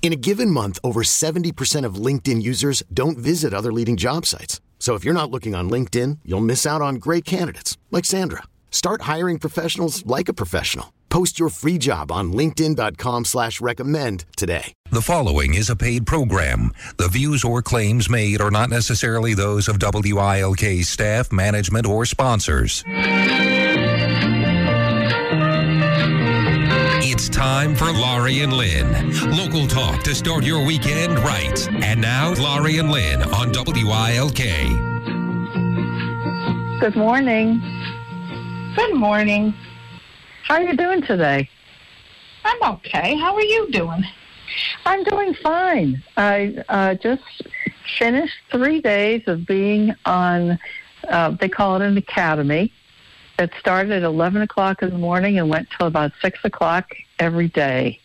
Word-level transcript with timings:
In 0.00 0.12
a 0.12 0.16
given 0.16 0.50
month, 0.50 0.78
over 0.82 1.02
70% 1.02 1.84
of 1.84 1.96
LinkedIn 1.96 2.40
users 2.42 2.82
don't 2.94 3.18
visit 3.18 3.52
other 3.52 3.72
leading 3.72 3.98
job 3.98 4.24
sites. 4.24 4.62
So 4.78 4.94
if 4.94 5.04
you're 5.04 5.12
not 5.12 5.30
looking 5.30 5.54
on 5.54 5.68
LinkedIn, 5.68 6.20
you'll 6.24 6.40
miss 6.40 6.64
out 6.64 6.80
on 6.80 6.94
great 6.94 7.26
candidates 7.26 7.76
like 7.90 8.06
Sandra. 8.06 8.44
Start 8.70 9.02
hiring 9.02 9.38
professionals 9.38 10.06
like 10.06 10.30
a 10.30 10.32
professional. 10.32 10.94
Post 11.10 11.38
your 11.38 11.48
free 11.48 11.78
job 11.78 12.12
on 12.12 12.32
linkedin.com 12.32 13.24
slash 13.24 13.60
recommend 13.60 14.24
today. 14.36 14.72
The 14.90 15.02
following 15.02 15.54
is 15.54 15.68
a 15.68 15.76
paid 15.76 16.06
program. 16.06 16.72
The 16.96 17.08
views 17.08 17.44
or 17.44 17.60
claims 17.60 18.08
made 18.08 18.40
are 18.40 18.50
not 18.50 18.70
necessarily 18.70 19.34
those 19.34 19.68
of 19.68 19.78
WILK 19.80 20.84
staff, 20.84 21.32
management, 21.32 21.86
or 21.86 22.04
sponsors. 22.04 22.84
It's 27.18 27.28
time 27.28 27.74
for 27.74 27.90
Laurie 27.90 28.42
and 28.42 28.52
Lynn. 28.52 28.86
Local 29.36 29.66
talk 29.66 30.04
to 30.04 30.14
start 30.14 30.44
your 30.44 30.64
weekend 30.64 31.18
right. 31.18 31.68
And 31.82 32.00
now, 32.00 32.32
Laurie 32.34 32.78
and 32.78 32.92
Lynn 32.92 33.22
on 33.34 33.50
WILK. 33.52 34.38
Good 36.78 36.94
morning. 36.94 37.60
Good 38.76 38.94
morning. 38.94 39.52
How 40.44 40.54
are 40.58 40.62
you 40.62 40.76
doing 40.76 41.02
today? 41.02 41.50
I'm 42.44 42.74
okay. 42.74 43.18
How 43.18 43.34
are 43.34 43.42
you 43.42 43.68
doing? 43.72 44.04
I'm 44.86 45.02
doing 45.02 45.34
fine. 45.42 46.00
I 46.16 46.62
uh, 46.68 46.94
just 46.94 47.24
finished 47.98 48.36
three 48.52 48.80
days 48.80 49.24
of 49.26 49.44
being 49.44 49.92
on, 50.04 50.56
uh, 51.08 51.30
they 51.30 51.48
call 51.48 51.74
it 51.74 51.82
an 51.82 51.96
academy. 51.96 52.72
It 53.38 53.52
started 53.60 53.92
at 53.92 54.02
11 54.02 54.42
o'clock 54.42 54.82
in 54.82 54.90
the 54.90 54.98
morning 54.98 55.38
and 55.38 55.48
went 55.48 55.68
till 55.76 55.86
about 55.86 56.12
6 56.20 56.38
o'clock 56.44 56.92
every 57.20 57.48
day. 57.48 58.00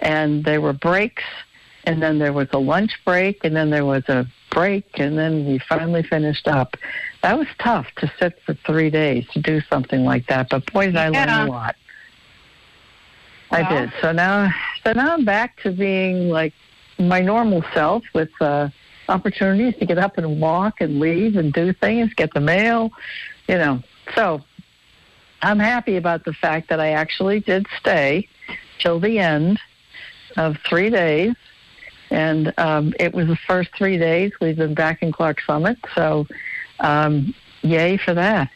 And 0.00 0.44
there 0.44 0.60
were 0.60 0.74
breaks, 0.74 1.24
and 1.84 2.02
then 2.02 2.18
there 2.18 2.34
was 2.34 2.48
a 2.52 2.58
lunch 2.58 2.92
break, 3.04 3.44
and 3.44 3.56
then 3.56 3.70
there 3.70 3.86
was 3.86 4.04
a 4.08 4.26
break, 4.50 4.84
and 4.98 5.18
then 5.18 5.46
we 5.46 5.58
finally 5.58 6.02
finished 6.02 6.46
up. 6.46 6.76
That 7.22 7.38
was 7.38 7.48
tough 7.58 7.86
to 7.96 8.12
sit 8.20 8.38
for 8.44 8.54
three 8.66 8.90
days 8.90 9.26
to 9.32 9.40
do 9.40 9.60
something 9.70 10.04
like 10.04 10.26
that, 10.28 10.50
but 10.50 10.70
boy, 10.72 10.86
did 10.86 10.96
I 10.96 11.08
Yeah. 11.10 11.38
learn 11.38 11.48
a 11.48 11.50
lot. 11.50 11.76
I 13.50 13.62
Well- 13.62 13.80
did. 13.86 13.92
So 14.02 14.12
now, 14.12 14.52
so 14.84 14.92
now 14.92 15.14
I'm 15.14 15.24
back 15.24 15.60
to 15.62 15.70
being 15.72 16.28
like 16.28 16.52
my 16.98 17.20
normal 17.20 17.64
self 17.72 18.04
with 18.12 18.30
uh, 18.40 18.68
opportunities 19.08 19.74
to 19.80 19.86
get 19.86 19.98
up 19.98 20.18
and 20.18 20.40
walk 20.40 20.80
and 20.82 21.00
leave 21.00 21.36
and 21.36 21.52
do 21.52 21.72
things, 21.72 22.12
get 22.14 22.34
the 22.34 22.40
mail, 22.40 22.92
you 23.48 23.56
know. 23.56 23.82
So 24.14 24.42
I'm 25.42 25.58
happy 25.58 25.96
about 25.96 26.24
the 26.24 26.32
fact 26.32 26.68
that 26.70 26.80
I 26.80 26.90
actually 26.90 27.40
did 27.40 27.66
stay 27.78 28.28
till 28.80 29.00
the 29.00 29.18
end 29.18 29.60
of 30.36 30.56
three 30.68 30.90
days. 30.90 31.34
And 32.10 32.54
um, 32.58 32.94
it 32.98 33.12
was 33.12 33.26
the 33.26 33.38
first 33.46 33.70
three 33.76 33.98
days 33.98 34.32
we've 34.40 34.56
been 34.56 34.74
back 34.74 35.02
in 35.02 35.12
Clarks 35.12 35.46
Summit. 35.46 35.78
So, 35.94 36.26
um, 36.80 37.34
yay 37.62 37.98
for 37.98 38.14
that. 38.14 38.50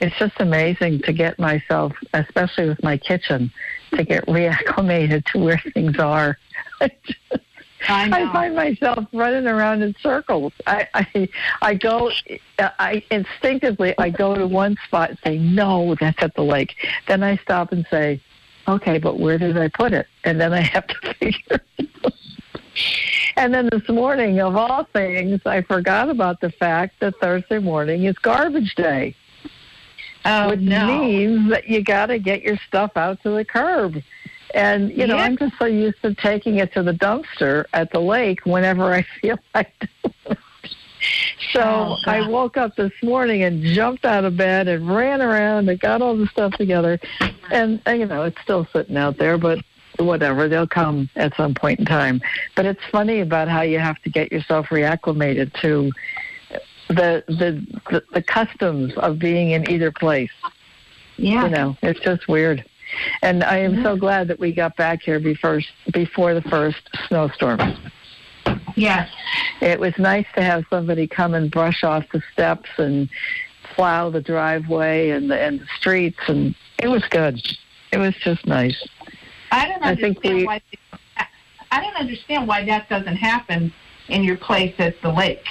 It's 0.00 0.16
just 0.18 0.34
amazing 0.38 1.00
to 1.02 1.12
get 1.12 1.38
myself, 1.38 1.92
especially 2.12 2.68
with 2.68 2.82
my 2.82 2.96
kitchen, 2.96 3.50
to 3.94 4.04
get 4.04 4.24
reacclimated 4.28 5.24
to 5.32 5.38
where 5.38 5.60
things 5.72 5.98
are. 5.98 6.38
I. 7.88 8.22
I 8.22 8.32
find 8.32 8.54
myself 8.54 9.06
running 9.12 9.46
around 9.46 9.82
in 9.82 9.94
circles. 10.00 10.52
I, 10.66 10.88
I, 10.94 11.28
I 11.62 11.74
go, 11.74 12.10
I 12.58 13.02
instinctively, 13.10 13.94
I 13.98 14.10
go 14.10 14.34
to 14.34 14.46
one 14.46 14.76
spot 14.86 15.10
and 15.10 15.18
say, 15.24 15.38
no, 15.38 15.94
that's 16.00 16.22
at 16.22 16.34
the 16.34 16.42
lake. 16.42 16.74
Then 17.06 17.22
I 17.22 17.36
stop 17.38 17.72
and 17.72 17.86
say, 17.90 18.20
okay, 18.68 18.98
but 18.98 19.18
where 19.18 19.38
did 19.38 19.56
I 19.56 19.68
put 19.68 19.92
it? 19.92 20.06
And 20.24 20.40
then 20.40 20.52
I 20.52 20.60
have 20.60 20.86
to 20.86 21.14
figure. 21.20 21.60
it 21.78 21.90
out. 22.04 22.12
and 23.36 23.54
then 23.54 23.68
this 23.70 23.88
morning, 23.88 24.40
of 24.40 24.56
all 24.56 24.84
things, 24.92 25.40
I 25.44 25.62
forgot 25.62 26.08
about 26.08 26.40
the 26.40 26.50
fact 26.50 27.00
that 27.00 27.14
Thursday 27.20 27.58
morning 27.58 28.04
is 28.04 28.16
garbage 28.18 28.74
day, 28.74 29.14
oh, 30.24 30.50
which 30.50 30.60
no. 30.60 30.86
means 31.00 31.50
that 31.50 31.68
you 31.68 31.82
got 31.82 32.06
to 32.06 32.18
get 32.18 32.42
your 32.42 32.58
stuff 32.68 32.92
out 32.96 33.22
to 33.22 33.30
the 33.30 33.44
curb. 33.44 34.02
And 34.54 34.90
you 34.90 35.06
know, 35.06 35.16
Yeah. 35.16 35.24
I'm 35.24 35.36
just 35.36 35.58
so 35.58 35.66
used 35.66 36.00
to 36.02 36.14
taking 36.14 36.56
it 36.56 36.72
to 36.74 36.82
the 36.82 36.92
dumpster 36.92 37.64
at 37.74 37.90
the 37.92 38.00
lake 38.00 38.40
whenever 38.46 38.94
I 38.94 39.02
feel 39.20 39.38
like 39.54 39.72
doing 39.80 40.14
it. 40.30 40.38
So 41.52 41.60
Oh, 41.62 41.96
I 42.06 42.26
woke 42.26 42.56
up 42.56 42.76
this 42.76 42.92
morning 43.02 43.42
and 43.42 43.62
jumped 43.62 44.04
out 44.06 44.24
of 44.24 44.36
bed 44.36 44.68
and 44.68 44.88
ran 44.88 45.20
around 45.20 45.68
and 45.68 45.78
got 45.78 46.00
all 46.00 46.16
the 46.16 46.26
stuff 46.28 46.52
together. 46.54 46.98
And, 47.50 47.80
and 47.84 48.00
you 48.00 48.06
know, 48.06 48.22
it's 48.22 48.40
still 48.40 48.66
sitting 48.72 48.96
out 48.96 49.18
there, 49.18 49.36
but 49.36 49.58
whatever, 49.98 50.48
they'll 50.48 50.66
come 50.66 51.10
at 51.16 51.36
some 51.36 51.52
point 51.54 51.80
in 51.80 51.84
time. 51.84 52.22
But 52.56 52.64
it's 52.64 52.80
funny 52.90 53.20
about 53.20 53.48
how 53.48 53.60
you 53.62 53.78
have 53.78 54.00
to 54.02 54.10
get 54.10 54.32
yourself 54.32 54.68
reacclimated 54.68 55.52
to 55.60 55.92
the 56.88 57.22
the 57.28 57.66
the, 57.90 58.02
the 58.12 58.22
customs 58.22 58.92
of 58.96 59.18
being 59.18 59.50
in 59.52 59.68
either 59.70 59.90
place 59.92 60.30
Yeah. 61.16 61.44
you 61.44 61.50
know, 61.50 61.76
it's 61.82 62.00
just 62.00 62.28
weird. 62.28 62.64
And 63.22 63.42
I 63.44 63.58
am 63.58 63.82
so 63.82 63.96
glad 63.96 64.28
that 64.28 64.38
we 64.38 64.52
got 64.52 64.76
back 64.76 65.02
here 65.02 65.20
before 65.20 65.60
before 65.92 66.34
the 66.34 66.42
first 66.42 66.88
snowstorm. 67.08 67.60
Yes. 68.76 69.08
It 69.60 69.78
was 69.78 69.94
nice 69.98 70.26
to 70.34 70.42
have 70.42 70.64
somebody 70.70 71.06
come 71.06 71.34
and 71.34 71.50
brush 71.50 71.84
off 71.84 72.04
the 72.12 72.22
steps 72.32 72.68
and 72.76 73.08
plow 73.74 74.10
the 74.10 74.20
driveway 74.20 75.10
and 75.10 75.30
the 75.30 75.40
and 75.40 75.60
the 75.60 75.66
streets, 75.78 76.18
and 76.28 76.54
it 76.78 76.88
was 76.88 77.04
good. 77.10 77.40
It 77.92 77.98
was 77.98 78.14
just 78.16 78.46
nice. 78.46 78.82
I 79.52 79.68
don't 79.68 79.82
I 79.82 79.94
think 79.94 80.16
understand 80.18 80.36
we- 80.36 80.44
why. 80.46 80.60
I 81.70 81.80
don't 81.80 81.96
understand 81.96 82.46
why 82.46 82.64
that 82.66 82.88
doesn't 82.88 83.16
happen 83.16 83.72
in 84.08 84.22
your 84.22 84.36
place 84.36 84.74
at 84.78 85.00
the 85.02 85.10
lake. 85.10 85.44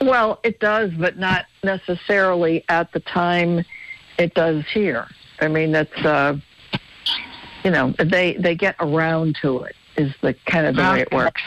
Well, 0.00 0.40
it 0.42 0.58
does, 0.58 0.90
but 0.98 1.16
not 1.16 1.46
necessarily 1.62 2.64
at 2.68 2.92
the 2.92 2.98
time 3.00 3.64
it 4.18 4.34
does 4.34 4.64
here. 4.72 5.06
I 5.42 5.48
mean, 5.48 5.72
that's 5.72 6.04
uh, 6.04 6.38
you 7.64 7.70
know, 7.70 7.94
they 7.98 8.34
they 8.34 8.54
get 8.54 8.76
around 8.80 9.36
to 9.42 9.62
it 9.62 9.76
is 9.96 10.12
the 10.22 10.34
kind 10.46 10.66
of 10.66 10.76
the 10.76 10.82
way 10.82 11.00
it 11.00 11.12
works. 11.12 11.42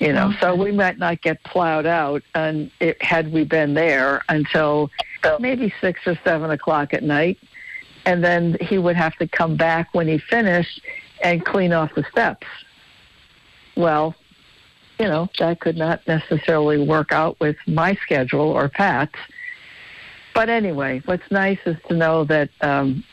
You 0.00 0.12
know, 0.12 0.34
so 0.40 0.54
we 0.54 0.72
might 0.72 0.98
not 0.98 1.22
get 1.22 1.42
plowed 1.44 1.86
out, 1.86 2.22
and 2.34 2.70
it, 2.80 3.00
had 3.02 3.32
we 3.32 3.44
been 3.44 3.74
there 3.74 4.22
until 4.28 4.90
maybe 5.38 5.72
six 5.80 6.00
or 6.06 6.18
seven 6.24 6.50
o'clock 6.50 6.92
at 6.92 7.02
night, 7.02 7.38
and 8.04 8.22
then 8.22 8.56
he 8.60 8.76
would 8.76 8.96
have 8.96 9.14
to 9.16 9.28
come 9.28 9.56
back 9.56 9.94
when 9.94 10.08
he 10.08 10.18
finished 10.18 10.82
and 11.22 11.44
clean 11.44 11.72
off 11.72 11.94
the 11.94 12.04
steps. 12.10 12.46
Well, 13.76 14.14
you 14.98 15.06
know, 15.06 15.28
that 15.38 15.60
could 15.60 15.76
not 15.76 16.06
necessarily 16.06 16.78
work 16.78 17.12
out 17.12 17.38
with 17.40 17.56
my 17.66 17.94
schedule 17.94 18.50
or 18.50 18.68
Pat's. 18.68 19.18
But 20.34 20.48
anyway, 20.48 21.02
what's 21.04 21.30
nice 21.30 21.58
is 21.64 21.76
to 21.88 21.94
know 21.94 22.24
that 22.24 22.50
um, 22.60 23.04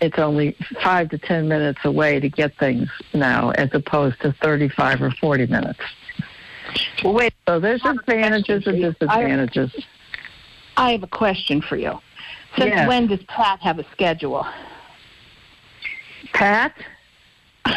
it's 0.00 0.18
only 0.18 0.56
five 0.82 1.08
to 1.10 1.18
ten 1.18 1.48
minutes 1.48 1.84
away 1.84 2.20
to 2.20 2.28
get 2.28 2.56
things 2.58 2.88
now, 3.14 3.50
as 3.52 3.70
opposed 3.72 4.20
to 4.20 4.32
35 4.42 5.02
or 5.02 5.10
40 5.12 5.46
minutes. 5.46 5.80
Well, 7.02 7.14
wait. 7.14 7.32
So 7.48 7.60
there's 7.60 7.84
advantages 7.84 8.66
and 8.66 8.80
disadvantages. 8.80 9.72
I 10.76 10.92
have 10.92 11.02
a 11.02 11.06
question 11.08 11.62
for 11.62 11.76
you. 11.76 11.98
Since 12.58 12.70
Yes. 12.74 12.88
when 12.88 13.06
does 13.06 13.22
Pat 13.28 13.60
have 13.60 13.78
a 13.78 13.84
schedule? 13.92 14.46
Pat? 16.32 16.74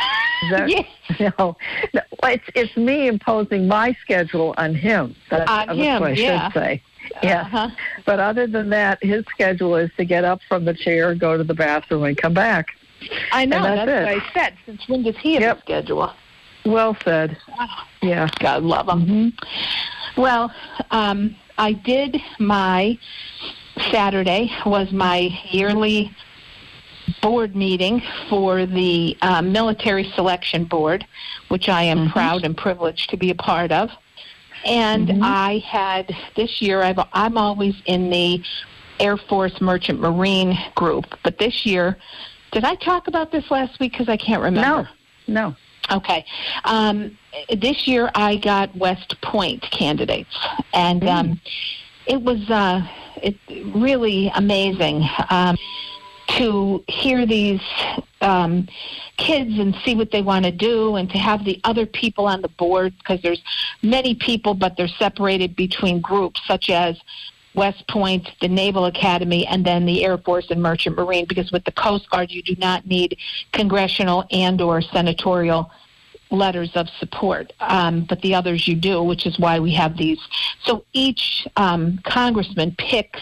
That- 0.52 0.70
Yes. 0.70 0.86
No, 1.20 1.58
no, 1.94 2.02
it's 2.24 2.46
it's 2.56 2.78
me 2.78 3.08
imposing 3.08 3.68
my 3.68 3.94
schedule 4.02 4.54
on 4.58 4.74
him. 4.76 5.16
That's 5.30 5.50
On 5.52 5.78
him, 5.78 6.00
what 6.02 6.12
I 6.12 6.14
yeah. 6.14 6.46
should 6.50 6.54
say. 6.54 6.82
Yes. 7.24 7.46
Uh-huh. 7.46 7.70
But 8.06 8.20
other 8.20 8.48
than 8.48 8.70
that, 8.70 9.04
his 9.04 9.26
schedule 9.32 9.76
is 9.76 9.90
to 9.98 10.06
get 10.06 10.24
up 10.24 10.40
from 10.48 10.66
the 10.66 10.74
chair, 10.74 11.14
go 11.16 11.38
to 11.38 11.44
the 11.44 11.54
bathroom, 11.54 12.04
and 12.04 12.18
come 12.18 12.34
back. 12.34 12.68
I 13.32 13.46
know. 13.46 13.58
And 13.58 13.66
that's 13.66 13.86
That's, 13.88 14.06
what 14.16 14.24
I 14.24 14.34
said. 14.34 14.58
Since 14.66 14.88
when 14.88 15.04
does 15.04 15.18
he 15.18 15.34
have 15.34 15.42
Yep. 15.42 15.58
a 15.58 15.62
schedule? 15.62 16.14
Well 16.66 16.96
said. 17.04 17.38
Yeah. 18.02 18.28
God 18.40 18.64
love 18.64 18.88
him. 18.90 19.06
Mm-hmm. 19.06 20.22
Well, 20.22 20.54
um, 20.92 21.36
I 21.58 21.74
did 21.74 22.18
my 22.40 22.98
Saturday 23.92 24.52
was 24.66 24.92
my 24.92 25.30
yearly 25.52 26.12
board 27.22 27.56
meeting 27.56 28.02
for 28.30 28.66
the 28.66 29.18
uh, 29.22 29.42
military 29.42 30.04
selection 30.16 30.66
board, 30.66 31.06
which 31.48 31.70
I 31.70 31.84
am 31.84 32.08
Mhm. 32.08 32.12
proud 32.12 32.44
and 32.46 32.56
privileged 32.56 33.10
to 33.12 33.18
be 33.18 33.30
a 33.32 33.36
part 33.36 33.72
of. 33.72 33.90
And 34.66 35.08
Mhm. 35.08 35.22
I 35.24 35.64
had 35.66 36.16
this 36.36 36.62
year. 36.62 36.82
I've, 36.82 37.00
I'm 37.14 37.38
always 37.38 37.76
in 37.86 38.10
the 38.10 38.42
Air 39.00 39.18
Force 39.18 39.62
Merchant 39.62 40.00
Marine 40.00 40.58
group, 40.76 41.18
but 41.24 41.38
this 41.38 41.66
year, 41.66 41.98
did 42.52 42.66
I 42.66 42.76
talk 42.76 43.08
about 43.08 43.32
this 43.32 43.50
last 43.50 43.80
week? 43.80 43.94
Because 43.94 44.10
I 44.10 44.18
can't 44.18 44.42
remember. 44.42 44.90
No. 45.28 45.46
No. 45.50 45.56
Okay. 45.92 46.26
Um, 46.66 47.18
this 47.58 47.88
year 47.88 48.12
I 48.14 48.36
got 48.36 48.76
West 48.76 49.20
Point 49.22 49.62
candidates, 49.72 50.36
and 50.74 51.08
um, 51.08 51.42
it 52.06 52.22
was 52.22 52.50
uh, 52.50 52.86
it 53.24 53.36
really 53.74 54.32
amazing 54.36 55.08
um, 55.30 55.58
to 56.38 56.84
hear 56.88 57.26
these 57.26 57.62
um, 58.22 58.68
kids 59.18 59.58
and 59.58 59.76
see 59.84 59.96
what 59.96 60.12
they 60.12 60.22
want 60.22 60.46
to 60.46 60.52
do, 60.52 60.96
and 60.96 61.10
to 61.10 61.18
have 61.18 61.44
the 61.46 61.60
other 61.64 61.86
people 61.86 62.26
on 62.26 62.42
the 62.42 62.50
board 62.50 62.94
because 62.98 63.22
there's 63.22 63.42
many 63.82 64.14
people, 64.16 64.54
but 64.54 64.76
they're 64.78 64.88
separated 64.88 65.56
between 65.56 66.02
groups 66.02 66.42
such 66.46 66.70
as 66.70 67.00
West 67.56 67.88
Point, 67.88 68.30
the 68.42 68.48
Naval 68.48 68.86
Academy, 68.86 69.46
and 69.48 69.66
then 69.66 69.86
the 69.86 70.06
Air 70.06 70.18
Force 70.18 70.52
and 70.52 70.62
Merchant 70.62 70.96
Marine. 70.96 71.26
Because 71.26 71.52
with 71.52 71.64
the 71.66 71.72
Coast 71.72 72.10
Guard, 72.10 72.30
you 72.32 72.44
do 72.44 72.56
not 72.58 72.86
need 72.86 73.18
congressional 73.52 74.26
and/or 74.32 74.82
senatorial 74.82 75.72
letters 76.32 76.72
of 76.76 76.88
support, 77.00 77.54
um, 77.60 78.06
but 78.08 78.22
the 78.22 78.36
others 78.36 78.68
you 78.68 78.76
do, 78.76 79.02
which 79.02 79.26
is 79.26 79.40
why 79.40 79.60
we 79.60 79.74
have 79.74 79.98
these. 79.98 80.20
So 80.64 80.86
each 80.94 81.48
um, 81.58 82.00
congressman 82.04 82.76
picks, 82.78 83.22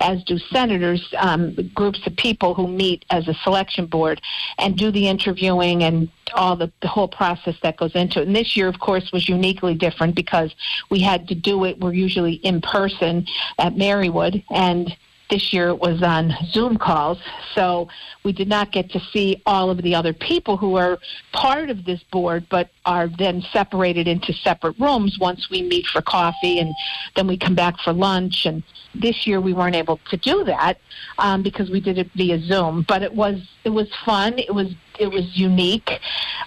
as 0.00 0.22
do 0.24 0.38
senators, 0.38 1.12
um, 1.18 1.54
groups 1.74 2.06
of 2.06 2.16
people 2.16 2.54
who 2.54 2.68
meet 2.68 3.04
as 3.10 3.26
a 3.28 3.34
selection 3.34 3.86
board 3.86 4.20
and 4.58 4.76
do 4.76 4.90
the 4.90 5.08
interviewing 5.08 5.82
and 5.82 6.08
all 6.34 6.56
the, 6.56 6.70
the 6.82 6.88
whole 6.88 7.08
process 7.08 7.56
that 7.62 7.76
goes 7.76 7.94
into 7.94 8.20
it. 8.20 8.26
And 8.26 8.36
this 8.36 8.56
year, 8.56 8.68
of 8.68 8.78
course, 8.78 9.10
was 9.12 9.28
uniquely 9.28 9.74
different 9.74 10.14
because 10.14 10.54
we 10.90 11.00
had 11.00 11.28
to 11.28 11.34
do 11.34 11.64
it. 11.64 11.78
We're 11.80 11.94
usually 11.94 12.34
in 12.34 12.60
person 12.60 13.26
at 13.58 13.74
Marywood, 13.74 14.44
and 14.50 14.96
this 15.30 15.52
year 15.52 15.68
it 15.68 15.78
was 15.78 16.02
on 16.02 16.32
Zoom 16.50 16.76
calls, 16.76 17.18
so 17.54 17.88
we 18.24 18.32
did 18.32 18.48
not 18.48 18.72
get 18.72 18.90
to 18.90 19.00
see 19.12 19.42
all 19.46 19.70
of 19.70 19.82
the 19.82 19.94
other 19.94 20.12
people 20.12 20.56
who 20.56 20.76
are 20.76 20.98
part 21.32 21.70
of 21.70 21.84
this 21.84 22.02
board, 22.12 22.46
but 22.48 22.70
are 22.84 23.08
then 23.08 23.42
separated 23.52 24.06
into 24.06 24.32
separate 24.32 24.78
rooms 24.78 25.18
once 25.18 25.50
we 25.50 25.62
meet 25.62 25.86
for 25.86 26.00
coffee 26.00 26.60
and 26.60 26.74
then 27.16 27.26
we 27.26 27.36
come 27.36 27.54
back 27.54 27.78
for 27.80 27.92
lunch. 27.92 28.46
And 28.46 28.62
this 28.94 29.26
year 29.26 29.40
we 29.40 29.52
weren't 29.52 29.76
able 29.76 29.98
to 30.10 30.16
do 30.16 30.44
that 30.44 30.78
um, 31.18 31.42
because 31.42 31.70
we 31.70 31.80
did 31.80 31.98
it 31.98 32.10
via 32.14 32.40
Zoom, 32.40 32.84
but 32.86 33.02
it 33.02 33.12
was 33.12 33.40
it 33.64 33.70
was 33.70 33.88
fun. 34.04 34.38
It 34.38 34.54
was 34.54 34.72
it 34.98 35.10
was 35.10 35.36
unique. 35.36 35.90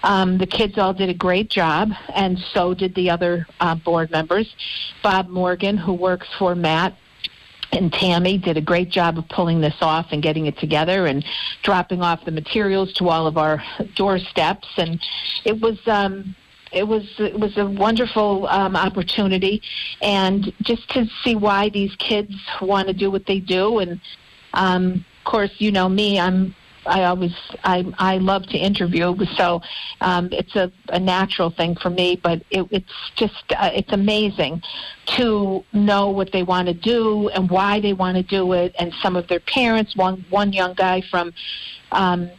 Um, 0.02 0.38
the 0.38 0.46
kids 0.46 0.78
all 0.78 0.94
did 0.94 1.08
a 1.08 1.14
great 1.14 1.50
job, 1.50 1.90
and 2.14 2.38
so 2.52 2.74
did 2.74 2.94
the 2.94 3.10
other 3.10 3.46
uh, 3.60 3.74
board 3.74 4.10
members. 4.10 4.54
Bob 5.02 5.28
Morgan, 5.28 5.76
who 5.76 5.92
works 5.92 6.28
for 6.38 6.54
Matt, 6.54 6.96
and 7.72 7.92
Tammy 7.92 8.38
did 8.38 8.56
a 8.56 8.60
great 8.60 8.90
job 8.90 9.18
of 9.18 9.28
pulling 9.28 9.60
this 9.60 9.76
off 9.80 10.06
and 10.10 10.22
getting 10.22 10.46
it 10.46 10.58
together 10.58 11.06
and 11.06 11.24
dropping 11.62 12.02
off 12.02 12.24
the 12.24 12.30
materials 12.30 12.92
to 12.94 13.08
all 13.08 13.26
of 13.26 13.38
our 13.38 13.62
doorsteps. 13.94 14.68
And 14.76 15.00
it 15.44 15.60
was 15.60 15.78
um 15.86 16.34
it 16.72 16.86
was 16.86 17.04
it 17.18 17.38
was 17.38 17.56
a 17.56 17.66
wonderful 17.66 18.46
um, 18.48 18.76
opportunity. 18.76 19.62
And 20.02 20.52
just 20.62 20.88
to 20.90 21.06
see 21.22 21.36
why 21.36 21.68
these 21.68 21.94
kids 21.96 22.34
want 22.60 22.88
to 22.88 22.94
do 22.94 23.10
what 23.10 23.26
they 23.26 23.40
do. 23.40 23.78
And 23.78 24.00
um 24.54 25.04
of 25.18 25.30
course 25.30 25.52
you 25.58 25.70
know 25.70 25.88
me 25.88 26.18
I'm 26.18 26.54
I 26.90 27.04
always 27.04 27.34
I 27.62 27.84
I 27.98 28.18
love 28.18 28.46
to 28.48 28.58
interview, 28.58 29.14
so 29.36 29.62
um, 30.00 30.28
it's 30.32 30.56
a, 30.56 30.72
a 30.88 30.98
natural 30.98 31.50
thing 31.50 31.76
for 31.76 31.88
me. 31.88 32.16
But 32.22 32.42
it, 32.50 32.66
it's 32.70 33.10
just 33.14 33.44
uh, 33.56 33.70
it's 33.72 33.92
amazing 33.92 34.62
to 35.16 35.64
know 35.72 36.10
what 36.10 36.32
they 36.32 36.42
want 36.42 36.66
to 36.66 36.74
do 36.74 37.28
and 37.28 37.48
why 37.48 37.80
they 37.80 37.92
want 37.92 38.16
to 38.16 38.24
do 38.24 38.52
it, 38.54 38.74
and 38.78 38.92
some 39.00 39.14
of 39.14 39.28
their 39.28 39.40
parents. 39.40 39.94
One 39.96 40.24
one 40.30 40.52
young 40.52 40.74
guy 40.74 41.00
from. 41.10 41.32
Um, 41.92 42.30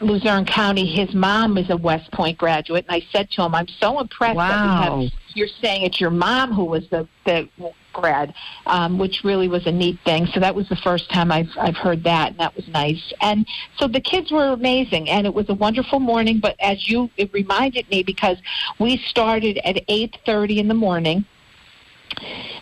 Luzerne 0.00 0.46
County, 0.46 0.86
his 0.86 1.14
mom 1.14 1.58
is 1.58 1.68
a 1.68 1.76
West 1.76 2.10
Point 2.12 2.38
graduate, 2.38 2.86
and 2.88 2.94
I 2.94 3.06
said 3.12 3.30
to 3.32 3.42
him, 3.42 3.54
"I'm 3.54 3.68
so 3.68 4.00
impressed 4.00 4.36
that 4.36 4.62
we 4.62 4.68
Wow. 4.68 5.00
have 5.02 5.10
you're 5.34 5.48
saying 5.60 5.82
it's 5.82 6.00
your 6.00 6.10
mom 6.10 6.52
who 6.52 6.64
was 6.64 6.88
the 6.90 7.08
the 7.24 7.48
grad, 7.92 8.34
um, 8.66 8.98
which 8.98 9.22
really 9.24 9.48
was 9.48 9.66
a 9.66 9.72
neat 9.72 9.98
thing. 10.04 10.26
So 10.26 10.40
that 10.40 10.54
was 10.54 10.68
the 10.68 10.76
first 10.76 11.10
time 11.10 11.30
I've 11.30 11.50
I've 11.58 11.76
heard 11.76 12.04
that, 12.04 12.30
and 12.32 12.40
that 12.40 12.54
was 12.56 12.66
nice. 12.68 13.12
And 13.20 13.46
so 13.76 13.88
the 13.88 14.00
kids 14.00 14.30
were 14.30 14.48
amazing, 14.52 15.08
and 15.08 15.26
it 15.26 15.34
was 15.34 15.48
a 15.48 15.54
wonderful 15.54 16.00
morning. 16.00 16.40
But 16.40 16.56
as 16.60 16.88
you, 16.88 17.10
it 17.16 17.32
reminded 17.32 17.88
me 17.90 18.02
because 18.02 18.38
we 18.78 18.98
started 18.98 19.58
at 19.64 19.82
eight 19.88 20.18
thirty 20.26 20.58
in 20.58 20.68
the 20.68 20.74
morning. 20.74 21.24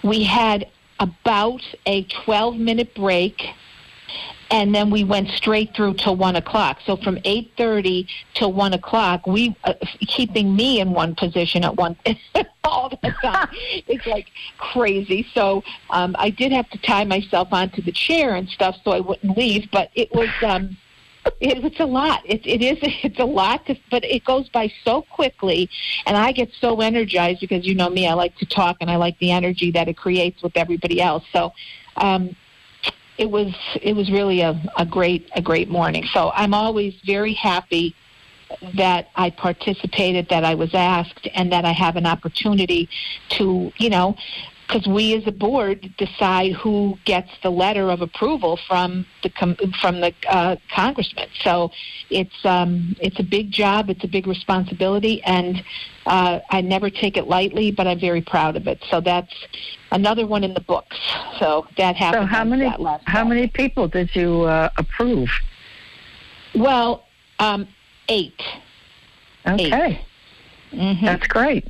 We 0.02 0.24
had 0.24 0.68
about 1.00 1.62
a 1.86 2.04
twelve 2.24 2.56
minute 2.56 2.94
break 2.94 3.42
and 4.52 4.74
then 4.74 4.90
we 4.90 5.02
went 5.02 5.30
straight 5.30 5.74
through 5.74 5.94
till 5.94 6.14
one 6.14 6.36
o'clock. 6.36 6.78
So 6.84 6.96
from 6.96 7.18
eight 7.24 7.52
thirty 7.56 8.06
till 8.34 8.52
one 8.52 8.74
o'clock, 8.74 9.26
we 9.26 9.56
uh, 9.64 9.72
keeping 10.00 10.54
me 10.54 10.78
in 10.78 10.92
one 10.92 11.14
position 11.14 11.64
at 11.64 11.74
one 11.74 11.96
all 12.64 12.90
the 12.90 13.14
time. 13.22 13.48
it's 13.88 14.06
like 14.06 14.28
crazy. 14.58 15.26
So 15.32 15.64
um, 15.88 16.14
I 16.18 16.28
did 16.28 16.52
have 16.52 16.68
to 16.70 16.78
tie 16.78 17.04
myself 17.04 17.48
onto 17.50 17.80
the 17.80 17.92
chair 17.92 18.34
and 18.34 18.46
stuff 18.48 18.76
so 18.84 18.92
I 18.92 19.00
wouldn't 19.00 19.36
leave. 19.36 19.68
But 19.72 19.90
it 19.94 20.14
was. 20.14 20.28
Um, 20.42 20.76
it, 21.40 21.64
it's 21.64 21.78
a 21.78 21.86
lot. 21.86 22.20
It, 22.24 22.46
it 22.46 22.62
is. 22.62 22.78
It's 23.04 23.18
a 23.18 23.24
lot, 23.24 23.66
to, 23.66 23.76
but 23.90 24.04
it 24.04 24.24
goes 24.24 24.48
by 24.48 24.70
so 24.84 25.02
quickly, 25.02 25.70
and 26.06 26.16
I 26.16 26.32
get 26.32 26.50
so 26.60 26.80
energized 26.80 27.40
because 27.40 27.66
you 27.66 27.74
know 27.74 27.88
me. 27.88 28.06
I 28.06 28.14
like 28.14 28.36
to 28.36 28.46
talk, 28.46 28.76
and 28.80 28.90
I 28.90 28.96
like 28.96 29.18
the 29.18 29.30
energy 29.30 29.70
that 29.70 29.88
it 29.88 29.96
creates 29.96 30.42
with 30.42 30.56
everybody 30.56 31.00
else. 31.00 31.24
So, 31.32 31.52
um, 31.96 32.36
it 33.22 33.30
was 33.30 33.54
it 33.80 33.94
was 33.94 34.10
really 34.10 34.40
a, 34.40 34.60
a 34.76 34.84
great 34.84 35.30
a 35.36 35.42
great 35.42 35.68
morning. 35.68 36.04
So 36.12 36.32
I'm 36.34 36.54
always 36.54 36.94
very 37.06 37.34
happy 37.34 37.94
that 38.74 39.08
I 39.14 39.30
participated, 39.30 40.28
that 40.28 40.44
I 40.44 40.54
was 40.54 40.74
asked, 40.74 41.28
and 41.34 41.52
that 41.52 41.64
I 41.64 41.72
have 41.72 41.96
an 41.96 42.04
opportunity 42.04 42.88
to, 43.30 43.72
you 43.78 43.88
know, 43.88 44.16
because 44.66 44.86
we 44.86 45.14
as 45.14 45.26
a 45.26 45.32
board 45.32 45.94
decide 45.98 46.52
who 46.52 46.98
gets 47.04 47.30
the 47.42 47.50
letter 47.50 47.90
of 47.90 48.00
approval 48.00 48.58
from 48.68 49.06
the 49.22 49.30
com- 49.30 49.56
from 49.80 50.00
the 50.00 50.12
uh, 50.28 50.56
congressman. 50.74 51.28
So 51.44 51.70
it's 52.10 52.44
um, 52.44 52.96
it's 53.00 53.20
a 53.20 53.24
big 53.38 53.52
job, 53.52 53.88
it's 53.88 54.02
a 54.02 54.08
big 54.08 54.26
responsibility, 54.26 55.22
and 55.22 55.62
uh, 56.06 56.40
I 56.50 56.60
never 56.60 56.90
take 56.90 57.16
it 57.16 57.26
lightly. 57.28 57.70
But 57.70 57.86
I'm 57.86 57.98
very 58.00 58.20
proud 58.20 58.56
of 58.56 58.66
it. 58.66 58.82
So 58.90 59.00
that's 59.00 59.32
another 59.90 60.26
one 60.26 60.44
in 60.44 60.54
the 60.54 60.60
books. 60.60 60.96
So 61.38 61.66
that 61.76 61.96
happened. 61.96 62.24
So 62.24 62.26
how 62.26 62.44
many 62.44 62.64
that 62.64 62.80
last 62.80 63.04
how 63.06 63.24
many 63.24 63.46
people 63.48 63.88
did 63.88 64.14
you 64.14 64.42
uh, 64.42 64.68
approve? 64.76 65.30
Well, 66.54 67.06
um, 67.38 67.66
eight. 68.08 68.40
Okay, 69.46 70.04
Mm-hmm. 70.72 71.04
that's 71.04 71.26
great. 71.26 71.66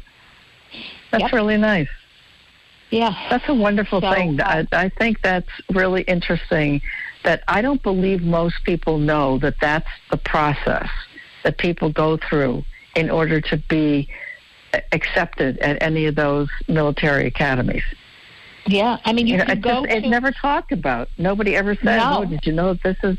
That's 1.11 1.23
Yep. 1.25 1.33
really 1.33 1.57
nice. 1.57 1.89
yeah. 2.91 3.15
That's 3.31 3.49
a 3.49 3.55
wonderful 3.55 4.01
So, 4.01 4.13
thing. 4.15 4.41
uh, 4.41 4.65
I, 4.73 4.85
I 4.85 4.89
think 4.91 5.23
that's 5.23 5.49
really 5.71 6.03
interesting. 6.03 6.81
That 7.25 7.43
I 7.49 7.63
don't 7.63 7.83
believe 7.83 8.23
most 8.23 8.57
people 8.65 8.99
know 8.99 9.39
that 9.39 9.55
that's 9.61 9.89
the 10.11 10.17
process 10.19 10.89
that 11.45 11.57
people 11.59 11.91
go 11.91 12.17
through 12.17 12.65
in 12.95 13.11
order 13.11 13.41
to 13.41 13.57
be 13.69 14.09
accepted 14.93 15.59
at 15.59 15.83
any 15.83 16.07
of 16.07 16.15
those 16.15 16.49
military 16.69 17.27
academies. 17.27 17.85
Yeah. 18.67 18.99
I 19.05 19.13
mean, 19.13 19.27
you, 19.27 19.33
You 19.33 19.39
know, 19.39 19.45
can 19.47 19.59
it, 19.59 19.63
go 19.63 19.85
just, 19.85 19.97
it's 19.97 20.07
never 20.07 20.31
talked 20.31 20.73
about. 20.73 21.09
Nobody 21.19 21.57
ever 21.57 21.75
said, 21.75 21.97
No. 21.97 22.21
"Oh, 22.21 22.25
did 22.25 22.47
you 22.47 22.53
know 22.53 22.75
that 22.75 22.83
this 22.83 22.97
is?" 23.03 23.19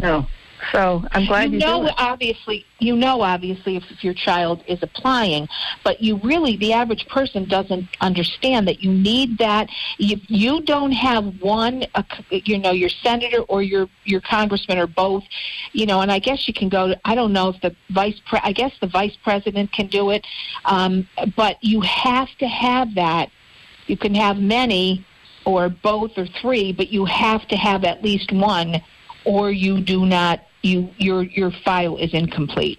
No. 0.00 0.26
So 0.72 1.04
I'm 1.12 1.26
glad 1.26 1.52
you, 1.52 1.58
you 1.58 1.58
know, 1.58 1.90
obviously, 1.96 2.66
you 2.78 2.96
know, 2.96 3.22
obviously, 3.22 3.76
if, 3.76 3.84
if 3.90 4.04
your 4.04 4.14
child 4.14 4.62
is 4.66 4.78
applying, 4.82 5.48
but 5.84 6.00
you 6.02 6.16
really, 6.16 6.56
the 6.56 6.72
average 6.72 7.06
person 7.08 7.44
doesn't 7.46 7.88
understand 8.00 8.68
that 8.68 8.82
you 8.82 8.92
need 8.92 9.38
that. 9.38 9.68
If 9.98 10.20
you 10.28 10.62
don't 10.62 10.92
have 10.92 11.40
one, 11.40 11.84
uh, 11.94 12.02
you 12.30 12.58
know, 12.58 12.72
your 12.72 12.88
senator 12.88 13.42
or 13.42 13.62
your 13.62 13.88
your 14.04 14.20
congressman 14.20 14.78
or 14.78 14.86
both, 14.86 15.24
you 15.72 15.86
know, 15.86 16.00
and 16.00 16.10
I 16.10 16.18
guess 16.18 16.46
you 16.48 16.54
can 16.54 16.68
go. 16.68 16.88
To, 16.88 17.00
I 17.04 17.14
don't 17.14 17.32
know 17.32 17.48
if 17.48 17.60
the 17.60 17.74
vice, 17.90 18.20
pre- 18.26 18.40
I 18.42 18.52
guess 18.52 18.72
the 18.80 18.88
vice 18.88 19.16
president 19.22 19.72
can 19.72 19.86
do 19.86 20.10
it, 20.10 20.26
um, 20.64 21.08
but 21.36 21.62
you 21.62 21.80
have 21.82 22.28
to 22.38 22.46
have 22.46 22.94
that. 22.94 23.30
You 23.86 23.96
can 23.96 24.14
have 24.14 24.36
many, 24.36 25.04
or 25.46 25.70
both 25.70 26.18
or 26.18 26.26
three, 26.26 26.72
but 26.72 26.88
you 26.88 27.06
have 27.06 27.48
to 27.48 27.56
have 27.56 27.84
at 27.84 28.02
least 28.02 28.32
one 28.32 28.82
or 29.24 29.50
you 29.50 29.80
do 29.80 30.06
not 30.06 30.40
you 30.62 30.88
your 30.98 31.22
your 31.22 31.50
file 31.64 31.96
is 31.96 32.12
incomplete. 32.14 32.78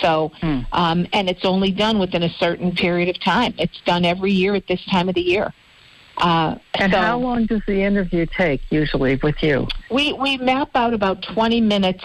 So, 0.00 0.32
Hmm. 0.40 0.60
um, 0.72 1.06
and 1.12 1.28
it's 1.30 1.44
only 1.44 1.70
done 1.70 1.98
within 1.98 2.24
a 2.24 2.28
certain 2.28 2.72
period 2.74 3.08
of 3.08 3.20
time. 3.20 3.54
It's 3.56 3.80
done 3.84 4.04
every 4.04 4.32
year 4.32 4.54
at 4.54 4.66
this 4.66 4.84
time 4.86 5.08
of 5.08 5.14
the 5.14 5.22
year. 5.22 5.52
Uh, 6.18 6.56
And 6.74 6.92
so 6.92 6.98
how 6.98 7.18
long 7.18 7.46
does 7.46 7.60
the 7.66 7.82
interview 7.82 8.26
take 8.26 8.60
usually 8.70 9.16
with 9.22 9.42
you? 9.42 9.68
we 9.90 10.12
we 10.14 10.38
map 10.38 10.70
out 10.74 10.92
about 10.94 11.22
20 11.22 11.60
minutes 11.60 12.04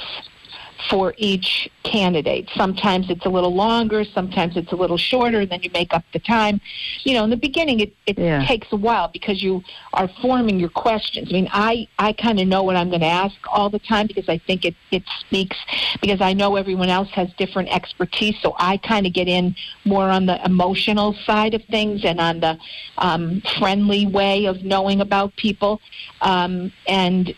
for 0.89 1.13
each 1.17 1.69
candidate. 1.83 2.49
Sometimes 2.55 3.09
it's 3.09 3.25
a 3.25 3.29
little 3.29 3.53
longer, 3.53 4.03
sometimes 4.03 4.57
it's 4.57 4.71
a 4.71 4.75
little 4.75 4.97
shorter, 4.97 5.45
then 5.45 5.61
you 5.61 5.69
make 5.73 5.93
up 5.93 6.03
the 6.13 6.19
time. 6.19 6.59
You 7.03 7.13
know, 7.13 7.23
in 7.23 7.29
the 7.29 7.37
beginning 7.37 7.79
it, 7.79 7.93
it 8.05 8.17
Yeah. 8.17 8.45
takes 8.45 8.71
a 8.71 8.75
while 8.75 9.07
because 9.07 9.43
you 9.43 9.63
are 9.93 10.07
forming 10.21 10.59
your 10.59 10.69
questions. 10.69 11.29
I 11.29 11.33
mean, 11.33 11.49
I, 11.51 11.87
I 11.99 12.13
kind 12.13 12.39
of 12.39 12.47
know 12.47 12.63
what 12.63 12.75
I'm 12.75 12.89
going 12.89 13.01
to 13.01 13.07
ask 13.07 13.35
all 13.51 13.69
the 13.69 13.79
time 13.79 14.07
because 14.07 14.27
I 14.27 14.37
think 14.39 14.65
it, 14.65 14.75
it 14.91 15.03
speaks, 15.19 15.57
because 16.01 16.21
I 16.21 16.33
know 16.33 16.55
everyone 16.55 16.89
else 16.89 17.09
has 17.11 17.29
different 17.37 17.69
expertise, 17.69 18.35
so 18.41 18.55
I 18.57 18.77
kind 18.77 19.05
of 19.05 19.13
get 19.13 19.27
in 19.27 19.55
more 19.85 20.09
on 20.09 20.25
the 20.25 20.43
emotional 20.45 21.13
side 21.25 21.53
of 21.53 21.63
things 21.65 22.05
and 22.05 22.19
on 22.19 22.39
the 22.39 22.57
um, 22.97 23.41
friendly 23.59 24.07
way 24.07 24.45
of 24.45 24.63
knowing 24.63 25.01
about 25.01 25.35
people. 25.35 25.79
Um, 26.21 26.71
and 26.87 27.35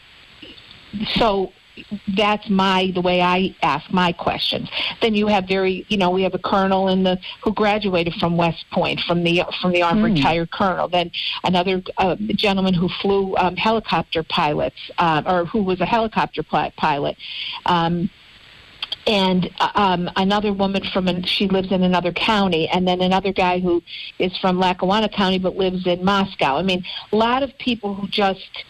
so 1.15 1.51
that's 2.15 2.49
my 2.49 2.91
the 2.93 3.01
way 3.01 3.21
I 3.21 3.55
ask 3.61 3.91
my 3.91 4.11
questions. 4.11 4.69
Then 5.01 5.15
you 5.15 5.27
have 5.27 5.47
very 5.47 5.85
you 5.89 5.97
know 5.97 6.09
we 6.09 6.23
have 6.23 6.33
a 6.33 6.39
colonel 6.39 6.87
in 6.89 7.03
the 7.03 7.17
who 7.43 7.51
graduated 7.53 8.13
from 8.15 8.37
West 8.37 8.65
Point 8.71 8.99
from 9.01 9.23
the 9.23 9.43
from 9.61 9.71
the 9.71 9.81
armed 9.81 10.01
Hmm. 10.01 10.13
retired 10.13 10.51
colonel. 10.51 10.87
Then 10.87 11.11
another 11.43 11.81
uh, 11.97 12.15
gentleman 12.35 12.73
who 12.73 12.89
flew 13.01 13.35
um, 13.37 13.55
helicopter 13.55 14.23
pilots 14.23 14.75
uh, 14.97 15.23
or 15.25 15.45
who 15.45 15.63
was 15.63 15.81
a 15.81 15.85
helicopter 15.85 16.43
pi- 16.43 16.71
pilot. 16.77 17.17
Um, 17.65 18.09
and 19.05 19.49
um, 19.75 20.09
another 20.15 20.53
woman 20.53 20.81
from 20.93 21.07
an, 21.09 21.23
she 21.23 21.47
lives 21.49 21.71
in 21.71 21.83
another 21.83 22.13
county, 22.13 22.69
and 22.69 22.87
then 22.87 23.01
another 23.01 23.33
guy 23.33 23.59
who 23.59 23.83
is 24.17 24.37
from 24.37 24.57
Lackawanna 24.59 25.09
County 25.09 25.39
but 25.39 25.57
lives 25.57 25.85
in 25.87 26.05
Moscow. 26.05 26.55
I 26.57 26.61
mean, 26.61 26.85
a 27.11 27.15
lot 27.15 27.43
of 27.43 27.57
people 27.57 27.95
who 27.95 28.07
just 28.07 28.63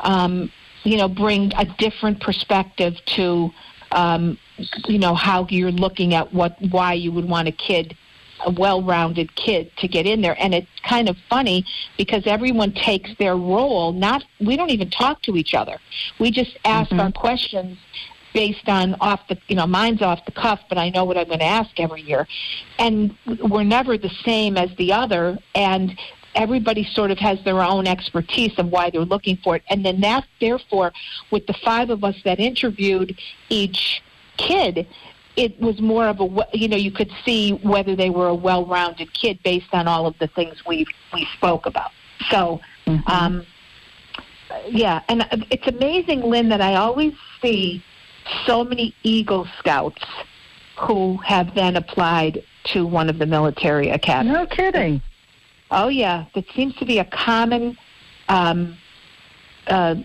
um, 0.00 0.52
you 0.84 0.96
know 0.96 1.08
bring 1.08 1.52
a 1.56 1.64
different 1.78 2.20
perspective 2.20 2.94
to 3.06 3.50
um, 3.92 4.38
you 4.86 4.98
know 4.98 5.14
how 5.14 5.46
you're 5.48 5.72
looking 5.72 6.14
at 6.14 6.32
what 6.32 6.56
why 6.70 6.92
you 6.92 7.12
would 7.12 7.28
want 7.28 7.48
a 7.48 7.52
kid 7.52 7.96
a 8.46 8.50
well-rounded 8.50 9.34
kid 9.36 9.70
to 9.76 9.88
get 9.88 10.06
in 10.06 10.22
there. 10.22 10.36
And 10.38 10.54
it's 10.54 10.68
kind 10.82 11.08
of 11.08 11.16
funny 11.28 11.64
because 11.96 12.26
everyone 12.26 12.72
takes 12.72 13.10
their 13.18 13.36
role 13.36 13.92
not 13.92 14.24
we 14.40 14.56
don't 14.56 14.70
even 14.70 14.90
talk 14.90 15.22
to 15.22 15.36
each 15.36 15.54
other. 15.54 15.78
We 16.18 16.30
just 16.30 16.58
ask 16.64 16.92
our 16.92 17.12
questions 17.12 17.78
based 18.32 18.68
on 18.68 18.94
off 19.00 19.26
the 19.28 19.36
you 19.48 19.56
know 19.56 19.66
mine's 19.66 20.02
off 20.02 20.24
the 20.24 20.30
cuff 20.30 20.60
but 20.68 20.78
i 20.78 20.88
know 20.88 21.04
what 21.04 21.18
i'm 21.18 21.26
going 21.26 21.40
to 21.40 21.44
ask 21.44 21.78
every 21.78 22.02
year. 22.02 22.26
And 22.78 23.14
we're 23.26 23.64
never 23.64 23.98
the 23.98 24.12
same 24.24 24.56
as 24.56 24.70
the 24.76 24.92
other. 24.92 25.38
And 25.54 25.98
everybody 26.34 26.84
sort 26.84 27.10
of 27.10 27.18
has 27.18 27.42
their 27.44 27.60
own 27.60 27.86
expertise 27.86 28.52
of 28.58 28.68
why 28.68 28.90
they're 28.90 29.00
looking 29.04 29.36
for 29.36 29.56
it. 29.56 29.62
And 29.68 29.84
then 29.84 30.00
that 30.00 30.24
therefore 30.40 30.92
with 31.30 31.46
the 31.46 31.54
five 31.64 31.90
of 31.90 32.04
us 32.04 32.16
that 32.24 32.38
interviewed 32.38 33.18
each 33.48 34.02
kid 34.36 34.86
it 35.36 35.58
was 35.60 35.80
more 35.80 36.06
of 36.06 36.20
a 36.20 36.46
you 36.52 36.66
know 36.68 36.76
you 36.76 36.90
could 36.90 37.10
see 37.24 37.52
whether 37.62 37.94
they 37.94 38.10
were 38.10 38.28
a 38.28 38.34
well-rounded 38.34 39.12
kid 39.12 39.38
based 39.42 39.72
on 39.72 39.86
all 39.86 40.06
of 40.06 40.18
the 40.18 40.26
things 40.28 40.64
we 40.66 40.86
we 41.12 41.26
spoke 41.36 41.66
about. 41.66 41.90
So 42.30 42.60
um 43.06 43.46
yeah 44.66 45.02
and 45.08 45.26
it's 45.50 45.66
amazing 45.68 46.22
lynn 46.22 46.48
that 46.48 46.60
i 46.60 46.74
always 46.74 47.12
see 47.40 47.82
so 48.44 48.64
many 48.64 48.92
eagle 49.04 49.46
scouts 49.58 50.02
who 50.76 51.16
have 51.18 51.54
then 51.54 51.76
applied 51.76 52.42
to 52.64 52.86
one 52.86 53.08
of 53.08 53.18
the 53.18 53.26
military 53.26 53.90
academies. 53.90 54.32
No 54.32 54.46
kidding. 54.46 55.02
Oh 55.70 55.88
yeah, 55.88 56.26
that 56.34 56.44
seems 56.54 56.74
to 56.76 56.84
be 56.84 56.98
a 56.98 57.04
common. 57.04 57.76
Um, 58.28 58.76
uh, 59.66 59.96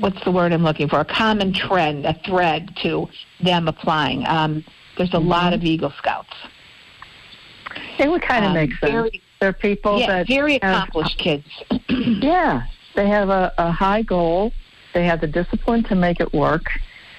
what's 0.00 0.22
the 0.24 0.30
word 0.30 0.52
I'm 0.52 0.62
looking 0.62 0.88
for? 0.88 1.00
A 1.00 1.04
common 1.04 1.52
trend, 1.52 2.04
a 2.06 2.14
thread 2.24 2.76
to 2.82 3.08
them 3.42 3.68
applying. 3.68 4.26
Um, 4.26 4.64
there's 4.96 5.14
a 5.14 5.18
lot 5.18 5.52
of 5.52 5.64
Eagle 5.64 5.92
Scouts. 5.98 6.34
It 7.98 8.10
would 8.10 8.22
kind 8.22 8.44
of 8.44 8.50
Um, 8.50 8.54
make 8.56 8.70
sense. 8.78 8.92
very- 8.92 9.22
They're 9.40 9.52
people 9.52 9.98
yeah, 10.00 10.06
that 10.06 10.28
very 10.28 10.58
have- 10.62 10.74
accomplished 10.74 11.18
kids. 11.18 11.44
yeah, 11.88 12.62
they 12.94 13.06
have 13.08 13.28
a, 13.28 13.52
a 13.58 13.70
high 13.70 14.00
goal. 14.02 14.52
They 14.94 15.04
have 15.04 15.20
the 15.20 15.26
discipline 15.26 15.82
to 15.84 15.94
make 15.94 16.20
it 16.20 16.32
work, 16.32 16.64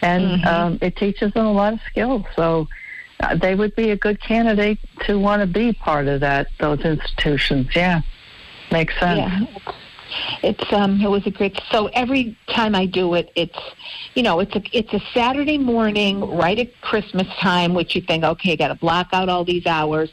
and 0.02 0.42
Mhm. 0.42 0.48
um, 0.48 0.78
it 0.82 0.96
teaches 0.96 1.32
them 1.34 1.46
a 1.46 1.52
lot 1.52 1.74
of 1.74 1.80
skills. 1.92 2.24
So 2.36 2.68
uh, 3.20 3.36
they 3.36 3.56
would 3.56 3.76
be 3.76 3.92
a 3.92 3.98
good 3.98 4.22
candidate 4.22 4.80
to 5.06 5.18
want 5.18 5.42
to 5.42 5.48
be 5.48 5.74
part 5.74 6.08
of 6.08 6.20
that 6.22 6.48
those 6.60 6.80
institutions. 6.82 7.68
Yeah, 7.76 8.02
makes 8.72 8.98
sense. 9.00 9.20
Yeah. 9.20 9.74
It's 10.42 10.74
um 10.74 11.02
it 11.02 11.10
was 11.10 11.26
a 11.28 11.32
great 11.32 11.60
so 11.72 11.88
every 11.88 12.38
time 12.48 12.76
I 12.76 12.86
do 12.86 13.14
it 13.14 13.32
it's 13.36 13.58
you 14.16 14.24
know 14.24 14.40
it's 14.40 14.56
a 14.56 14.62
it's 14.72 14.94
a 14.94 15.02
Saturday 15.14 15.58
morning 15.58 16.22
right 16.22 16.58
at 16.58 16.82
Christmas 16.82 17.28
time 17.40 17.74
which 17.74 17.96
you 17.96 18.02
think 18.02 18.24
okay 18.24 18.56
got 18.56 18.70
to 18.70 18.76
block 18.76 19.10
out 19.14 19.30
all 19.30 19.44
these 19.44 19.66
hours 19.66 20.12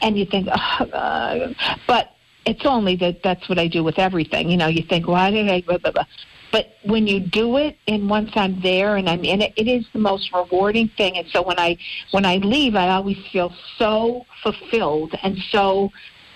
and 0.00 0.18
you 0.18 0.24
think 0.24 0.48
oh, 0.50 0.84
uh, 0.86 1.52
but 1.86 2.16
it's 2.46 2.64
only 2.64 2.96
that 2.96 3.22
that's 3.22 3.48
what 3.48 3.58
I 3.58 3.68
do 3.68 3.84
with 3.84 3.98
everything 3.98 4.50
you 4.50 4.56
know 4.56 4.66
you 4.66 4.82
think 4.82 5.06
why 5.06 5.30
did 5.30 5.48
I 5.48 5.60
blah, 5.60 5.78
blah, 5.78 5.92
blah. 5.92 6.06
But 6.54 6.66
when 6.84 7.04
you 7.08 7.18
do 7.18 7.56
it 7.56 7.76
and 7.88 8.08
once 8.08 8.30
I'm 8.36 8.60
there 8.60 8.94
and 8.96 9.08
I'm 9.08 9.24
in 9.24 9.42
it 9.42 9.52
it 9.56 9.66
is 9.66 9.84
the 9.92 9.98
most 9.98 10.32
rewarding 10.32 10.88
thing 10.96 11.16
and 11.18 11.26
so 11.28 11.42
when 11.42 11.58
I 11.58 11.76
when 12.12 12.24
I 12.24 12.36
leave 12.36 12.76
I 12.76 12.90
always 12.90 13.18
feel 13.32 13.52
so 13.76 14.24
fulfilled 14.42 15.12
and 15.24 15.36
so 15.50 15.90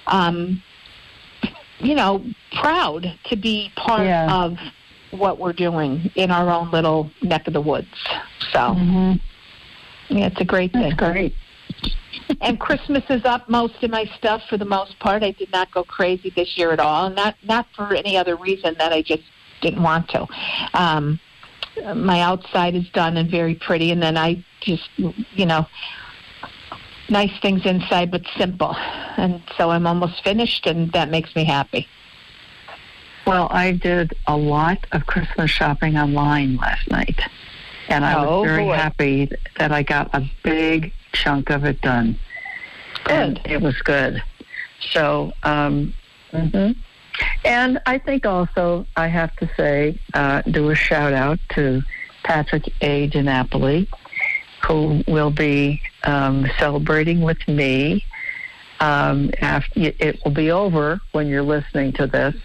um 0.08 0.60
you 1.80 1.94
know, 1.94 2.24
proud 2.60 3.06
to 3.26 3.36
be 3.36 3.70
part 3.76 4.06
Yeah. 4.06 4.42
of 4.44 4.58
what 5.10 5.38
we're 5.38 5.52
doing 5.52 6.10
in 6.16 6.30
our 6.30 6.50
own 6.50 6.70
little 6.70 7.10
neck 7.22 7.46
of 7.46 7.52
the 7.52 7.60
woods. 7.60 7.86
So, 8.52 8.74
hmm 8.74 9.12
yeah, 10.08 10.26
it's 10.26 10.40
a 10.40 10.44
great 10.44 10.72
That's 10.72 10.94
thing. 10.94 11.12
great. 11.12 11.34
And 12.40 12.58
Christmas 12.58 13.04
is 13.10 13.24
up. 13.24 13.48
Most 13.48 13.82
of 13.82 13.90
my 13.90 14.04
stuff, 14.16 14.42
for 14.48 14.56
the 14.56 14.64
most 14.64 14.98
part, 14.98 15.22
I 15.22 15.32
did 15.32 15.50
not 15.52 15.70
go 15.70 15.82
crazy 15.82 16.30
this 16.30 16.56
year 16.56 16.72
at 16.72 16.80
all. 16.80 17.10
Not 17.10 17.36
not 17.42 17.66
for 17.74 17.94
any 17.94 18.16
other 18.16 18.36
reason 18.36 18.74
that 18.78 18.92
I 18.92 19.02
just 19.02 19.22
didn't 19.60 19.82
want 19.82 20.08
to. 20.10 20.26
Um, 20.74 21.20
my 21.94 22.20
outside 22.20 22.74
is 22.74 22.88
done 22.90 23.16
and 23.16 23.30
very 23.30 23.54
pretty, 23.54 23.90
and 23.92 24.02
then 24.02 24.16
I 24.16 24.44
just, 24.60 24.88
you 24.96 25.46
know, 25.46 25.66
nice 27.08 27.32
things 27.40 27.64
inside, 27.64 28.10
but 28.10 28.22
simple. 28.36 28.74
And 29.16 29.42
so 29.56 29.70
I'm 29.70 29.86
almost 29.86 30.22
finished, 30.24 30.66
and 30.66 30.92
that 30.92 31.10
makes 31.10 31.34
me 31.36 31.44
happy. 31.44 31.86
Well, 33.26 33.48
I 33.50 33.72
did 33.72 34.14
a 34.26 34.36
lot 34.36 34.86
of 34.92 35.06
Christmas 35.06 35.50
shopping 35.50 35.96
online 35.98 36.56
last 36.56 36.90
night, 36.90 37.20
and 37.88 38.04
I 38.04 38.14
Oh, 38.14 38.40
was 38.40 38.50
very 38.50 38.64
boy. 38.64 38.74
happy 38.74 39.30
that 39.58 39.70
I 39.70 39.82
got 39.82 40.10
a 40.14 40.28
big 40.42 40.92
chunk 41.12 41.50
of 41.50 41.64
it 41.64 41.80
done. 41.80 42.18
And 43.08 43.40
it 43.44 43.60
was 43.60 43.76
good. 43.82 44.22
So, 44.92 45.32
um, 45.42 45.94
mhm. 46.32 46.76
And 47.44 47.80
I 47.86 47.98
think 47.98 48.26
also 48.26 48.86
I 48.96 49.08
have 49.08 49.34
to 49.36 49.50
say, 49.56 50.00
uh, 50.14 50.42
do 50.42 50.70
a 50.70 50.74
shout 50.74 51.12
out 51.12 51.38
to 51.54 51.82
Patrick 52.24 52.64
A. 52.80 53.08
DiNapoli, 53.08 53.88
who 54.66 55.02
will 55.06 55.30
be 55.30 55.80
um, 56.04 56.46
celebrating 56.58 57.22
with 57.22 57.46
me. 57.48 58.04
Um, 58.80 59.32
after 59.40 59.72
it 59.76 60.20
will 60.24 60.30
be 60.30 60.52
over 60.52 61.00
when 61.10 61.26
you're 61.26 61.42
listening 61.42 61.92
to 61.94 62.06
this, 62.06 62.36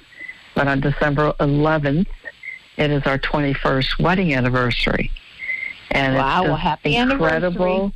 but 0.56 0.68
on 0.68 0.80
December 0.80 1.34
11th, 1.40 2.08
it 2.78 2.90
is 2.90 3.04
our 3.06 3.20
21st 3.20 4.00
wedding 4.00 4.34
anniversary. 4.34 5.12
And 5.92 6.16
Wow, 6.16 6.42
it's 6.42 6.48
well, 6.48 6.58
happy 6.58 6.96
incredible. 6.96 7.94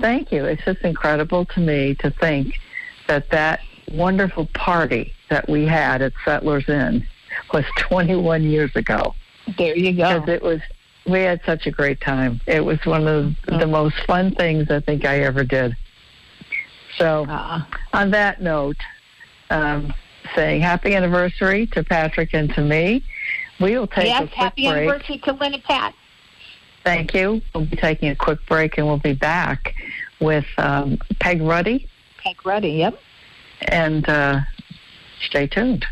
Thank 0.00 0.30
you. 0.30 0.44
It's 0.44 0.64
just 0.64 0.82
incredible 0.82 1.46
to 1.46 1.60
me 1.60 1.94
to 1.96 2.10
think 2.10 2.60
that 3.08 3.30
that 3.30 3.60
wonderful 3.90 4.46
party 4.54 5.13
that 5.30 5.48
we 5.48 5.66
had 5.66 6.02
at 6.02 6.12
Settlers 6.24 6.68
Inn 6.68 7.06
was 7.52 7.64
21 7.78 8.42
years 8.42 8.74
ago. 8.74 9.14
There 9.58 9.76
you 9.76 9.92
go. 9.92 10.20
Because 10.20 10.28
it 10.28 10.42
was, 10.42 10.60
we 11.06 11.20
had 11.20 11.40
such 11.44 11.66
a 11.66 11.70
great 11.70 12.00
time. 12.00 12.40
It 12.46 12.64
was 12.64 12.78
one 12.84 13.06
of 13.06 13.34
the 13.46 13.66
most 13.66 13.96
fun 14.06 14.34
things 14.34 14.70
I 14.70 14.80
think 14.80 15.04
I 15.04 15.20
ever 15.20 15.44
did. 15.44 15.76
So, 16.98 17.26
Uh, 17.28 17.62
on 17.92 18.10
that 18.12 18.40
note, 18.40 18.76
um, 19.50 19.92
saying 20.34 20.62
happy 20.62 20.94
anniversary 20.94 21.66
to 21.68 21.84
Patrick 21.84 22.30
and 22.32 22.52
to 22.54 22.60
me. 22.62 23.04
We 23.60 23.76
will 23.78 23.86
take 23.86 24.04
a 24.04 24.08
yes, 24.08 24.18
quick 24.20 24.32
happy 24.32 24.68
break. 24.68 24.88
anniversary 24.88 25.18
to 25.18 25.32
Lynn 25.32 25.54
and 25.54 25.62
Pat. 25.64 25.94
Thank 26.84 27.14
you. 27.14 27.40
We'll 27.54 27.66
be 27.66 27.76
taking 27.76 28.08
a 28.10 28.16
quick 28.16 28.38
break 28.46 28.78
and 28.78 28.86
we'll 28.86 28.98
be 28.98 29.12
back 29.14 29.74
with 30.20 30.44
um, 30.58 30.98
Peg 31.20 31.40
Ruddy. 31.40 31.88
Peg 32.22 32.44
Ruddy, 32.44 32.72
yep. 32.72 32.98
And 33.68 34.08
uh, 34.08 34.40
stay 35.24 35.46
tuned. 35.46 35.84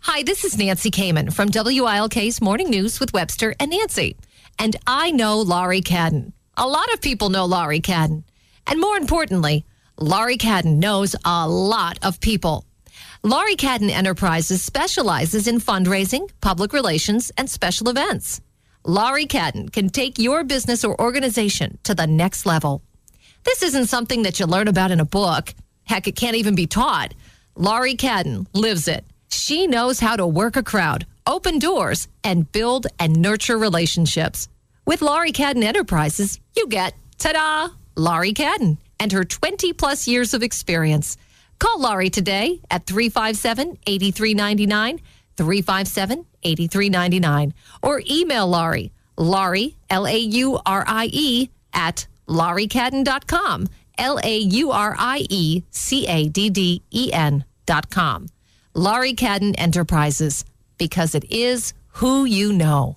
Hi, 0.00 0.22
this 0.22 0.44
is 0.44 0.56
Nancy 0.56 0.90
Kman 0.90 1.32
from 1.32 1.50
WILK's 1.50 2.40
Morning 2.40 2.70
News 2.70 3.00
with 3.00 3.12
Webster 3.12 3.54
and 3.60 3.70
Nancy. 3.70 4.16
And 4.58 4.76
I 4.86 5.10
know 5.10 5.40
Laurie 5.40 5.82
Cadden. 5.82 6.32
A 6.56 6.66
lot 6.66 6.92
of 6.92 7.00
people 7.00 7.28
know 7.28 7.44
Laurie 7.44 7.80
Cadden. 7.80 8.24
And 8.66 8.80
more 8.80 8.96
importantly, 8.96 9.64
Laurie 9.98 10.38
Cadden 10.38 10.78
knows 10.78 11.14
a 11.24 11.48
lot 11.48 11.98
of 12.02 12.20
people. 12.20 12.64
Laurie 13.22 13.56
Cadden 13.56 13.90
Enterprises 13.90 14.62
specializes 14.62 15.46
in 15.46 15.60
fundraising, 15.60 16.30
public 16.40 16.72
relations, 16.72 17.30
and 17.36 17.50
special 17.50 17.90
events. 17.90 18.40
Laurie 18.86 19.26
Cadden 19.26 19.70
can 19.70 19.90
take 19.90 20.18
your 20.18 20.42
business 20.44 20.84
or 20.84 20.98
organization 20.98 21.78
to 21.82 21.94
the 21.94 22.06
next 22.06 22.46
level. 22.46 22.82
This 23.44 23.62
isn't 23.62 23.86
something 23.86 24.22
that 24.22 24.40
you 24.40 24.46
learn 24.46 24.68
about 24.68 24.90
in 24.90 25.00
a 25.00 25.04
book. 25.04 25.54
Heck, 25.84 26.08
it 26.08 26.16
can't 26.16 26.36
even 26.36 26.54
be 26.54 26.66
taught. 26.66 27.12
Laurie 27.62 27.94
Cadden 27.94 28.46
lives 28.54 28.88
it. 28.88 29.04
She 29.28 29.66
knows 29.66 30.00
how 30.00 30.16
to 30.16 30.26
work 30.26 30.56
a 30.56 30.62
crowd, 30.62 31.06
open 31.26 31.58
doors, 31.58 32.08
and 32.24 32.50
build 32.52 32.86
and 32.98 33.16
nurture 33.16 33.58
relationships. 33.58 34.48
With 34.86 35.02
Laurie 35.02 35.30
Cadden 35.32 35.62
Enterprises, 35.62 36.40
you 36.56 36.66
get, 36.68 36.94
ta 37.18 37.32
da, 37.32 37.68
Laurie 37.96 38.32
Cadden 38.32 38.78
and 38.98 39.12
her 39.12 39.24
20 39.24 39.74
plus 39.74 40.08
years 40.08 40.32
of 40.32 40.42
experience. 40.42 41.18
Call 41.58 41.82
Laurie 41.82 42.08
today 42.08 42.62
at 42.70 42.86
357 42.86 43.76
8399, 43.86 44.98
357 45.36 46.24
8399, 46.42 47.52
or 47.82 48.02
email 48.10 48.46
Laurie, 48.48 48.90
Laurie, 49.18 49.76
L 49.90 50.06
A 50.06 50.16
U 50.16 50.58
R 50.64 50.82
I 50.88 51.10
E, 51.12 51.50
at 51.74 52.06
lauriecadden.com, 52.26 53.66
L 53.98 54.18
A 54.24 54.38
U 54.38 54.70
R 54.70 54.96
I 54.98 55.26
E 55.28 55.62
C 55.70 56.06
A 56.06 56.26
D 56.30 56.48
D 56.48 56.82
E 56.90 57.12
N.com. 57.12 57.44
Laurie 58.74 59.14
Cadden 59.14 59.54
Enterprises, 59.56 60.44
because 60.76 61.14
it 61.14 61.24
is 61.30 61.72
who 61.88 62.24
you 62.24 62.52
know. 62.52 62.96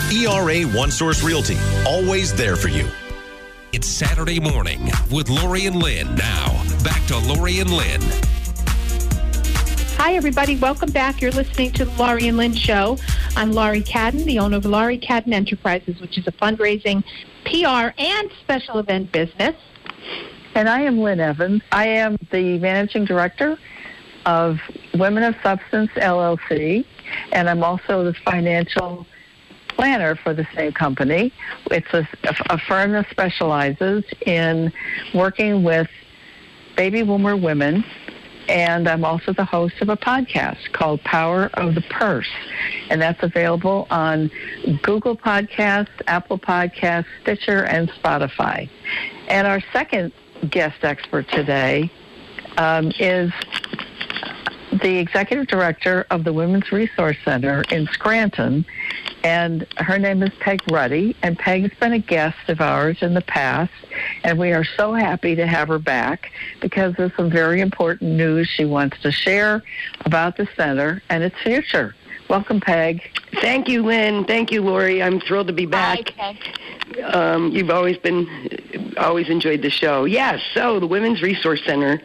ERA 0.11 0.63
One 0.63 0.91
Source 0.91 1.23
Realty, 1.23 1.57
always 1.87 2.33
there 2.33 2.57
for 2.57 2.67
you. 2.67 2.85
It's 3.71 3.87
Saturday 3.87 4.41
morning 4.41 4.91
with 5.09 5.29
Laurie 5.29 5.67
and 5.67 5.77
Lynn. 5.77 6.13
Now, 6.15 6.61
back 6.83 7.05
to 7.07 7.17
Laurie 7.17 7.59
and 7.59 7.69
Lynn. 7.69 8.01
Hi, 9.95 10.15
everybody. 10.15 10.57
Welcome 10.57 10.91
back. 10.91 11.21
You're 11.21 11.31
listening 11.31 11.71
to 11.73 11.85
the 11.85 11.91
Laurie 11.91 12.27
and 12.27 12.35
Lynn 12.35 12.53
Show. 12.53 12.97
I'm 13.37 13.53
Laurie 13.53 13.83
Cadden, 13.83 14.25
the 14.25 14.39
owner 14.39 14.57
of 14.57 14.65
Laurie 14.65 14.99
Cadden 14.99 15.31
Enterprises, 15.31 16.01
which 16.01 16.17
is 16.17 16.27
a 16.27 16.33
fundraising, 16.33 17.05
PR, 17.45 17.97
and 17.97 18.31
special 18.41 18.79
event 18.79 19.13
business. 19.13 19.55
And 20.55 20.67
I 20.67 20.81
am 20.81 20.99
Lynn 20.99 21.21
Evans. 21.21 21.61
I 21.71 21.87
am 21.87 22.17
the 22.33 22.59
managing 22.59 23.05
director 23.05 23.57
of 24.25 24.59
Women 24.93 25.23
of 25.23 25.35
Substance 25.41 25.89
LLC, 25.95 26.85
and 27.31 27.49
I'm 27.49 27.63
also 27.63 28.03
the 28.03 28.13
financial 28.25 29.07
planner 29.81 30.15
for 30.15 30.31
the 30.31 30.47
same 30.53 30.71
company. 30.71 31.33
It's 31.71 31.91
a, 31.91 32.07
a 32.51 32.59
firm 32.59 32.91
that 32.91 33.09
specializes 33.09 34.03
in 34.27 34.71
working 35.11 35.63
with 35.63 35.87
baby 36.77 37.01
boomer 37.01 37.35
women 37.35 37.83
and 38.47 38.87
I'm 38.87 39.03
also 39.03 39.33
the 39.33 39.45
host 39.45 39.75
of 39.81 39.89
a 39.89 39.97
podcast 39.97 40.71
called 40.73 41.01
Power 41.03 41.49
of 41.53 41.73
the 41.73 41.81
Purse, 41.81 42.29
and 42.89 43.01
that's 43.01 43.23
available 43.23 43.87
on 43.89 44.29
Google 44.81 45.15
Podcasts, 45.15 46.01
Apple 46.07 46.37
Podcasts, 46.37 47.05
Stitcher, 47.21 47.63
and 47.65 47.89
Spotify. 47.91 48.69
And 49.29 49.47
our 49.47 49.61
second 49.71 50.11
guest 50.49 50.83
expert 50.83 51.29
today 51.29 51.89
um, 52.57 52.91
is 52.99 53.31
the 54.81 54.97
executive 54.97 55.47
director 55.47 56.05
of 56.09 56.23
the 56.23 56.33
Women's 56.33 56.71
Resource 56.71 57.17
Center 57.23 57.63
in 57.71 57.87
Scranton, 57.87 58.65
and 59.23 59.67
her 59.77 59.97
name 59.97 60.23
is 60.23 60.31
Peg 60.39 60.61
Ruddy. 60.71 61.15
And 61.21 61.37
Peg's 61.37 61.73
been 61.79 61.93
a 61.93 61.99
guest 61.99 62.37
of 62.47 62.61
ours 62.61 62.97
in 63.01 63.13
the 63.13 63.21
past, 63.21 63.71
and 64.23 64.37
we 64.39 64.51
are 64.51 64.63
so 64.63 64.93
happy 64.93 65.35
to 65.35 65.45
have 65.47 65.67
her 65.67 65.79
back 65.79 66.31
because 66.61 66.95
there's 66.95 67.15
some 67.15 67.29
very 67.29 67.61
important 67.61 68.11
news 68.13 68.47
she 68.47 68.65
wants 68.65 68.99
to 69.01 69.11
share 69.11 69.63
about 70.05 70.37
the 70.37 70.47
center 70.55 71.01
and 71.09 71.23
its 71.23 71.37
future. 71.43 71.95
Welcome, 72.29 72.61
Peg. 72.61 73.01
Thank 73.41 73.67
you, 73.67 73.83
Lynn. 73.83 74.23
Thank 74.23 74.51
you, 74.51 74.61
Laurie. 74.61 75.03
I'm 75.03 75.19
thrilled 75.19 75.47
to 75.47 75.53
be 75.53 75.65
back. 75.65 76.13
Hi, 76.17 76.37
Um, 77.03 77.51
you've 77.51 77.69
always 77.69 77.97
been, 77.97 78.25
always 78.97 79.29
enjoyed 79.29 79.61
the 79.61 79.69
show. 79.69 80.05
Yes. 80.05 80.41
So 80.53 80.79
the 80.79 80.87
Women's 80.87 81.21
Resource 81.21 81.61
Center, 81.65 82.01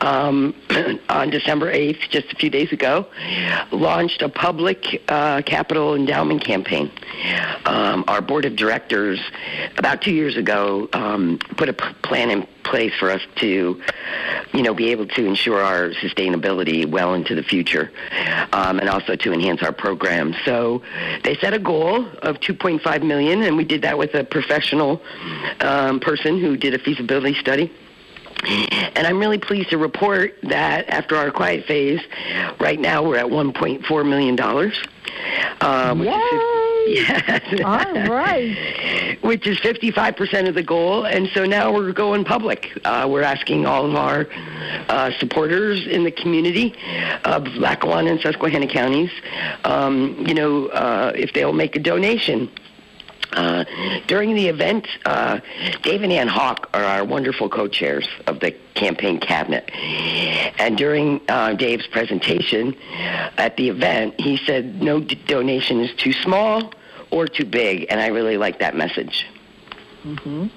um, 0.00 0.54
on 1.08 1.30
December 1.30 1.72
8th, 1.72 2.08
just 2.10 2.32
a 2.32 2.36
few 2.36 2.50
days 2.50 2.72
ago, 2.72 3.06
launched 3.70 4.22
a 4.22 4.28
public 4.28 5.02
uh, 5.08 5.42
capital 5.42 5.94
endowment 5.94 6.44
campaign. 6.44 6.90
Um, 7.64 8.04
our 8.08 8.20
board 8.20 8.44
of 8.44 8.56
directors, 8.56 9.20
about 9.76 10.02
two 10.02 10.12
years 10.12 10.36
ago, 10.36 10.88
um, 10.92 11.38
put 11.56 11.68
a 11.68 11.72
plan 11.72 12.30
in 12.30 12.46
place 12.64 12.92
for 12.98 13.10
us 13.10 13.20
to, 13.36 13.80
you 14.52 14.62
know, 14.62 14.74
be 14.74 14.90
able 14.90 15.06
to 15.06 15.26
ensure 15.26 15.60
our 15.60 15.90
sustainability 15.90 16.86
well 16.86 17.14
into 17.14 17.34
the 17.34 17.42
future, 17.42 17.90
um, 18.52 18.78
and 18.78 18.88
also 18.88 19.16
to 19.16 19.32
enhance 19.32 19.62
our 19.62 19.72
program. 19.72 20.34
So 20.44 20.82
they 21.24 21.36
set 21.36 21.54
a 21.54 21.58
goal 21.58 22.06
of 22.22 22.40
2.5 22.40 23.02
million, 23.02 23.42
and 23.42 23.56
we 23.56 23.64
did 23.64 23.82
that 23.82 23.98
with 23.98 24.14
a 24.14 24.24
professional 24.24 25.02
um, 25.60 26.00
person 26.00 26.40
who 26.40 26.56
did 26.56 26.74
a 26.74 26.78
feasibility 26.78 27.34
study. 27.34 27.72
And 28.42 29.06
I'm 29.06 29.18
really 29.18 29.38
pleased 29.38 29.70
to 29.70 29.78
report 29.78 30.34
that 30.44 30.88
after 30.88 31.16
our 31.16 31.30
quiet 31.30 31.66
phase, 31.66 32.00
right 32.58 32.80
now 32.80 33.02
we're 33.02 33.16
at 33.18 33.26
1.4 33.26 34.08
million 34.08 34.36
dollars. 34.36 34.78
Which 35.98 36.08
is 36.08 36.60
Yes. 36.86 37.60
All 37.62 38.08
right. 38.08 39.18
Which 39.22 39.46
is 39.46 39.58
55% 39.58 40.48
of 40.48 40.54
the 40.54 40.62
goal. 40.62 41.04
And 41.06 41.28
so 41.34 41.44
now 41.44 41.72
we're 41.72 41.92
going 41.92 42.24
public. 42.24 42.72
Uh, 42.84 43.06
we're 43.08 43.22
asking 43.22 43.66
all 43.66 43.86
of 43.86 43.94
our 43.94 44.26
uh, 44.88 45.10
supporters 45.18 45.86
in 45.86 46.04
the 46.04 46.10
community 46.10 46.74
of 47.24 47.46
Lackawanna 47.48 48.12
and 48.12 48.20
Susquehanna 48.20 48.66
counties, 48.66 49.10
um, 49.64 50.24
you 50.26 50.34
know, 50.34 50.66
uh, 50.68 51.12
if 51.14 51.32
they'll 51.32 51.52
make 51.52 51.76
a 51.76 51.80
donation. 51.80 52.50
Uh, 53.32 53.64
during 54.06 54.34
the 54.34 54.48
event, 54.48 54.86
uh, 55.04 55.40
Dave 55.82 56.02
and 56.02 56.12
Ann 56.12 56.28
Hawk 56.28 56.68
are 56.74 56.82
our 56.82 57.04
wonderful 57.04 57.48
co-chairs 57.48 58.08
of 58.26 58.40
the 58.40 58.52
campaign 58.74 59.20
cabinet. 59.20 59.70
And 60.58 60.76
during 60.76 61.20
uh, 61.28 61.54
Dave's 61.54 61.86
presentation 61.86 62.74
at 63.36 63.56
the 63.56 63.68
event, 63.68 64.20
he 64.20 64.36
said 64.44 64.82
no 64.82 65.00
d- 65.00 65.14
donation 65.26 65.80
is 65.80 65.94
too 65.96 66.12
small 66.12 66.72
or 67.10 67.26
too 67.26 67.44
big, 67.44 67.86
and 67.90 68.00
I 68.00 68.08
really 68.08 68.36
like 68.36 68.58
that 68.60 68.74
message. 68.76 69.26
And 70.04 70.50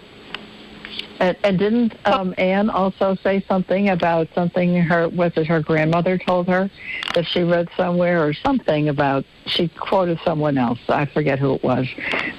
And, 1.23 1.37
and 1.45 1.57
didn't 1.57 1.93
um, 2.05 2.35
Anne 2.37 2.69
also 2.69 3.15
say 3.23 3.43
something 3.47 3.87
about 3.89 4.27
something 4.35 4.75
her 4.75 5.07
was 5.07 5.31
it 5.37 5.47
her 5.47 5.61
grandmother 5.61 6.17
told 6.17 6.49
her 6.49 6.69
that 7.15 7.25
she 7.25 7.43
read 7.43 7.69
somewhere 7.77 8.27
or 8.27 8.33
something 8.33 8.89
about 8.89 9.23
she 9.45 9.69
quoted 9.69 10.19
someone 10.25 10.57
else 10.57 10.79
I 10.89 11.05
forget 11.05 11.39
who 11.39 11.53
it 11.55 11.63
was 11.63 11.87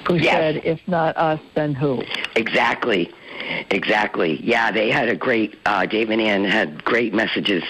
who 0.07 0.17
Yes. 0.17 0.33
said 0.33 0.55
if 0.65 0.79
not 0.87 1.17
us 1.17 1.39
then 1.55 1.73
who 1.73 2.03
Exactly. 2.35 3.11
Exactly. 3.71 4.39
Yeah, 4.43 4.71
they 4.71 4.89
had 4.91 5.09
a 5.09 5.15
great. 5.15 5.57
Uh, 5.65 5.85
Dave 5.85 6.09
and 6.09 6.21
Ann 6.21 6.45
had 6.45 6.83
great 6.83 7.13
messages 7.13 7.63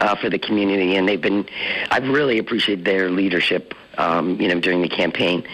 uh, 0.00 0.14
for 0.16 0.30
the 0.30 0.38
community, 0.38 0.96
and 0.96 1.06
they've 1.06 1.20
been. 1.20 1.46
I've 1.90 2.08
really 2.08 2.38
appreciated 2.38 2.84
their 2.84 3.10
leadership. 3.10 3.74
Um, 3.98 4.40
you 4.40 4.48
know, 4.48 4.58
during 4.60 4.80
the 4.80 4.88
campaign. 4.88 5.46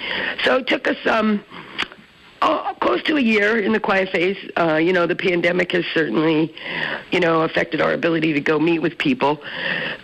So 0.44 0.56
it 0.58 0.68
took 0.68 0.86
us 0.86 0.98
um, 1.06 1.42
oh, 2.46 2.74
close 2.80 3.02
to 3.04 3.16
a 3.16 3.20
year 3.20 3.58
in 3.58 3.72
the 3.72 3.80
quiet 3.80 4.10
phase. 4.10 4.36
Uh, 4.56 4.76
you 4.76 4.92
know, 4.92 5.06
the 5.06 5.16
pandemic 5.16 5.72
has 5.72 5.84
certainly, 5.92 6.54
you 7.10 7.20
know, 7.20 7.42
affected 7.42 7.80
our 7.80 7.92
ability 7.92 8.32
to 8.32 8.40
go 8.40 8.58
meet 8.58 8.78
with 8.78 8.96
people, 8.98 9.42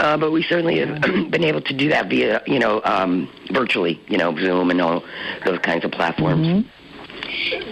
uh, 0.00 0.16
but 0.16 0.31
we 0.33 0.42
certainly 0.42 0.78
have 0.78 1.00
been 1.31 1.44
able 1.44 1.61
to 1.62 1.74
do 1.74 1.88
that 1.88 2.09
via, 2.09 2.42
you 2.46 2.59
know, 2.59 2.83
um, 2.85 3.28
virtually. 3.50 4.00
You 4.09 4.18
know, 4.18 4.37
Zoom 4.37 4.70
and 4.70 4.81
all 4.81 5.05
those 5.44 5.59
kinds 5.61 5.85
of 5.85 5.92
platforms. 5.92 6.66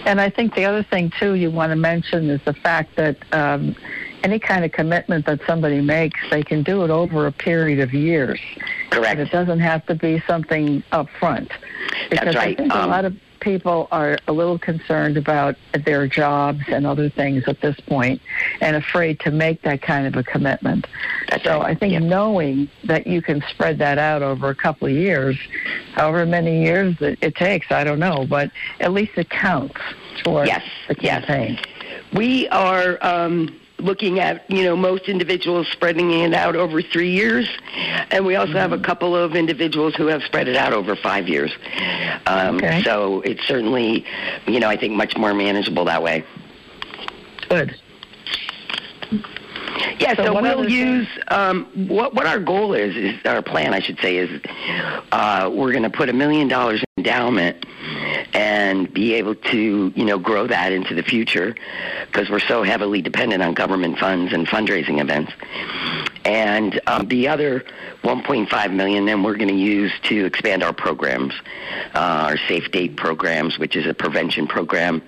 And 0.05 0.19
I 0.19 0.29
think 0.29 0.55
the 0.55 0.65
other 0.65 0.83
thing 0.83 1.11
too 1.19 1.35
you 1.35 1.51
want 1.51 1.71
to 1.71 1.75
mention 1.75 2.29
is 2.29 2.41
the 2.45 2.53
fact 2.53 2.95
that 2.95 3.17
um, 3.33 3.75
any 4.23 4.39
kind 4.39 4.65
of 4.65 4.71
commitment 4.71 5.25
that 5.25 5.39
somebody 5.45 5.81
makes, 5.81 6.19
they 6.29 6.43
can 6.43 6.63
do 6.63 6.83
it 6.83 6.89
over 6.89 7.27
a 7.27 7.31
period 7.31 7.79
of 7.79 7.93
years. 7.93 8.39
Correct. 8.89 9.19
And 9.19 9.27
it 9.27 9.31
doesn't 9.31 9.59
have 9.59 9.85
to 9.87 9.95
be 9.95 10.21
something 10.27 10.83
up 10.91 11.09
front. 11.19 11.51
Because 12.09 12.35
right. 12.35 12.53
I 12.53 12.55
think 12.55 12.73
Um, 12.73 12.85
a 12.85 12.87
lot 12.87 13.05
of 13.05 13.15
people 13.41 13.87
are 13.91 14.17
a 14.27 14.31
little 14.31 14.57
concerned 14.57 15.17
about 15.17 15.55
their 15.85 16.07
jobs 16.07 16.61
and 16.67 16.87
other 16.87 17.09
things 17.09 17.43
at 17.47 17.59
this 17.59 17.77
point 17.81 18.21
and 18.61 18.75
afraid 18.75 19.19
to 19.19 19.31
make 19.31 19.61
that 19.63 19.81
kind 19.81 20.07
of 20.07 20.15
a 20.15 20.23
commitment. 20.23 20.87
That's 21.29 21.43
so 21.43 21.59
right. 21.59 21.75
I 21.75 21.75
think 21.75 22.01
knowing 22.03 22.69
that 22.85 23.05
you 23.05 23.21
can 23.21 23.43
spread 23.49 23.79
that 23.79 23.97
out 23.97 24.21
over 24.21 24.49
a 24.49 24.55
couple 24.55 24.87
of 24.87 24.93
years, 24.93 25.37
however 25.93 26.25
many 26.25 26.63
years 26.63 26.95
it, 27.01 27.19
it 27.21 27.35
takes, 27.35 27.71
I 27.71 27.83
don't 27.83 27.99
know, 27.99 28.25
but 28.29 28.51
at 28.79 28.93
least 28.93 29.13
it 29.17 29.29
counts 29.29 29.81
towards 30.23 30.47
Yes, 30.47 30.63
the 30.87 30.95
yes. 31.01 31.59
We 32.13 32.47
are 32.49 32.97
um, 33.01 33.60
looking 33.81 34.19
at, 34.19 34.49
you 34.49 34.63
know, 34.63 34.75
most 34.75 35.09
individuals 35.09 35.67
spreading 35.71 36.11
it 36.11 36.33
out 36.33 36.55
over 36.55 36.81
three 36.81 37.11
years, 37.11 37.47
and 38.11 38.25
we 38.25 38.35
also 38.35 38.53
have 38.53 38.71
a 38.71 38.79
couple 38.79 39.15
of 39.15 39.35
individuals 39.35 39.95
who 39.95 40.07
have 40.07 40.23
spread 40.23 40.47
it 40.47 40.55
out 40.55 40.73
over 40.73 40.95
five 40.95 41.27
years. 41.27 41.51
Um, 42.25 42.57
Okay. 42.61 42.83
So 42.83 43.21
it's 43.21 43.45
certainly, 43.47 44.05
you 44.45 44.59
know, 44.59 44.69
I 44.69 44.77
think 44.77 44.93
much 44.93 45.17
more 45.17 45.33
manageable 45.33 45.85
that 45.85 46.03
way. 46.03 46.23
Good. 47.49 47.75
Yeah, 49.99 50.15
So 50.15 50.25
so, 50.25 50.41
we'll 50.41 50.69
use 50.69 51.07
um, 51.29 51.65
what 51.87 52.13
what 52.13 52.25
our 52.25 52.39
goal 52.39 52.73
is 52.73 52.95
is 52.95 53.19
our 53.25 53.41
plan, 53.41 53.73
I 53.73 53.79
should 53.79 53.99
say, 53.99 54.17
is 54.17 54.41
uh, 55.11 55.49
we're 55.53 55.71
going 55.71 55.83
to 55.83 55.89
put 55.89 56.09
a 56.09 56.13
million 56.13 56.47
dollars 56.47 56.83
endowment 56.97 57.65
and 58.33 58.93
be 58.93 59.13
able 59.15 59.35
to 59.35 59.91
you 59.95 60.05
know 60.05 60.17
grow 60.17 60.47
that 60.47 60.71
into 60.71 60.95
the 60.95 61.03
future 61.03 61.55
because 62.07 62.29
we're 62.29 62.39
so 62.39 62.63
heavily 62.63 63.01
dependent 63.01 63.41
on 63.43 63.53
government 63.53 63.97
funds 63.97 64.33
and 64.33 64.47
fundraising 64.47 65.01
events. 65.01 65.31
And 66.23 66.79
um, 66.87 67.07
the 67.07 67.27
other 67.27 67.65
1.5 68.03 68.73
million, 68.73 69.05
then 69.05 69.23
we're 69.23 69.35
going 69.35 69.47
to 69.47 69.53
use 69.55 69.91
to 70.03 70.25
expand 70.25 70.63
our 70.63 70.73
programs, 70.73 71.33
uh, 71.95 72.29
our 72.29 72.37
Safe 72.47 72.71
Date 72.71 72.95
programs, 72.95 73.57
which 73.57 73.75
is 73.75 73.87
a 73.87 73.93
prevention 73.93 74.47
program 74.47 75.01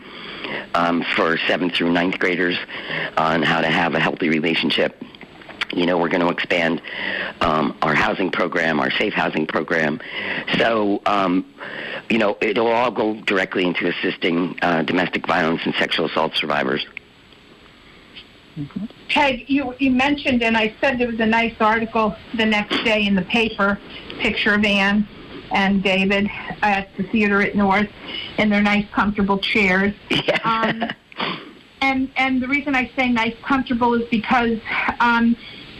um, 0.74 1.04
for 1.16 1.38
seventh 1.48 1.76
through 1.76 1.92
ninth 1.92 2.20
graders 2.20 2.58
on 3.18 3.44
how 3.44 3.62
to 3.62 3.68
have 3.68 3.94
a 3.94 4.00
healthy 4.00 4.30
relationship. 4.30 5.02
You 5.76 5.86
know, 5.86 5.98
we're 5.98 6.10
going 6.10 6.22
to 6.22 6.30
expand 6.30 6.82
um, 7.42 7.78
our 7.82 7.94
housing 7.94 8.32
program, 8.32 8.80
our 8.80 8.92
safe 8.92 9.14
housing 9.14 9.48
program. 9.48 10.00
So, 10.58 11.02
um, 11.06 11.46
you 12.10 12.18
know, 12.18 12.38
it'll 12.42 12.68
all 12.68 12.92
go 12.92 13.16
directly 13.22 13.66
into 13.66 13.88
assisting 13.88 14.58
uh, 14.62 14.84
domestic 14.84 15.28
violence 15.28 15.62
and 15.66 15.74
sexual 15.76 16.06
assault 16.06 16.36
survivors. 16.36 16.86
Peg, 19.10 19.50
you, 19.50 19.74
you 19.80 19.90
mentioned, 19.92 20.44
and 20.44 20.56
I 20.56 20.76
said 20.80 21.00
there 21.00 21.08
was 21.08 21.20
a 21.20 21.26
nice 21.26 21.56
article 21.60 22.16
the 22.36 22.46
next 22.46 22.84
day 22.84 23.08
in 23.08 23.16
the 23.16 23.24
paper, 23.24 23.80
picture 24.20 24.54
of 24.54 24.64
Ann 24.64 25.08
and 25.52 25.84
David 25.84 26.30
at 26.62 26.96
the 26.98 27.04
theater 27.04 27.42
at 27.42 27.56
North 27.56 27.90
in 28.38 28.50
their 28.50 28.62
nice, 28.62 28.86
comfortable 28.92 29.38
chairs. 29.40 29.94
Yes. 30.10 30.40
Um, 30.44 30.90
and 31.82 32.10
and 32.16 32.42
the 32.42 32.48
reason 32.48 32.76
I 32.76 32.90
say 32.96 33.10
nice, 33.10 33.36
comfortable 33.44 33.94
is 33.94 34.08
because 34.10 34.58
um, 35.02 35.36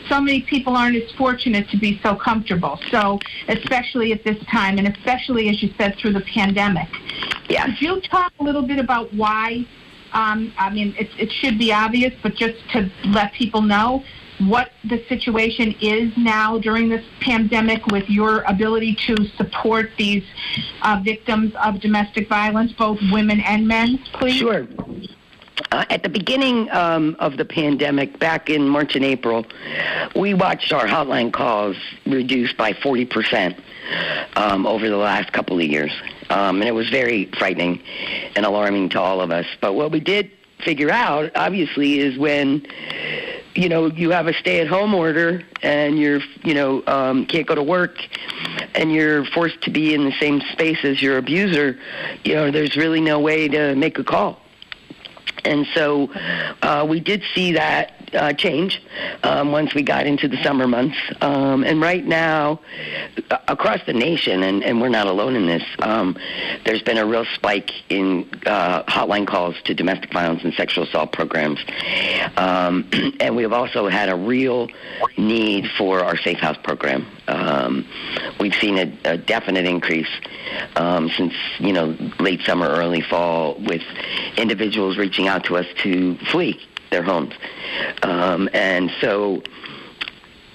so 0.10 0.22
many 0.22 0.42
people 0.42 0.76
aren't 0.76 0.96
as 0.96 1.12
fortunate 1.14 1.70
to 1.70 1.78
be 1.78 2.00
so 2.04 2.16
comfortable. 2.16 2.80
So 2.92 3.20
especially 3.48 4.12
at 4.12 4.24
this 4.24 4.38
time, 4.46 4.78
and 4.78 4.88
especially 4.88 5.50
as 5.50 5.62
you 5.62 5.74
said 5.78 5.98
through 5.98 6.14
the 6.14 6.22
pandemic. 6.22 6.88
Yeah. 7.50 7.66
Could 7.66 7.82
you 7.82 8.02
talk 8.02 8.34
a 8.40 8.44
little 8.44 8.64
bit 8.64 8.80
about 8.80 9.14
why? 9.14 9.66
Um, 10.14 10.54
I 10.58 10.70
mean, 10.70 10.96
it, 10.98 11.10
it 11.18 11.32
should 11.32 11.58
be 11.58 11.74
obvious, 11.74 12.14
but 12.22 12.36
just 12.36 12.58
to 12.72 12.90
let 13.06 13.34
people 13.34 13.62
know 13.62 14.04
what 14.40 14.72
the 14.84 15.04
situation 15.08 15.76
is 15.80 16.12
now 16.18 16.58
during 16.58 16.90
this 16.90 17.06
pandemic 17.22 17.86
with 17.88 18.10
your 18.10 18.42
ability 18.42 18.96
to 19.08 19.26
support 19.38 19.92
these 19.98 20.24
uh, 20.82 21.00
victims 21.04 21.54
of 21.64 21.80
domestic 21.80 22.28
violence, 22.28 22.72
both 22.74 23.00
women 23.12 23.40
and 23.42 23.68
men, 23.68 24.00
please. 24.14 24.38
Sure. 24.38 24.68
Uh, 25.72 25.86
at 25.90 26.04
the 26.04 26.10
beginning 26.10 26.70
um, 26.72 27.16
of 27.20 27.38
the 27.38 27.46
pandemic, 27.46 28.18
back 28.20 28.50
in 28.50 28.68
March 28.68 28.96
and 28.96 29.06
April, 29.06 29.46
we 30.16 30.34
watched 30.34 30.72
our 30.72 30.86
hotline 30.86 31.32
calls 31.32 31.78
reduced 32.06 32.58
by 32.58 32.74
40% 32.74 33.60
um, 34.36 34.66
over 34.66 34.90
the 34.90 34.98
last 34.98 35.32
couple 35.32 35.58
of 35.60 35.64
years. 35.64 35.92
Um, 36.30 36.62
and 36.62 36.68
it 36.68 36.74
was 36.74 36.90
very 36.90 37.26
frightening 37.38 37.82
and 38.36 38.46
alarming 38.46 38.90
to 38.90 39.00
all 39.00 39.22
of 39.22 39.32
us. 39.32 39.46
But 39.62 39.74
what 39.74 39.92
we 39.92 40.00
did 40.00 40.32
figure 40.64 40.90
out, 40.90 41.32
obviously, 41.36 42.00
is 42.00 42.18
when 42.18 42.66
you 43.56 43.70
know 43.70 43.88
you 43.88 44.10
have 44.10 44.26
a 44.28 44.34
stay-at-home 44.34 44.96
order 44.96 45.44
and 45.62 46.00
you're 46.00 46.22
you 46.44 46.56
know 46.56 46.84
um, 46.88 47.26
can't 47.28 47.46
go 47.46 47.54
to 47.54 47.62
work 47.62 47.98
and 48.74 48.92
you're 48.92 49.26
forced 49.26 49.62
to 49.62 49.70
be 49.70 49.94
in 49.94 50.06
the 50.06 50.14
same 50.20 50.42
space 50.52 50.84
as 50.84 51.02
your 51.02 51.18
abuser. 51.18 51.78
You 52.24 52.36
know, 52.36 52.52
there's 52.52 52.76
really 52.76 53.02
no 53.02 53.20
way 53.20 53.48
to 53.48 53.76
make 53.76 54.00
a 54.00 54.04
call. 54.04 54.40
And 55.46 55.68
so 55.74 56.10
uh, 56.62 56.86
we 56.88 57.00
did 57.00 57.24
see 57.34 57.54
that 57.54 58.03
uh, 58.14 58.34
change 58.34 58.82
um, 59.24 59.52
once 59.52 59.74
we 59.74 59.82
got 59.82 60.06
into 60.06 60.28
the 60.28 60.42
summer 60.44 60.68
months. 60.68 60.98
Um, 61.22 61.64
and 61.64 61.82
right 61.82 62.06
now, 62.06 62.60
uh, 63.32 63.38
across 63.48 63.80
the 63.86 63.94
nation, 63.94 64.44
and, 64.44 64.64
and 64.64 64.82
we're 64.82 64.90
not 64.90 65.08
alone 65.08 65.36
in 65.36 65.46
this, 65.46 65.64
um, 65.80 66.18
there's 66.66 66.82
been 66.82 66.98
a 66.98 67.06
real 67.06 67.26
spike 67.26 67.72
in 67.90 68.30
uh, 68.46 68.84
hotline 68.84 69.28
calls 69.28 69.56
to 69.66 69.74
domestic 69.74 70.12
violence 70.14 70.44
and 70.44 70.54
sexual 70.54 70.86
assault 70.86 71.12
programs. 71.12 71.60
Um, 72.38 72.90
and 73.20 73.36
we've 73.36 73.54
also 73.54 73.88
had 73.88 74.10
a 74.10 74.16
real 74.16 74.70
need 75.18 75.70
for 75.78 76.04
our 76.04 76.18
Safe 76.18 76.40
House 76.40 76.58
program. 76.64 77.06
Um, 77.28 77.88
we've 78.40 78.56
seen 78.56 78.78
a, 78.78 78.98
a 79.06 79.18
definite 79.18 79.66
increase 79.66 80.10
um, 80.76 81.10
since 81.10 81.34
you 81.60 81.72
know 81.72 81.96
late 82.20 82.42
summer, 82.42 82.68
early 82.68 83.02
fall, 83.02 83.56
with 83.56 83.82
individuals 84.38 84.98
reaching 84.98 85.28
out 85.28 85.46
to 85.46 85.58
us 85.58 85.66
to 85.84 86.18
flee 86.32 86.60
their 86.94 87.04
homes, 87.04 87.34
um, 88.04 88.50
and 88.54 88.92
so 89.02 89.42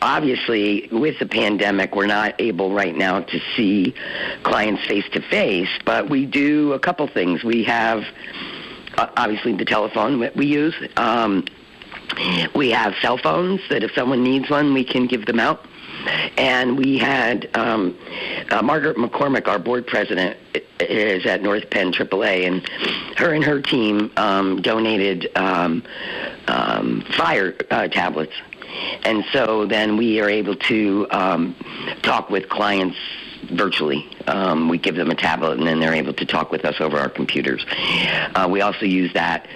obviously 0.01 0.89
with 0.93 1.19
the 1.19 1.27
pandemic 1.27 1.97
we're 1.97 2.07
not 2.07 2.33
able 2.41 2.73
right 2.73 2.97
now 2.97 3.21
to 3.21 3.41
see 3.57 3.93
clients 4.45 4.85
face 4.87 5.05
to 5.11 5.21
face 5.21 5.69
but 5.85 6.09
we 6.09 6.25
do 6.25 6.73
a 6.73 6.79
couple 6.79 7.07
things. 7.09 7.43
We 7.43 7.65
have 7.65 8.05
uh, 8.97 9.09
obviously 9.17 9.57
the 9.57 9.65
telephone 9.65 10.21
that 10.21 10.37
we 10.37 10.47
use. 10.47 10.75
Um, 10.97 11.45
we 12.55 12.71
have 12.71 12.95
cell 13.03 13.19
phones 13.19 13.61
that 13.71 13.83
if 13.83 13.93
someone 13.93 14.23
needs 14.23 14.49
one 14.49 14.73
we 14.73 14.85
can 14.85 15.07
give 15.07 15.27
them 15.27 15.41
out 15.41 15.67
and 16.37 16.79
we 16.79 16.99
had 16.99 17.49
um, 17.57 17.99
uh, 18.51 18.63
Margaret 18.63 18.97
McCormick, 18.97 19.49
our 19.49 19.59
board 19.59 19.87
president, 19.87 20.37
is 20.81 21.27
at 21.27 21.43
North 21.43 21.69
Penn 21.71 21.93
AAA, 21.93 22.47
and 22.47 22.69
her 23.19 23.33
and 23.33 23.45
her 23.45 23.61
team 23.61 24.11
um, 24.17 24.63
donated 24.63 25.31
um, 25.37 25.83
um, 26.47 27.03
fire 27.17 27.55
uh, 27.71 27.89
tablets. 27.89 28.33
And 29.05 29.25
so 29.33 29.67
then 29.67 29.97
we 29.97 30.21
are 30.21 30.29
able 30.29 30.55
to 30.55 31.07
um, 31.11 31.57
talk 32.03 32.31
with 32.31 32.49
clients 32.49 32.97
virtually. 33.51 34.09
Um, 34.27 34.69
we 34.69 34.79
give 34.79 34.95
them 34.95 35.11
a 35.11 35.15
tablet, 35.15 35.59
and 35.59 35.67
then 35.67 35.81
they're 35.81 35.95
able 35.95 36.13
to 36.15 36.27
talk 36.27 36.51
with 36.51 36.65
us 36.65 36.81
over 36.81 36.99
our 36.99 37.09
computers. 37.09 37.65
Uh, 38.35 38.47
we 38.51 38.61
also 38.61 38.85
use 38.85 39.13
that 39.15 39.49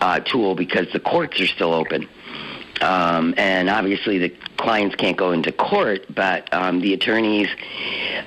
uh, 0.00 0.20
tool 0.20 0.54
because 0.54 0.86
the 0.92 1.00
courts 1.00 1.40
are 1.40 1.46
still 1.46 1.72
open. 1.72 2.08
Um, 2.80 3.34
and 3.36 3.68
obviously, 3.68 4.18
the 4.18 4.30
clients 4.56 4.94
can't 4.96 5.16
go 5.16 5.32
into 5.32 5.52
court, 5.52 6.06
but 6.14 6.52
um, 6.52 6.80
the 6.80 6.94
attorneys 6.94 7.48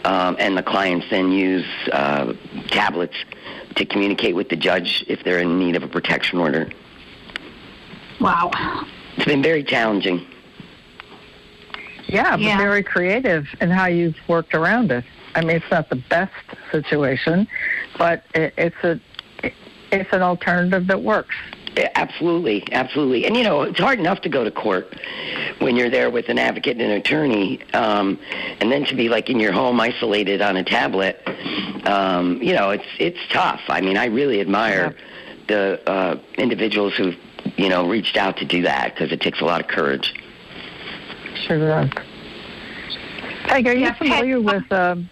um, 0.03 0.35
and 0.39 0.57
the 0.57 0.63
clients 0.63 1.05
then 1.09 1.31
use 1.31 1.65
uh, 1.91 2.33
tablets 2.67 3.15
to 3.75 3.85
communicate 3.85 4.35
with 4.35 4.49
the 4.49 4.55
judge 4.55 5.05
if 5.07 5.23
they're 5.23 5.39
in 5.39 5.57
need 5.57 5.75
of 5.75 5.83
a 5.83 5.87
protection 5.87 6.39
order. 6.39 6.69
Wow. 8.19 8.51
It's 9.15 9.25
been 9.25 9.41
very 9.41 9.63
challenging. 9.63 10.25
Yeah, 12.07 12.31
but 12.31 12.41
Yeah. 12.41 12.57
very 12.57 12.83
creative 12.83 13.47
in 13.61 13.69
how 13.69 13.85
you've 13.87 14.17
worked 14.27 14.53
around 14.53 14.91
it. 14.91 15.05
I 15.33 15.41
mean, 15.41 15.55
it's 15.57 15.71
not 15.71 15.89
the 15.89 15.95
best 15.95 16.33
situation, 16.71 17.47
but 17.97 18.25
it, 18.35 18.53
it's 18.57 18.75
a 18.83 18.99
it, 19.43 19.53
it's 19.91 20.11
an 20.11 20.21
alternative 20.21 20.87
that 20.87 21.01
works. 21.01 21.35
Yeah, 21.75 21.89
Absolutely, 21.95 22.63
absolutely. 22.73 23.25
And 23.25 23.37
you 23.37 23.43
know, 23.43 23.61
it's 23.61 23.79
hard 23.79 23.99
enough 23.99 24.21
to 24.21 24.29
go 24.29 24.43
to 24.43 24.51
court 24.51 24.93
when 25.59 25.75
you're 25.75 25.89
there 25.89 26.09
with 26.09 26.29
an 26.29 26.37
advocate 26.37 26.73
and 26.73 26.81
an 26.81 26.91
attorney, 26.91 27.61
um, 27.73 28.19
and 28.59 28.71
then 28.71 28.85
to 28.85 28.95
be 28.95 29.07
like 29.07 29.29
in 29.29 29.39
your 29.39 29.51
home, 29.51 29.79
isolated 29.79 30.41
on 30.41 30.57
a 30.57 30.63
tablet. 30.63 31.21
Um, 31.85 32.41
you 32.41 32.53
know, 32.53 32.71
it's 32.71 32.85
it's 32.99 33.19
tough. 33.29 33.61
I 33.69 33.81
mean, 33.81 33.97
I 33.97 34.05
really 34.05 34.41
admire 34.41 34.95
the 35.47 35.81
uh, 35.89 36.19
individuals 36.37 36.93
who've 36.95 37.15
you 37.57 37.69
know 37.69 37.87
reached 37.87 38.17
out 38.17 38.37
to 38.37 38.45
do 38.45 38.63
that 38.63 38.93
because 38.93 39.11
it 39.11 39.21
takes 39.21 39.39
a 39.39 39.45
lot 39.45 39.61
of 39.61 39.67
courage. 39.67 40.13
Sure 41.47 41.57
does. 41.57 41.89
Peg, 43.45 43.67
are 43.67 43.73
you 43.73 43.81
Yeah, 43.81 43.93
Peg- 43.93 43.97
familiar 44.09 44.41
with 44.41 44.71
um, 44.71 45.09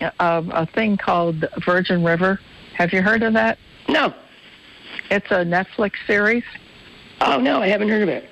a, 0.00 0.10
a 0.20 0.66
thing 0.66 0.96
called 0.96 1.44
Virgin 1.64 2.02
River? 2.04 2.40
Have 2.74 2.92
you 2.92 3.02
heard 3.02 3.22
of 3.22 3.32
that? 3.34 3.58
No, 3.88 4.14
It's 5.10 5.30
a 5.30 5.44
Netflix 5.44 5.94
series. 6.06 6.44
oh 7.20 7.38
no, 7.40 7.60
I 7.60 7.68
haven't 7.68 7.88
heard 7.88 8.02
of 8.02 8.08
it. 8.08 8.28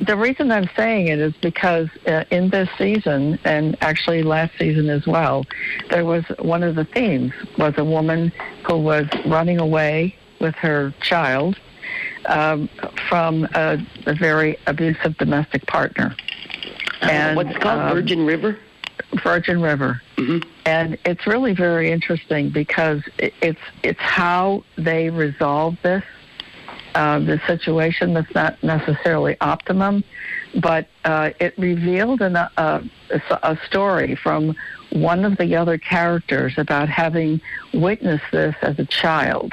The 0.00 0.16
reason 0.16 0.50
I'm 0.52 0.68
saying 0.76 1.08
it 1.08 1.18
is 1.18 1.32
because 1.40 1.88
uh, 2.06 2.24
in 2.30 2.50
this 2.50 2.68
season, 2.76 3.38
and 3.44 3.76
actually 3.82 4.22
last 4.22 4.52
season 4.58 4.90
as 4.90 5.06
well, 5.06 5.44
there 5.90 6.04
was 6.04 6.24
one 6.38 6.62
of 6.62 6.74
the 6.74 6.84
themes 6.84 7.32
was 7.56 7.74
a 7.78 7.84
woman 7.84 8.30
who 8.66 8.76
was 8.78 9.06
running 9.26 9.58
away 9.58 10.14
with 10.38 10.54
her 10.56 10.92
child 11.00 11.58
um, 12.26 12.68
from 13.08 13.44
a, 13.54 13.78
a 14.06 14.14
very 14.14 14.58
abusive 14.66 15.16
domestic 15.16 15.66
partner. 15.66 16.14
And, 17.00 17.36
What's 17.36 17.50
it 17.50 17.60
called? 17.60 17.80
um, 17.80 17.94
Virgin 17.94 18.26
River. 18.26 18.58
Virgin 19.22 19.60
River. 19.60 20.00
hmm 20.16 20.38
and 20.64 20.98
it's 21.04 21.28
really 21.28 21.54
very 21.54 21.92
interesting 21.92 22.50
because 22.50 23.00
it- 23.18 23.32
it's 23.40 23.60
it's 23.84 24.00
how 24.00 24.64
they 24.76 25.10
resolve 25.10 25.76
this 25.82 26.02
uh, 26.96 27.18
the 27.20 27.40
situation 27.46 28.14
that's 28.14 28.34
not 28.34 28.60
necessarily 28.64 29.36
optimum, 29.40 30.02
but 30.62 30.88
uh, 31.04 31.30
it 31.38 31.52
revealed 31.58 32.20
an, 32.22 32.34
uh, 32.36 32.48
a, 33.10 33.20
a 33.42 33.58
story 33.66 34.16
from 34.16 34.56
one 34.90 35.24
of 35.26 35.36
the 35.36 35.54
other 35.54 35.76
characters 35.78 36.54
about 36.56 36.88
having 36.88 37.38
witnessed 37.74 38.24
this 38.32 38.54
as 38.62 38.78
a 38.78 38.86
child 38.86 39.52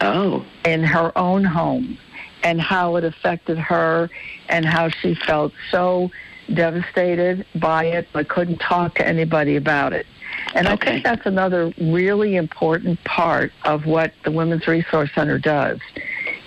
Oh, 0.00 0.44
in 0.64 0.82
her 0.82 1.16
own 1.18 1.44
home 1.44 1.98
and 2.42 2.58
how 2.60 2.96
it 2.96 3.04
affected 3.04 3.58
her 3.58 4.08
and 4.48 4.64
how 4.64 4.88
she 4.88 5.14
felt. 5.14 5.52
So 5.70 6.10
devastated 6.54 7.46
by 7.56 7.84
it 7.84 8.08
but 8.12 8.28
couldn't 8.28 8.58
talk 8.58 8.94
to 8.96 9.06
anybody 9.06 9.56
about 9.56 9.92
it. 9.92 10.06
And 10.54 10.68
I 10.68 10.76
think 10.76 11.04
that's 11.04 11.26
another 11.26 11.72
really 11.78 12.36
important 12.36 13.02
part 13.04 13.52
of 13.64 13.86
what 13.86 14.12
the 14.24 14.30
Women's 14.30 14.66
Resource 14.66 15.10
Center 15.14 15.38
does, 15.38 15.78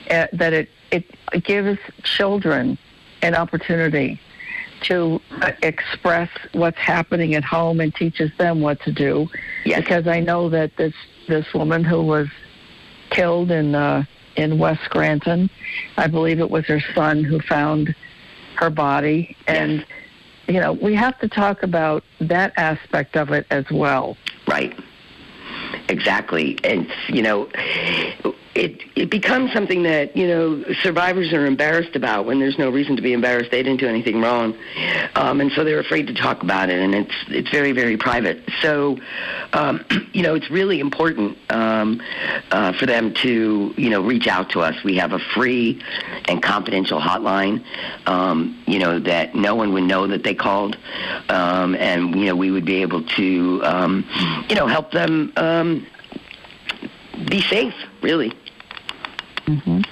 uh, 0.10 0.28
that 0.34 0.54
it, 0.54 0.70
it 0.92 1.06
gives 1.44 1.80
children 2.04 2.78
an 3.22 3.36
opportunity 3.36 4.20
to 4.82 5.22
uh, 5.42 5.52
express 5.62 6.30
what's 6.52 6.78
happening 6.78 7.36
at 7.36 7.44
home 7.44 7.80
and 7.80 7.96
teaches 7.96 8.32
them 8.38 8.60
what 8.62 8.82
to 8.82 8.92
do. 8.92 9.30
Yes. 9.66 9.80
Because 9.80 10.08
I 10.08 10.20
know 10.20 10.50
that 10.50 10.76
this, 10.76 10.94
this 11.28 11.54
woman 11.54 11.84
who 11.84 12.02
was 12.02 12.28
killed 13.10 13.52
in 13.52 13.76
uh, 13.76 14.04
in 14.36 14.58
West 14.58 14.82
Scranton. 14.86 15.50
I 15.98 16.08
believe 16.08 16.40
it 16.40 16.50
was 16.50 16.66
her 16.66 16.82
son 16.96 17.24
who 17.24 17.40
found 17.40 17.96
her 18.58 18.70
body, 18.70 19.36
and 19.48 19.86
you 20.48 20.60
know 20.60 20.74
we 20.74 20.94
have 20.96 21.18
to 21.20 21.28
talk 21.28 21.64
about 21.64 22.04
that 22.20 22.54
aspect 22.58 23.16
of 23.16 23.32
it 23.32 23.46
as 23.50 23.66
well. 23.72 24.18
Right. 24.48 24.78
Exactly. 25.90 26.58
And 26.64 26.88
you 27.10 27.22
know, 27.22 27.50
it 28.56 28.82
it 28.96 29.10
becomes 29.10 29.52
something 29.52 29.84
that, 29.84 30.16
you 30.16 30.28
know, 30.28 30.64
survivors 30.82 31.34
are 31.34 31.46
embarrassed 31.46 31.96
about 31.96 32.26
when 32.26 32.40
there's 32.40 32.60
no 32.60 32.70
reason 32.70 32.96
to 32.96 33.02
be 33.02 33.12
embarrassed. 33.12 33.50
They 33.50 33.64
didn't 33.64 33.80
do 33.80 33.88
anything 33.88 34.22
wrong. 34.22 34.56
Um, 35.16 35.42
and 35.42 35.52
so 35.52 35.64
they're 35.64 35.80
afraid 35.80 36.08
to 36.08 36.14
talk 36.14 36.44
about 36.44 36.70
it 36.70 36.80
and 36.80 36.94
it's 36.94 37.14
it's 37.30 37.50
very, 37.50 37.72
very 37.72 37.98
private. 37.98 38.42
So 38.62 38.98
um, 39.54 39.84
you 40.14 40.22
know, 40.22 40.36
it's 40.36 40.50
really 40.52 40.80
important 40.80 41.38
um, 41.50 42.02
uh, 42.52 42.74
for 42.74 42.86
them 42.86 43.14
to, 43.16 43.74
you 43.76 43.90
know, 43.90 44.02
reach 44.02 44.28
out 44.28 44.52
to 44.52 44.62
us. 44.62 44.76
We 44.84 44.98
have 44.98 45.14
a 45.14 45.20
free 45.34 45.82
and 46.28 46.42
confidential 46.42 47.00
hotline, 47.02 47.64
um, 48.08 48.62
you 48.68 48.78
know, 48.78 49.00
that 49.00 49.34
no 49.34 49.56
one 49.56 49.74
would 49.74 49.84
know 49.84 50.08
that 50.08 50.24
they 50.24 50.36
called. 50.36 50.78
Um, 51.30 51.76
and, 51.76 52.16
you 52.16 52.26
know, 52.28 52.36
we 52.36 52.52
would 52.52 52.66
be 52.66 52.82
able 52.84 53.04
to, 53.04 53.62
um, 53.64 54.46
you 54.50 54.56
know, 54.56 54.68
help 54.68 54.92
them 54.92 55.34
be 57.30 57.42
safe, 57.42 57.76
really. 58.02 58.34
Mhm. 59.46 59.86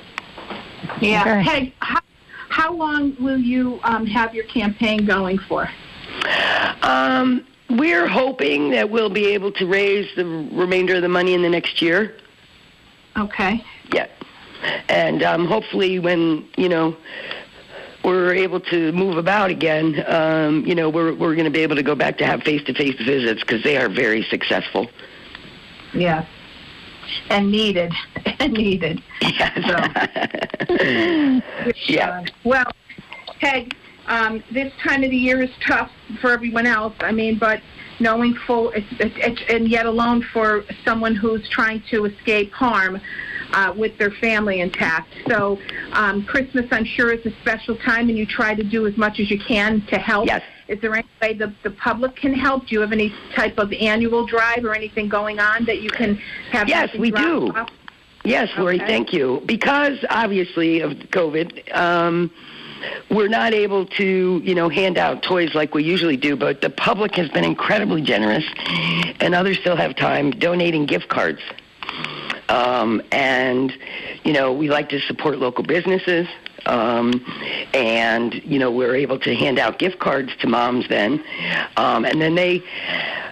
Yeah. 1.02 1.22
Okay. 1.22 1.44
Peg, 1.44 1.74
how, 1.80 2.02
how 2.50 2.74
long 2.74 3.16
will 3.20 3.38
you 3.38 3.80
um, 3.84 4.06
have 4.06 4.34
your 4.34 4.46
campaign 4.46 5.06
going 5.06 5.38
for? 5.38 5.70
Um, 6.82 7.46
we're 7.70 8.08
hoping 8.08 8.72
that 8.72 8.90
we'll 8.90 9.10
be 9.10 9.28
able 9.28 9.52
to 9.54 9.66
raise 9.66 10.10
the 10.16 10.26
remainder 10.26 10.96
of 10.96 11.02
the 11.02 11.10
money 11.10 11.34
in 11.34 11.42
the 11.42 11.50
next 11.50 11.82
year. 11.82 12.16
Okay. 13.18 13.64
Yeah. 13.94 14.08
And 14.90 15.24
um, 15.24 15.46
hopefully, 15.46 16.00
when, 16.00 16.48
you 16.58 16.70
know, 16.70 16.96
we're 18.04 18.34
able 18.34 18.60
to 18.60 18.92
move 18.94 19.18
about 19.18 19.50
again, 19.50 20.04
um, 20.08 20.66
you 20.66 20.76
know, 20.76 20.90
we're, 20.90 21.14
we're 21.14 21.36
going 21.36 21.46
to 21.46 21.52
be 21.52 21.62
able 21.62 21.76
to 21.76 21.84
go 21.84 21.96
back 21.96 22.18
to 22.18 22.26
have 22.26 22.42
face 22.44 22.64
to 22.66 22.74
face 22.74 22.96
visits 22.98 23.42
because 23.42 23.64
they 23.64 23.78
are 23.78 23.90
very 23.90 24.24
successful. 24.24 24.88
Yeah. 25.94 26.26
And 27.30 27.52
needed. 27.52 27.94
And 28.40 28.54
needed. 28.54 29.02
yeah. 31.88 32.26
Well, 32.44 32.72
Peg, 33.40 33.76
um, 34.08 34.44
this 34.52 34.74
time 34.84 35.04
of 35.04 35.12
the 35.12 35.18
year 35.18 35.44
is 35.44 35.52
tough 35.66 35.92
for 36.20 36.32
everyone 36.32 36.66
else. 36.66 36.96
I 37.02 37.12
mean, 37.12 37.38
but 37.38 37.62
knowing 38.00 38.34
full, 38.48 38.72
it's, 38.72 38.88
it's, 39.00 39.16
it's, 39.18 39.42
and 39.50 39.70
yet 39.70 39.86
alone 39.86 40.26
for 40.34 40.66
someone 40.84 41.16
who's 41.16 41.48
trying 41.50 41.84
to 41.92 42.06
escape 42.06 42.52
harm 42.52 43.00
uh, 43.54 43.74
with 43.78 43.98
their 43.98 44.12
family 44.12 44.62
intact. 44.62 45.14
So 45.28 45.60
um, 45.92 46.26
Christmas, 46.26 46.66
I'm 46.72 46.86
sure, 46.86 47.12
is 47.14 47.26
a 47.26 47.32
special 47.42 47.76
time, 47.78 48.10
and 48.10 48.18
you 48.18 48.26
try 48.26 48.56
to 48.56 48.64
do 48.64 48.88
as 48.88 48.98
much 48.98 49.20
as 49.20 49.30
you 49.30 49.40
can 49.40 49.86
to 49.88 49.98
help. 49.98 50.28
Yes. 50.28 50.42
Is 50.72 50.80
there 50.80 50.96
any 50.96 51.08
way 51.22 51.34
the, 51.34 51.54
the 51.64 51.70
public 51.72 52.16
can 52.16 52.34
help? 52.34 52.68
Do 52.68 52.76
you 52.76 52.80
have 52.80 52.94
any 52.94 53.14
type 53.36 53.58
of 53.58 53.74
annual 53.74 54.26
drive 54.26 54.64
or 54.64 54.74
anything 54.74 55.10
going 55.10 55.38
on 55.38 55.66
that 55.66 55.82
you 55.82 55.90
can 55.90 56.16
have? 56.52 56.70
Yes, 56.70 56.96
we 56.98 57.12
do. 57.12 57.52
off? 57.54 57.70
Yes, 58.24 58.48
Laurie, 58.58 58.78
Okay. 58.78 58.86
thank 58.88 59.12
you. 59.12 59.44
Because 59.46 59.98
obviously 60.10 60.80
of 60.80 60.92
COVID, 60.94 61.76
um, 61.76 62.32
we're 63.10 63.28
not 63.28 63.54
able 63.54 63.86
to, 63.86 64.42
you 64.46 64.56
know, 64.56 64.70
hand 64.70 64.98
out 64.98 65.24
toys 65.24 65.54
like 65.54 65.76
we 65.76 65.84
usually 65.84 66.16
do, 66.16 66.38
but 66.38 66.62
the 66.62 66.70
public 66.70 67.16
has 67.16 67.28
been 67.30 67.44
incredibly 67.44 68.02
generous, 68.02 68.46
and 69.20 69.36
others 69.36 69.60
still 69.60 69.76
have 69.76 69.98
time 69.98 70.32
donating 70.32 70.86
gift 70.86 71.10
cards. 71.10 71.42
Um, 72.48 73.02
and, 73.12 73.74
you 74.24 74.32
know, 74.32 74.54
we 74.54 74.70
like 74.70 74.88
to 74.90 75.02
support 75.02 75.38
local 75.40 75.66
businesses. 75.66 76.28
Um, 76.66 77.26
and, 77.74 78.36
you 78.44 78.60
know, 78.60 78.72
we're 78.72 78.96
able 78.96 79.20
to 79.20 79.36
hand 79.36 79.58
out 79.60 79.80
gift 79.80 80.00
cards 80.00 80.32
to 80.42 80.48
moms 80.48 80.88
then. 80.90 81.24
Um, 81.78 82.06
and 82.06 82.22
then 82.22 82.36
they, 82.36 82.64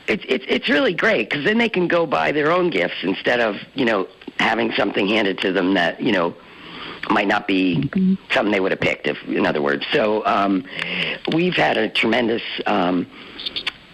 it's 0.08 0.24
it's 0.28 0.46
it's 0.48 0.70
really 0.70 0.94
great 0.94 1.30
because 1.30 1.46
then 1.46 1.60
they 1.60 1.70
can 1.70 1.88
go 1.88 2.06
buy 2.06 2.32
their 2.32 2.52
own 2.52 2.72
gifts 2.72 2.96
instead 3.04 3.40
of, 3.40 3.56
you 3.76 3.86
know, 3.86 4.08
having 4.40 4.72
something 4.74 5.08
handed 5.08 5.38
to 5.40 5.52
them 5.52 5.76
that, 5.76 6.02
you 6.02 6.12
know, 6.12 6.36
might 7.10 7.28
not 7.28 7.48
be 7.48 7.90
something 8.32 8.52
they 8.52 8.60
would 8.60 8.72
have 8.72 8.82
picked, 8.82 9.08
if, 9.08 9.22
in 9.28 9.46
other 9.46 9.62
words. 9.62 9.86
So 9.92 10.26
um, 10.26 10.66
we've 11.34 11.56
had 11.56 11.78
a 11.78 11.90
tremendous 11.90 12.42
um, 12.66 13.08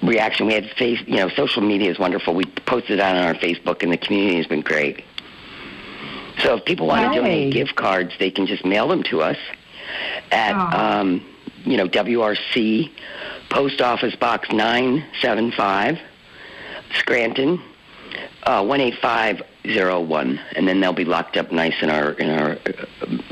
reaction. 0.01 0.47
We 0.47 0.53
had 0.53 0.69
face, 0.71 0.99
you 1.05 1.17
know, 1.17 1.29
social 1.29 1.61
media 1.61 1.91
is 1.91 1.99
wonderful. 1.99 2.33
We 2.33 2.45
posted 2.45 2.99
on 2.99 3.15
our 3.15 3.33
Facebook, 3.33 3.83
and 3.83 3.91
the 3.91 3.97
community 3.97 4.37
has 4.37 4.47
been 4.47 4.61
great. 4.61 5.03
So 6.45 6.57
if 6.57 6.65
people 6.65 6.85
want 6.85 7.11
to 7.11 7.19
donate 7.19 7.51
gift 7.51 7.75
cards, 7.75 8.13
they 8.19 8.29
can 8.29 8.45
just 8.45 8.63
mail 8.63 8.87
them 8.87 9.01
to 9.03 9.21
us 9.21 9.37
at, 10.31 10.53
um, 10.73 11.25
you 11.63 11.75
know, 11.75 11.87
WRC, 11.87 12.91
Post 13.49 13.81
Office 13.81 14.15
Box 14.15 14.51
975, 14.51 15.97
Scranton, 16.93 17.59
uh, 18.43 18.63
18501, 18.63 20.39
and 20.55 20.67
then 20.67 20.79
they'll 20.79 20.93
be 20.93 21.05
locked 21.05 21.35
up 21.35 21.51
nice 21.51 21.81
in 21.81 21.89
our 21.89 22.11
in 22.11 22.29
our 22.29 22.51
uh, 22.51 22.85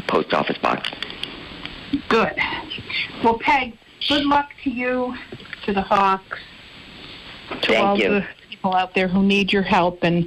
post 0.07 0.33
office 0.33 0.57
box. 0.57 0.89
Good. 2.09 2.35
Well, 3.23 3.37
Peg, 3.37 3.77
good 4.07 4.25
luck 4.25 4.49
to 4.63 4.71
you, 4.71 5.15
to 5.65 5.73
the 5.73 5.81
Hawks, 5.81 6.39
to 7.49 7.67
Thank 7.67 7.85
all 7.85 7.97
you. 7.97 8.09
the 8.09 8.27
people 8.63 8.77
out 8.77 8.93
there 8.95 9.09
who 9.09 9.21
need 9.21 9.51
your 9.51 9.61
help, 9.61 10.03
and 10.03 10.25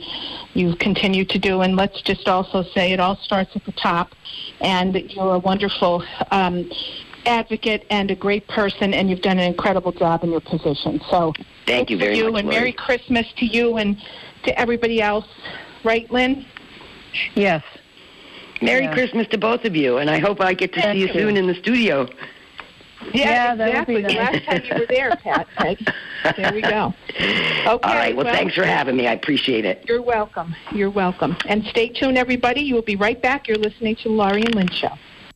you 0.53 0.77
continue 0.77 1.25
to 1.25 1.39
do. 1.39 1.63
And 1.63 1.75
let's 1.75 2.03
just 2.03 2.29
also 2.29 2.63
say 2.75 2.93
it 2.93 3.01
all 3.01 3.17
starts 3.17 3.57
at 3.57 3.65
the 3.65 3.73
top, 3.73 4.15
and 4.61 4.95
you're 4.95 5.37
a 5.37 5.39
wonderful 5.39 6.05
um, 6.31 6.71
advocate 7.25 7.87
and 7.89 8.11
a 8.11 8.15
great 8.15 8.47
person, 8.47 8.93
and 8.93 9.09
you've 9.09 9.23
done 9.23 9.39
an 9.39 9.47
incredible 9.47 9.91
job 9.91 10.23
in 10.23 10.31
your 10.31 10.43
position. 10.43 11.01
So 11.11 11.33
Thank 11.67 11.89
you 11.89 11.97
very 11.97 12.19
you 12.19 12.31
much, 12.31 12.41
and 12.41 12.49
Laurie. 12.49 12.61
Merry 12.61 12.73
Christmas 12.73 13.27
to 13.39 13.47
you 13.47 13.79
and 13.79 13.97
to 14.45 14.61
everybody 14.61 15.01
else. 15.01 15.27
Right, 15.83 16.11
Lynn? 16.11 16.45
Yes. 17.35 17.63
Merry 18.61 18.85
Yeah. 18.85 18.93
Christmas 18.93 19.27
to 19.29 19.39
both 19.39 19.65
of 19.65 19.75
you, 19.75 19.97
and 19.97 20.11
I 20.11 20.19
hope 20.19 20.43
I 20.43 20.53
get 20.53 20.75
to 20.75 20.83
Thank 20.83 20.97
see 20.97 21.01
you 21.01 21.07
you. 21.07 21.13
soon 21.15 21.37
in 21.39 21.47
the 21.47 21.55
studio. 21.55 22.07
Yeah, 23.13 23.13
Yeah, 23.13 23.55
that 23.55 23.75
would 23.75 23.87
be 23.87 23.97
exactly. 23.97 24.03
The 24.03 24.19
last 24.19 24.45
time 24.45 24.63
you 24.65 24.81
were 24.81 24.87
there, 24.87 25.17
Pat. 25.17 25.47
Peg. 25.57 25.91
There 26.37 26.53
we 26.53 26.63
go. 26.63 26.95
Okay. 27.17 27.67
All 27.67 27.79
right. 27.95 28.17
Well, 28.17 28.27
thanks 28.27 28.55
for 28.55 28.65
having 28.65 28.97
me. 28.97 29.07
I 29.07 29.13
appreciate 29.13 29.65
it. 29.65 29.85
You're 29.89 30.03
welcome. 30.03 30.55
You're 30.73 30.91
welcome. 30.91 31.37
And 31.47 31.65
stay 31.67 31.89
tuned, 31.89 32.19
everybody. 32.19 32.61
You 32.63 32.75
will 32.75 32.83
be 32.83 32.97
right 32.97 33.21
back. 33.21 33.49
You're 33.49 33.59
listening 33.59 33.97
to 33.97 34.05
the 34.05 34.15
Laurie 34.15 34.43
and 34.43 34.55
Lynn 34.55 34.71
Show. 34.71 34.93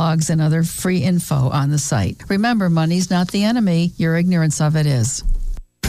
and 0.00 0.40
other 0.40 0.62
free 0.62 1.02
info 1.02 1.50
on 1.50 1.70
the 1.70 1.78
site. 1.78 2.22
Remember, 2.28 2.70
money's 2.70 3.10
not 3.10 3.30
the 3.30 3.44
enemy, 3.44 3.92
your 3.98 4.16
ignorance 4.16 4.60
of 4.60 4.74
it 4.74 4.86
is. 4.86 5.22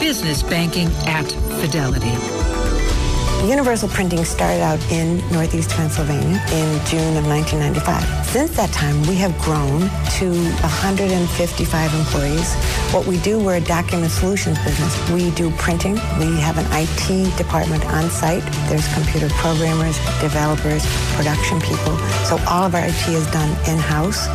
Business 0.00 0.44
banking 0.44 0.88
at 1.06 1.26
Fidelity. 1.60 2.14
Universal 3.46 3.88
Printing 3.88 4.24
started 4.24 4.60
out 4.60 4.80
in 4.92 5.18
Northeast 5.32 5.70
Pennsylvania 5.70 6.40
in 6.52 6.86
June 6.86 7.16
of 7.16 7.26
1995. 7.26 8.26
Since 8.26 8.56
that 8.56 8.70
time, 8.72 9.00
we 9.08 9.16
have 9.16 9.36
grown 9.38 9.80
to 10.18 10.30
155 10.62 11.94
employees. 11.94 12.54
What 12.94 13.06
we 13.06 13.18
do, 13.18 13.38
we're 13.38 13.56
a 13.56 13.60
document 13.60 14.12
solutions 14.12 14.58
business. 14.64 14.94
We 15.10 15.30
do 15.32 15.50
printing. 15.52 15.94
We 16.18 16.38
have 16.40 16.58
an 16.58 16.66
IT 16.70 17.36
department 17.36 17.84
on 17.86 18.08
site. 18.08 18.44
There's 18.68 18.86
computer 18.94 19.28
programmers, 19.34 19.98
developers, 20.20 20.86
production 21.14 21.60
people. 21.60 21.98
So 22.24 22.38
all 22.48 22.64
of 22.64 22.74
our 22.74 22.86
IT 22.86 23.08
is 23.08 23.26
done 23.32 23.50
in-house. 23.68 24.26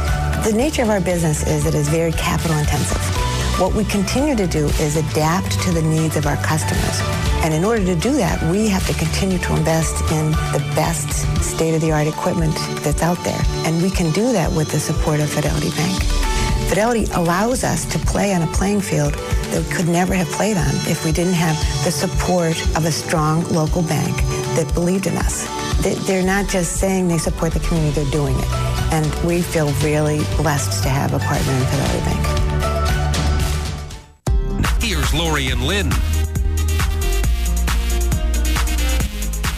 The 0.45 0.53
nature 0.53 0.83
of 0.83 0.89
our 0.89 1.01
business 1.01 1.47
is 1.47 1.65
it 1.65 1.73
is 1.73 1.87
very 1.87 2.11
capital 2.11 2.57
intensive. 2.57 3.22
What 3.63 3.75
we 3.75 3.85
continue 3.85 4.35
to 4.35 4.45
do 4.45 4.65
is 4.83 4.97
adapt 4.97 5.57
to 5.61 5.71
the 5.71 5.81
needs 5.81 6.17
of 6.17 6.25
our 6.25 6.35
customers. 6.43 6.99
And 7.45 7.53
in 7.53 7.63
order 7.63 7.81
to 7.85 7.95
do 7.95 8.11
that, 8.17 8.43
we 8.51 8.67
have 8.67 8.85
to 8.87 8.93
continue 8.93 9.37
to 9.37 9.55
invest 9.55 10.01
in 10.11 10.31
the 10.51 10.59
best 10.75 11.09
state-of-the-art 11.41 12.07
equipment 12.07 12.53
that's 12.83 13.01
out 13.01 13.23
there. 13.23 13.41
And 13.63 13.81
we 13.81 13.89
can 13.89 14.11
do 14.11 14.33
that 14.33 14.51
with 14.51 14.69
the 14.69 14.81
support 14.81 15.21
of 15.21 15.29
Fidelity 15.29 15.69
Bank. 15.77 16.03
Fidelity 16.67 17.05
allows 17.13 17.63
us 17.63 17.85
to 17.93 17.99
play 17.99 18.33
on 18.33 18.41
a 18.41 18.47
playing 18.47 18.81
field 18.81 19.13
that 19.13 19.65
we 19.65 19.73
could 19.73 19.87
never 19.87 20.13
have 20.13 20.27
played 20.31 20.57
on 20.57 20.75
if 20.91 21.05
we 21.05 21.13
didn't 21.13 21.31
have 21.31 21.55
the 21.85 21.91
support 21.91 22.59
of 22.75 22.83
a 22.83 22.91
strong 22.91 23.45
local 23.45 23.81
bank 23.81 24.13
that 24.57 24.69
believed 24.73 25.07
in 25.07 25.15
us. 25.15 25.47
They- 25.81 25.95
They're 25.95 26.21
not 26.21 26.49
just 26.49 26.81
saying 26.81 27.07
they 27.07 27.17
support 27.17 27.53
the 27.53 27.61
community, 27.61 28.01
they're 28.01 28.11
doing 28.11 28.37
it. 28.37 28.47
And 28.91 29.07
we 29.23 29.41
feel 29.41 29.71
really 29.81 30.19
blessed 30.35 30.83
to 30.83 30.89
have 30.89 31.13
a 31.13 31.19
partner 31.19 31.53
in 31.53 31.65
Fidelity 31.67 31.99
Bank. 32.11 32.42
Laurie 35.13 35.49
and 35.49 35.61
Lynn. 35.61 35.89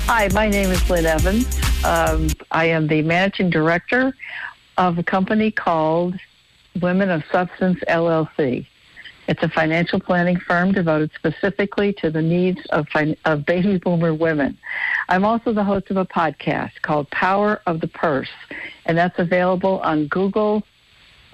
Hi, 0.06 0.28
my 0.34 0.50
name 0.50 0.70
is 0.70 0.89
Lynn 0.89 1.06
Evans. 1.06 1.48
Um, 1.86 2.28
I 2.52 2.65
am 2.65 2.88
the 2.88 3.02
managing 3.02 3.50
director 3.50 4.13
of 4.78 4.98
a 4.98 5.04
company 5.04 5.52
called 5.52 6.15
Women 6.82 7.10
of 7.10 7.24
Substance 7.32 7.80
LLC. 7.88 8.68
It's 9.28 9.41
a 9.44 9.50
financial 9.50 10.00
planning 10.00 10.38
firm 10.39 10.74
devoted 10.74 11.12
specifically 11.15 11.94
to 11.94 12.12
the 12.12 12.22
needs 12.22 12.60
of, 12.72 12.88
fin- 12.89 13.15
of 13.24 13.46
baby 13.46 13.78
boomer 13.78 14.13
women. 14.13 14.58
I'm 15.08 15.24
also 15.24 15.54
the 15.54 15.63
host 15.63 15.89
of 15.89 15.96
a 15.96 16.06
podcast 16.06 16.82
called 16.82 17.10
Power 17.12 17.62
of 17.65 17.80
the 17.80 17.88
Purse, 17.88 18.30
and 18.86 18.98
that's 18.98 19.18
available 19.18 19.80
on 19.80 20.08
Google 20.08 20.63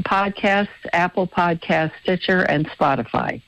Podcasts, 0.04 0.70
Apple 0.94 1.28
Podcasts, 1.28 1.94
Stitcher, 2.04 2.44
and 2.44 2.70
Spotify. 2.70 3.42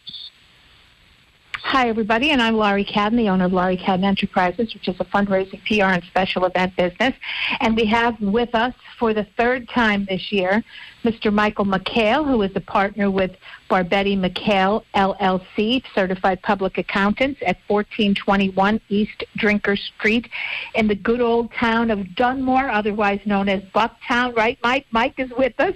Hi, 1.66 1.88
everybody, 1.88 2.32
and 2.32 2.42
I'm 2.42 2.58
Laurie 2.58 2.84
Cadden, 2.84 3.16
the 3.16 3.30
owner 3.30 3.46
of 3.46 3.54
Laurie 3.54 3.78
Cadden 3.78 4.04
Enterprises, 4.04 4.74
which 4.74 4.88
is 4.88 4.96
a 5.00 5.06
fundraising 5.06 5.64
PR 5.66 5.94
and 5.94 6.04
special 6.04 6.44
event 6.46 6.76
business. 6.76 7.16
And 7.62 7.76
we 7.76 7.86
have 7.86 8.20
with 8.20 8.54
us 8.54 8.76
for 9.00 9.14
the 9.14 9.26
third 9.38 9.70
time 9.70 10.06
this 10.06 10.32
year 10.32 10.62
Mr. 11.04 11.34
Michael 11.34 11.66
McHale, 11.66 12.26
who 12.26 12.42
is 12.42 12.52
a 12.56 12.60
partner 12.60 13.10
with 13.10 13.32
Barbetti 13.70 14.18
McHale 14.18 14.84
LLC, 14.94 15.84
certified 15.96 16.42
public 16.44 16.78
accountants 16.78 17.42
at 17.42 17.58
1421 17.68 18.80
East 18.90 19.24
Drinker 19.38 19.76
Street 19.78 20.30
in 20.76 20.88
the 20.88 20.96
good 20.96 21.22
old 21.22 21.52
town 21.54 21.90
of 21.90 22.14
Dunmore, 22.16 22.70
otherwise 22.70 23.22
known 23.26 23.50
as 23.50 23.62
Bucktown, 23.74 24.36
right, 24.36 24.60
Mike? 24.62 24.86
Mike 24.92 25.16
is 25.18 25.32
with 25.38 25.58
us, 25.60 25.76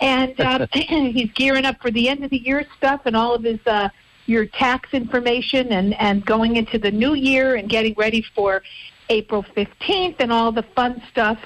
and 0.00 0.40
um, 0.40 0.66
he's 0.72 1.30
gearing 1.32 1.64
up 1.64 1.82
for 1.82 1.90
the 1.90 2.08
end 2.08 2.24
of 2.24 2.30
the 2.30 2.38
year 2.38 2.64
stuff 2.78 3.02
and 3.04 3.16
all 3.16 3.34
of 3.34 3.42
his. 3.42 3.58
Uh, 3.66 3.88
your 4.26 4.46
tax 4.46 4.90
information 4.92 5.72
and, 5.72 5.94
and 5.94 6.24
going 6.24 6.56
into 6.56 6.78
the 6.78 6.90
new 6.90 7.14
year 7.14 7.56
and 7.56 7.68
getting 7.68 7.94
ready 7.96 8.24
for 8.34 8.62
April 9.08 9.44
15th 9.56 10.16
and 10.18 10.32
all 10.32 10.50
the 10.50 10.64
fun 10.74 11.02
stuff, 11.10 11.38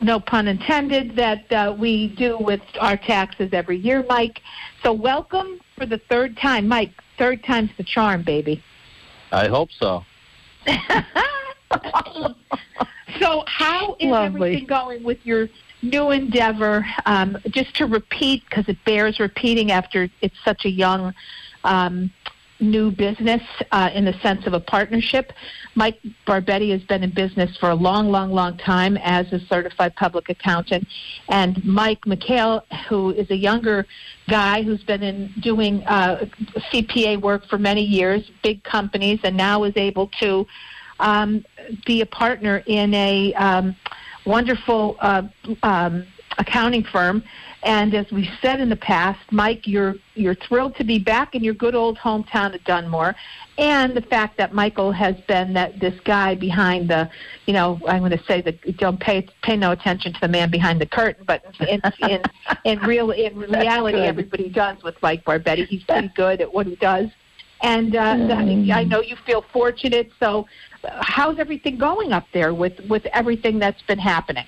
no 0.00 0.20
pun 0.20 0.48
intended, 0.48 1.16
that 1.16 1.50
uh, 1.52 1.74
we 1.76 2.08
do 2.08 2.38
with 2.38 2.62
our 2.80 2.96
taxes 2.96 3.50
every 3.52 3.76
year, 3.76 4.04
Mike. 4.08 4.40
So 4.82 4.92
welcome 4.92 5.60
for 5.76 5.84
the 5.86 5.98
third 6.08 6.36
time. 6.36 6.68
Mike, 6.68 6.92
third 7.18 7.42
time's 7.44 7.70
the 7.76 7.84
charm, 7.84 8.22
baby. 8.22 8.62
I 9.32 9.48
hope 9.48 9.70
so. 9.72 10.04
so, 13.18 13.44
how 13.46 13.96
is 13.98 14.10
Lovely. 14.10 14.50
everything 14.50 14.66
going 14.66 15.02
with 15.02 15.18
your 15.24 15.48
new 15.82 16.10
endeavor? 16.10 16.84
Um, 17.06 17.36
just 17.50 17.74
to 17.76 17.86
repeat, 17.86 18.42
because 18.48 18.68
it 18.68 18.78
bears 18.84 19.20
repeating 19.20 19.70
after 19.70 20.08
it's 20.20 20.34
such 20.44 20.64
a 20.64 20.70
young 20.70 21.14
um, 21.64 22.10
new 22.60 22.90
business 22.90 23.42
uh, 23.72 23.90
in 23.94 24.04
the 24.04 24.12
sense 24.20 24.46
of 24.46 24.52
a 24.52 24.60
partnership. 24.60 25.32
Mike 25.74 25.98
Barbetti 26.26 26.70
has 26.72 26.82
been 26.82 27.02
in 27.02 27.10
business 27.10 27.56
for 27.56 27.70
a 27.70 27.74
long, 27.74 28.10
long, 28.10 28.30
long 28.30 28.56
time 28.58 28.96
as 28.98 29.32
a 29.32 29.40
certified 29.46 29.94
public 29.96 30.28
accountant, 30.28 30.86
and 31.28 31.64
Mike 31.64 32.02
McHale, 32.02 32.62
who 32.88 33.10
is 33.10 33.30
a 33.30 33.36
younger 33.36 33.86
guy 34.28 34.62
who's 34.62 34.82
been 34.84 35.02
in 35.02 35.32
doing 35.40 35.82
uh, 35.84 36.26
CPA 36.72 37.20
work 37.20 37.46
for 37.46 37.58
many 37.58 37.82
years, 37.82 38.30
big 38.42 38.62
companies, 38.62 39.20
and 39.24 39.36
now 39.36 39.64
is 39.64 39.76
able 39.76 40.08
to 40.20 40.46
um, 40.98 41.44
be 41.86 42.02
a 42.02 42.06
partner 42.06 42.62
in 42.66 42.92
a 42.94 43.32
um, 43.34 43.74
wonderful 44.26 44.96
uh, 45.00 45.22
um, 45.62 46.06
accounting 46.38 46.84
firm. 46.84 47.22
And 47.62 47.94
as 47.94 48.10
we 48.10 48.30
said 48.40 48.58
in 48.60 48.70
the 48.70 48.76
past, 48.76 49.20
Mike, 49.30 49.66
you're 49.66 49.96
you're 50.14 50.34
thrilled 50.34 50.76
to 50.76 50.84
be 50.84 50.98
back 50.98 51.34
in 51.34 51.44
your 51.44 51.52
good 51.52 51.74
old 51.74 51.98
hometown 51.98 52.54
of 52.54 52.64
Dunmore, 52.64 53.14
and 53.58 53.94
the 53.94 54.00
fact 54.00 54.38
that 54.38 54.54
Michael 54.54 54.92
has 54.92 55.14
been 55.28 55.52
that 55.52 55.78
this 55.78 55.94
guy 56.04 56.34
behind 56.34 56.88
the, 56.88 57.10
you 57.44 57.52
know, 57.52 57.78
I'm 57.86 57.98
going 57.98 58.12
to 58.12 58.24
say 58.24 58.40
that 58.40 58.78
don't 58.78 58.98
pay 58.98 59.28
pay 59.42 59.58
no 59.58 59.72
attention 59.72 60.14
to 60.14 60.20
the 60.20 60.28
man 60.28 60.50
behind 60.50 60.80
the 60.80 60.86
curtain, 60.86 61.24
but 61.26 61.44
in 61.68 61.82
in 62.08 62.22
in 62.64 62.78
real 62.80 63.10
in 63.10 63.38
reality, 63.50 63.98
everybody 63.98 64.48
does 64.48 64.82
with 64.82 64.94
Mike 65.02 65.24
Barbetti. 65.24 65.66
He's 65.66 65.82
pretty 65.84 66.10
good 66.16 66.40
at 66.40 66.50
what 66.50 66.66
he 66.66 66.76
does, 66.76 67.08
and 67.60 67.94
uh, 67.94 68.16
Mm. 68.16 68.74
I 68.74 68.84
know 68.84 69.02
you 69.02 69.16
feel 69.26 69.44
fortunate. 69.52 70.10
So, 70.18 70.46
uh, 70.82 71.02
how's 71.02 71.38
everything 71.38 71.76
going 71.76 72.12
up 72.12 72.24
there 72.32 72.54
with 72.54 72.80
with 72.88 73.04
everything 73.06 73.58
that's 73.58 73.82
been 73.82 73.98
happening? 73.98 74.46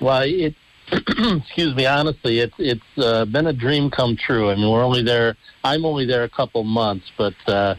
Well, 0.00 0.22
it 0.24 0.54
excuse 0.92 1.74
me. 1.74 1.86
Honestly, 1.86 2.40
it's 2.40 2.54
it's 2.58 2.98
uh, 2.98 3.24
been 3.24 3.46
a 3.46 3.52
dream 3.52 3.90
come 3.90 4.16
true. 4.16 4.50
I 4.50 4.54
mean, 4.54 4.70
we're 4.70 4.84
only 4.84 5.02
there. 5.02 5.36
I'm 5.62 5.84
only 5.84 6.06
there 6.06 6.24
a 6.24 6.28
couple 6.28 6.62
months, 6.64 7.10
but 7.16 7.34
uh, 7.46 7.74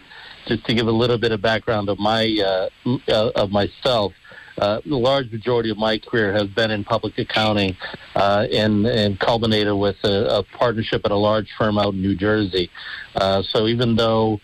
just 0.47 0.65
to 0.65 0.73
give 0.73 0.87
a 0.87 0.91
little 0.91 1.17
bit 1.17 1.31
of 1.31 1.41
background 1.41 1.89
of 1.89 1.99
my 1.99 2.69
uh, 2.85 2.89
uh, 3.07 3.31
of 3.35 3.51
myself. 3.51 4.13
Uh, 4.57 4.79
the 4.85 4.95
large 4.95 5.29
majority 5.31 5.69
of 5.69 5.77
my 5.77 5.97
career 5.97 6.31
has 6.31 6.47
been 6.47 6.71
in 6.71 6.81
public 6.83 7.17
accounting, 7.17 7.75
uh, 8.15 8.47
and 8.51 8.85
and 8.85 9.19
culminated 9.19 9.75
with 9.75 9.97
a, 10.03 10.37
a 10.37 10.43
partnership 10.57 11.01
at 11.03 11.11
a 11.11 11.15
large 11.15 11.49
firm 11.57 11.77
out 11.77 11.93
in 11.93 12.01
New 12.01 12.15
Jersey. 12.15 12.71
Uh, 13.15 13.43
so 13.43 13.67
even 13.67 13.95
though 13.95 14.39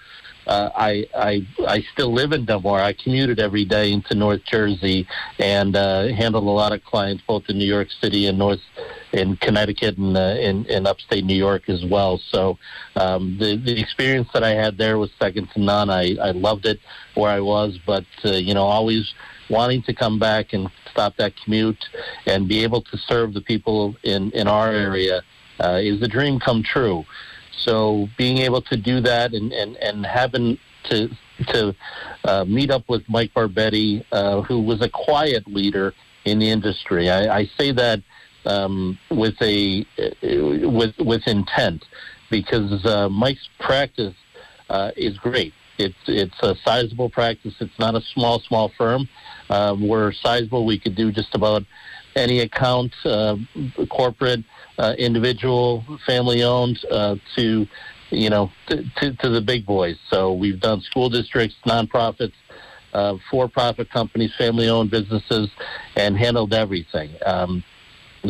uh, 0.48 0.70
I, 0.76 1.08
I 1.16 1.48
I 1.68 1.82
still 1.94 2.14
live 2.14 2.32
in 2.32 2.46
Dunmore. 2.46 2.80
I 2.80 2.94
commuted 2.94 3.40
every 3.40 3.66
day 3.66 3.92
into 3.92 4.16
North 4.16 4.44
Jersey 4.44 5.08
and 5.40 5.76
uh, 5.76 6.08
handled 6.08 6.44
a 6.44 6.50
lot 6.50 6.74
of 6.74 6.84
clients 6.84 7.24
both 7.28 7.44
in 7.48 7.58
New 7.58 7.66
York 7.66 7.90
City 8.02 8.28
and 8.28 8.38
North 8.38 8.60
in 9.14 9.36
Connecticut 9.38 9.98
and 9.98 10.18
uh, 10.18 10.36
in, 10.40 10.66
in 10.66 10.88
upstate 10.88 11.26
New 11.26 11.36
York 11.36 11.70
as 11.70 11.86
well. 11.86 12.20
So 12.30 12.58
um, 12.96 13.38
the 13.40 13.56
the 13.58 13.80
experience 13.80 14.30
that 14.34 14.44
I 14.44 14.52
had 14.52 14.78
there 14.78 14.98
was 14.98 15.12
second 15.20 15.50
to 15.54 15.62
none. 15.62 15.90
I, 15.90 16.16
I 16.16 16.32
loved 16.32 16.66
it 16.66 16.80
where 17.16 17.30
I 17.32 17.40
was, 17.40 17.78
but 17.86 18.06
uh, 18.26 18.32
you 18.32 18.54
know 18.54 18.64
always 18.64 19.14
wanting 19.50 19.84
to 19.84 19.94
come 19.94 20.18
back 20.18 20.54
and 20.54 20.72
stop 20.92 21.16
that 21.18 21.34
commute 21.44 21.84
and 22.26 22.48
be 22.48 22.64
able 22.64 22.82
to 22.82 22.98
serve 22.98 23.34
the 23.34 23.42
people 23.42 23.96
in 24.04 24.32
in 24.32 24.48
our 24.48 24.72
area 24.72 25.22
uh, 25.64 25.80
is 25.82 26.02
a 26.02 26.08
dream 26.08 26.40
come 26.40 26.64
true. 26.64 27.06
So 27.62 28.08
being 28.18 28.40
able 28.40 28.62
to 28.64 28.78
do 28.78 29.02
that 29.02 29.34
and, 29.34 29.52
and, 29.52 29.78
and 29.78 30.06
having 30.06 30.58
to 30.86 31.10
to 31.48 31.76
uh, 32.26 32.46
meet 32.46 32.70
up 32.70 32.88
with 32.88 33.02
Mike 33.10 33.34
Barbetti, 33.34 34.04
uh, 34.12 34.42
who 34.42 34.60
was 34.60 34.82
a 34.82 34.90
quiet 34.90 35.48
leader 35.48 35.94
in 36.26 36.38
the 36.38 36.50
industry. 36.50 37.10
I, 37.10 37.40
I 37.40 37.46
say 37.58 37.72
that 37.72 38.02
um, 38.46 38.98
with 39.10 39.36
a 39.42 39.86
uh, 40.00 40.70
with 40.70 40.96
with 41.00 41.28
intent 41.28 41.86
because 42.30 42.86
uh, 42.86 43.10
Mike's 43.10 43.50
practice 43.60 44.16
uh, 44.70 44.92
is 44.96 45.18
great. 45.18 45.54
It's 45.78 45.96
it's 46.08 46.40
a 46.42 46.56
sizable 46.64 47.10
practice. 47.10 47.56
It's 47.60 47.80
not 47.80 47.96
a 47.96 48.02
small 48.14 48.40
small 48.40 48.72
firm. 48.78 49.10
Um, 49.50 49.88
we're 49.88 50.12
sizable. 50.12 50.66
We 50.66 50.80
could 50.80 50.96
do 50.96 51.12
just 51.12 51.36
about 51.36 51.64
any 52.16 52.40
account, 52.40 52.94
uh, 53.06 53.38
corporate, 53.90 54.44
uh, 54.82 54.96
individual, 54.98 55.86
family 56.06 56.44
owned, 56.44 56.84
uh, 56.90 57.16
to 57.36 57.68
you 58.10 58.30
know 58.30 58.52
to, 58.68 58.84
to, 58.98 59.14
to 59.18 59.30
the 59.30 59.42
big 59.42 59.66
boys. 59.66 59.98
So 60.10 60.34
we've 60.34 60.60
done 60.60 60.82
school 60.82 61.10
districts, 61.10 61.56
nonprofits, 61.66 62.34
uh, 62.94 63.18
for-profit 63.30 63.90
companies, 63.90 64.32
family-owned 64.38 64.92
businesses, 64.92 65.50
and 65.96 66.18
handled 66.18 66.54
everything. 66.54 67.12
Um, 67.26 67.64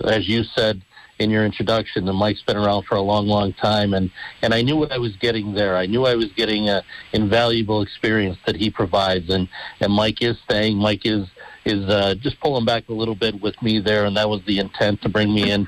as 0.03 0.27
you 0.27 0.43
said 0.43 0.81
in 1.19 1.29
your 1.29 1.45
introduction, 1.45 2.05
the 2.05 2.13
Mike's 2.13 2.41
been 2.41 2.57
around 2.57 2.83
for 2.83 2.95
a 2.95 3.01
long, 3.01 3.27
long 3.27 3.53
time, 3.53 3.93
and 3.93 4.11
and 4.41 4.53
I 4.53 4.61
knew 4.61 4.75
what 4.75 4.91
I 4.91 4.97
was 4.97 5.15
getting 5.17 5.53
there. 5.53 5.77
I 5.77 5.85
knew 5.85 6.05
I 6.05 6.15
was 6.15 6.31
getting 6.33 6.69
a 6.69 6.83
invaluable 7.13 7.81
experience 7.81 8.37
that 8.45 8.55
he 8.55 8.69
provides, 8.69 9.29
and 9.29 9.47
and 9.79 9.93
Mike 9.93 10.21
is 10.21 10.37
staying. 10.43 10.77
Mike 10.77 11.05
is 11.05 11.27
is 11.63 11.87
uh, 11.89 12.15
just 12.15 12.39
pulling 12.41 12.65
back 12.65 12.89
a 12.89 12.93
little 12.93 13.15
bit 13.15 13.39
with 13.41 13.59
me 13.61 13.79
there, 13.79 14.05
and 14.05 14.17
that 14.17 14.27
was 14.27 14.41
the 14.45 14.59
intent 14.59 15.01
to 15.03 15.09
bring 15.09 15.33
me 15.33 15.51
in 15.51 15.65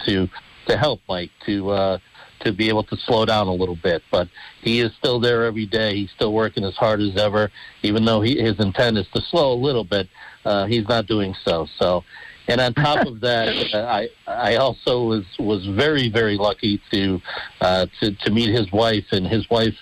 to 0.68 0.78
help 0.78 1.02
Mike 1.08 1.32
to. 1.46 1.70
Uh, 1.70 1.98
to 2.44 2.52
be 2.52 2.70
able 2.70 2.84
to 2.84 2.98
slow 2.98 3.26
down 3.26 3.48
a 3.48 3.54
little 3.54 3.76
bit, 3.76 4.04
but 4.12 4.28
he 4.62 4.80
is 4.80 4.92
still 4.96 5.20
there 5.20 5.46
every 5.46 5.66
day. 5.66 5.96
He's 5.96 6.12
still 6.12 6.34
working 6.34 6.64
as 6.64 6.76
hard 6.76 7.00
as 7.00 7.16
ever, 7.18 7.50
even 7.84 8.06
though 8.06 8.22
he, 8.22 8.40
his 8.42 8.60
intent 8.60 8.98
is 8.98 9.08
to 9.14 9.22
slow 9.22 9.54
a 9.54 9.56
little 9.56 9.84
bit. 9.84 10.08
Uh, 10.46 10.66
he's 10.66 10.88
not 10.88 11.08
doing 11.08 11.36
so. 11.46 11.68
So, 11.80 12.04
and 12.48 12.60
on 12.60 12.74
top 12.74 13.08
of 13.08 13.22
that, 13.22 13.48
uh, 13.74 13.78
I 13.78 14.10
I 14.28 14.56
also 14.58 15.06
was 15.06 15.26
was 15.40 15.66
very 15.68 16.10
very 16.10 16.38
lucky 16.38 16.82
to 16.92 17.22
uh, 17.62 17.86
to 18.02 18.12
to 18.12 18.32
meet 18.32 18.50
his 18.50 18.72
wife, 18.72 19.06
and 19.12 19.26
his 19.26 19.50
wife 19.50 19.76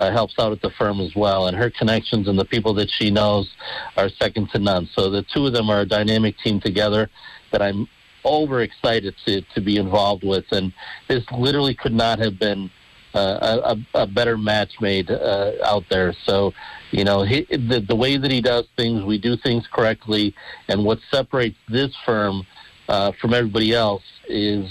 uh, 0.00 0.10
helps 0.10 0.34
out 0.38 0.52
at 0.52 0.60
the 0.60 0.70
firm 0.70 1.00
as 1.00 1.14
well, 1.14 1.46
and 1.46 1.56
her 1.56 1.70
connections 1.70 2.28
and 2.28 2.38
the 2.38 2.44
people 2.44 2.74
that 2.74 2.90
she 2.90 3.10
knows 3.10 3.48
are 3.96 4.08
second 4.08 4.50
to 4.50 4.58
none. 4.58 4.88
So 4.94 5.10
the 5.10 5.22
two 5.22 5.46
of 5.46 5.52
them 5.52 5.70
are 5.70 5.80
a 5.80 5.86
dynamic 5.86 6.36
team 6.38 6.60
together 6.60 7.10
that 7.52 7.62
I'm 7.62 7.88
overexcited 8.28 9.14
to 9.26 9.40
to 9.54 9.60
be 9.60 9.76
involved 9.76 10.24
with, 10.24 10.44
and 10.52 10.72
this 11.08 11.24
literally 11.32 11.74
could 11.74 11.94
not 11.94 12.18
have 12.18 12.38
been. 12.38 12.70
Uh, 13.14 13.74
a, 13.94 14.02
a 14.02 14.06
better 14.06 14.36
match 14.36 14.72
made 14.82 15.10
uh, 15.10 15.52
out 15.64 15.82
there. 15.88 16.12
So, 16.24 16.52
you 16.90 17.04
know, 17.04 17.22
he, 17.22 17.46
the, 17.50 17.80
the 17.80 17.96
way 17.96 18.18
that 18.18 18.30
he 18.30 18.42
does 18.42 18.66
things, 18.76 19.02
we 19.02 19.16
do 19.16 19.34
things 19.34 19.66
correctly, 19.72 20.34
and 20.68 20.84
what 20.84 20.98
separates 21.10 21.56
this 21.68 21.90
firm 22.04 22.46
uh, 22.88 23.12
from 23.18 23.32
everybody 23.32 23.72
else 23.72 24.02
is 24.28 24.70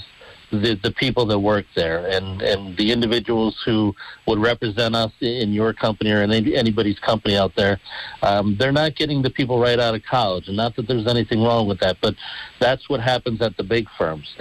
the 0.52 0.80
the 0.82 0.91
people 0.91 1.26
that 1.26 1.39
work 1.39 1.66
there 1.76 2.06
and 2.08 2.41
and 2.41 2.78
the 2.78 2.91
individuals 2.91 3.62
who 3.66 3.93
would 4.28 4.39
represent 4.39 4.95
us 4.95 5.12
in 5.20 5.52
your 5.52 5.74
company 5.74 6.12
or 6.12 6.22
in 6.22 6.32
any, 6.32 6.56
anybody's 6.56 7.00
company 7.00 7.36
out 7.36 7.56
there. 7.56 7.80
Um, 8.22 8.56
they're 8.58 8.72
not 8.72 8.95
getting 8.95 9.22
the 9.22 9.30
people 9.30 9.60
right 9.60 9.80
out 9.80 9.95
of 9.95 10.04
college, 10.04 10.48
and 10.48 10.58
not 10.58 10.76
that 10.76 10.88
there's 10.88 11.08
anything 11.08 11.43
wrong 11.43 11.68
with 11.68 11.80
that, 11.80 11.98
but 12.02 12.16
that's 12.60 12.89
what 12.89 13.02
happens 13.02 13.41
at 13.41 13.58
the 13.58 13.64
big 13.64 13.88
firms. 13.98 14.36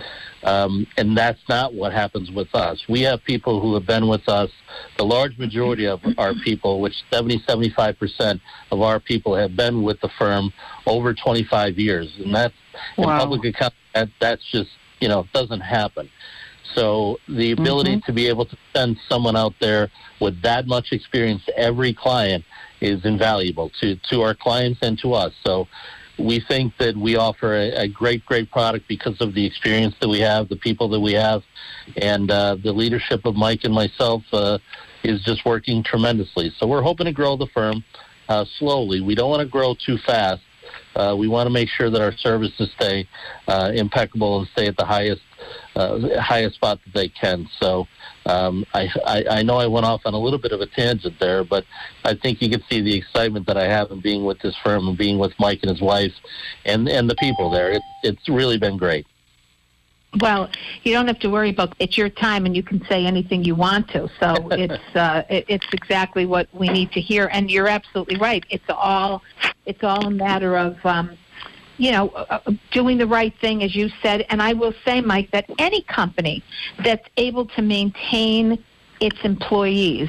Um, 0.46 0.86
and 0.96 1.16
that's 1.16 1.40
not 1.48 1.74
what 1.74 1.92
happens 1.92 2.30
with 2.30 2.54
us. 2.54 2.84
We 2.88 3.00
have 3.02 3.24
people 3.24 3.60
who 3.60 3.74
have 3.74 3.84
been 3.84 4.06
with 4.06 4.28
us. 4.28 4.50
The 4.96 5.04
large 5.04 5.36
majority 5.38 5.86
of 5.86 6.00
our 6.18 6.34
people, 6.34 6.80
which 6.80 6.94
70, 7.10 7.40
75% 7.40 8.40
of 8.70 8.80
our 8.80 9.00
people 9.00 9.34
have 9.34 9.56
been 9.56 9.82
with 9.82 10.00
the 10.00 10.08
firm 10.16 10.52
over 10.86 11.12
25 11.12 11.78
years. 11.78 12.14
And 12.22 12.32
that's 12.32 12.54
in 12.96 13.04
public 13.04 13.44
account, 13.44 13.74
that, 13.94 14.08
that's 14.20 14.44
just, 14.52 14.70
you 15.00 15.08
know, 15.08 15.26
doesn't 15.32 15.60
happen. 15.60 16.08
So 16.74 17.18
the 17.28 17.52
ability 17.52 18.02
to 18.06 18.12
be 18.12 18.26
able 18.26 18.44
to 18.46 18.56
send 18.74 18.98
someone 19.08 19.36
out 19.36 19.54
there 19.60 19.90
with 20.20 20.42
that 20.42 20.66
much 20.66 20.92
experience 20.92 21.44
to 21.46 21.58
every 21.58 21.94
client 21.94 22.44
is 22.80 23.04
invaluable 23.04 23.70
to, 23.80 23.96
to 24.10 24.22
our 24.22 24.34
clients 24.34 24.80
and 24.82 24.98
to 24.98 25.14
us. 25.14 25.32
So 25.44 25.68
we 26.18 26.40
think 26.40 26.76
that 26.78 26.96
we 26.96 27.16
offer 27.16 27.54
a, 27.54 27.82
a 27.82 27.88
great, 27.88 28.24
great 28.26 28.50
product 28.50 28.88
because 28.88 29.20
of 29.20 29.34
the 29.34 29.44
experience 29.44 29.94
that 30.00 30.08
we 30.08 30.20
have, 30.20 30.48
the 30.48 30.56
people 30.56 30.88
that 30.90 31.00
we 31.00 31.12
have, 31.12 31.42
and 31.96 32.30
uh, 32.30 32.56
the 32.62 32.72
leadership 32.72 33.24
of 33.24 33.36
Mike 33.36 33.64
and 33.64 33.72
myself 33.72 34.22
uh, 34.32 34.58
is 35.02 35.22
just 35.22 35.44
working 35.44 35.82
tremendously. 35.82 36.52
So 36.58 36.66
we're 36.66 36.82
hoping 36.82 37.06
to 37.06 37.12
grow 37.12 37.36
the 37.36 37.46
firm 37.46 37.84
uh, 38.28 38.44
slowly. 38.58 39.00
We 39.00 39.14
don't 39.14 39.30
want 39.30 39.40
to 39.40 39.48
grow 39.48 39.74
too 39.74 39.98
fast. 39.98 40.42
Uh, 40.96 41.14
we 41.14 41.28
want 41.28 41.46
to 41.46 41.50
make 41.50 41.68
sure 41.68 41.90
that 41.90 42.00
our 42.00 42.12
services 42.16 42.70
stay 42.76 43.06
uh, 43.48 43.70
impeccable 43.74 44.38
and 44.38 44.48
stay 44.48 44.66
at 44.66 44.76
the 44.76 44.84
highest 44.84 45.20
uh, 45.76 46.18
highest 46.18 46.54
spot 46.54 46.80
that 46.84 46.94
they 46.94 47.08
can. 47.08 47.46
So 47.60 47.86
um, 48.24 48.64
I, 48.72 48.88
I, 49.04 49.24
I 49.30 49.42
know 49.42 49.58
I 49.58 49.66
went 49.66 49.84
off 49.84 50.00
on 50.06 50.14
a 50.14 50.18
little 50.18 50.38
bit 50.38 50.52
of 50.52 50.62
a 50.62 50.66
tangent 50.66 51.20
there, 51.20 51.44
but 51.44 51.64
I 52.04 52.14
think 52.14 52.40
you 52.40 52.48
can 52.48 52.62
see 52.70 52.80
the 52.80 52.96
excitement 52.96 53.46
that 53.46 53.58
I 53.58 53.68
have 53.68 53.90
in 53.90 54.00
being 54.00 54.24
with 54.24 54.40
this 54.40 54.56
firm 54.64 54.88
and 54.88 54.96
being 54.96 55.18
with 55.18 55.32
Mike 55.38 55.60
and 55.62 55.70
his 55.70 55.82
wife 55.82 56.14
and 56.64 56.88
and 56.88 57.10
the 57.10 57.16
people 57.16 57.50
there. 57.50 57.70
It, 57.72 57.82
it's 58.02 58.28
really 58.28 58.58
been 58.58 58.78
great. 58.78 59.06
Well, 60.20 60.48
you 60.82 60.92
don't 60.92 61.06
have 61.06 61.18
to 61.20 61.30
worry 61.30 61.50
about 61.50 61.74
it's 61.78 61.98
your 61.98 62.08
time, 62.08 62.46
and 62.46 62.56
you 62.56 62.62
can 62.62 62.84
say 62.86 63.04
anything 63.04 63.44
you 63.44 63.54
want 63.54 63.88
to. 63.90 64.08
So 64.20 64.48
it's 64.50 64.96
uh, 64.96 65.22
it, 65.28 65.44
it's 65.48 65.66
exactly 65.72 66.26
what 66.26 66.48
we 66.52 66.68
need 66.68 66.92
to 66.92 67.00
hear. 67.00 67.28
And 67.32 67.50
you're 67.50 67.68
absolutely 67.68 68.16
right. 68.16 68.44
It's 68.50 68.64
all 68.68 69.22
it's 69.64 69.82
all 69.82 70.06
a 70.06 70.10
matter 70.10 70.56
of. 70.56 70.84
Um, 70.84 71.18
you 71.78 71.92
know, 71.92 72.08
uh, 72.08 72.40
uh, 72.46 72.52
doing 72.70 72.96
the 72.96 73.06
right 73.06 73.34
thing, 73.38 73.62
as 73.62 73.76
you 73.76 73.90
said. 74.00 74.24
And 74.30 74.40
I 74.40 74.54
will 74.54 74.72
say, 74.82 75.02
Mike, 75.02 75.30
that 75.32 75.44
any 75.58 75.82
company 75.82 76.42
that's 76.82 77.06
able 77.18 77.44
to 77.48 77.60
maintain 77.60 78.64
its 79.00 79.18
employees 79.24 80.08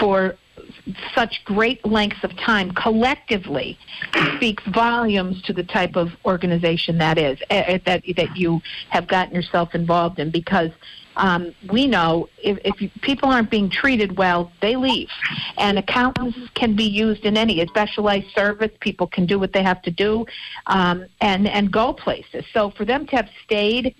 for 0.00 0.36
such 1.14 1.44
great 1.44 1.84
lengths 1.84 2.22
of 2.24 2.36
time 2.36 2.70
collectively 2.72 3.78
speaks 4.36 4.62
volumes 4.68 5.42
to 5.42 5.52
the 5.52 5.64
type 5.64 5.96
of 5.96 6.10
organization 6.24 6.98
that 6.98 7.18
is 7.18 7.38
uh, 7.50 7.78
that 7.84 8.02
that 8.16 8.36
you 8.36 8.60
have 8.90 9.06
gotten 9.06 9.34
yourself 9.34 9.74
involved 9.74 10.18
in 10.18 10.30
because 10.30 10.70
um, 11.18 11.52
we 11.70 11.86
know 11.86 12.28
if, 12.42 12.58
if 12.64 12.80
you, 12.80 12.90
people 13.02 13.28
aren't 13.28 13.50
being 13.50 13.68
treated 13.68 14.16
well, 14.16 14.52
they 14.62 14.76
leave. 14.76 15.10
And 15.56 15.78
accountants 15.78 16.38
can 16.54 16.76
be 16.76 16.84
used 16.84 17.24
in 17.24 17.36
any 17.36 17.64
specialized 17.66 18.30
service. 18.34 18.70
People 18.80 19.08
can 19.08 19.26
do 19.26 19.38
what 19.38 19.52
they 19.52 19.62
have 19.62 19.82
to 19.82 19.90
do 19.90 20.24
um, 20.66 21.06
and 21.20 21.48
and 21.48 21.72
go 21.72 21.92
places. 21.92 22.44
So 22.52 22.70
for 22.70 22.84
them 22.84 23.06
to 23.08 23.16
have 23.16 23.28
stayed 23.44 23.94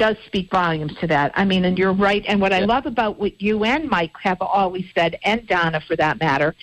does 0.00 0.16
speak 0.24 0.50
volumes 0.50 0.94
to 0.98 1.06
that. 1.06 1.30
I 1.34 1.44
mean, 1.44 1.66
and 1.66 1.78
you're 1.78 1.92
right. 1.92 2.24
And 2.26 2.40
what 2.40 2.54
I 2.54 2.60
love 2.60 2.86
about 2.86 3.20
what 3.20 3.40
you 3.40 3.64
and 3.64 3.88
Mike 3.88 4.12
have 4.22 4.38
always 4.40 4.86
said, 4.94 5.18
and 5.24 5.46
Donna 5.46 5.78
for 5.86 5.94
that 5.96 6.18
matter, 6.18 6.56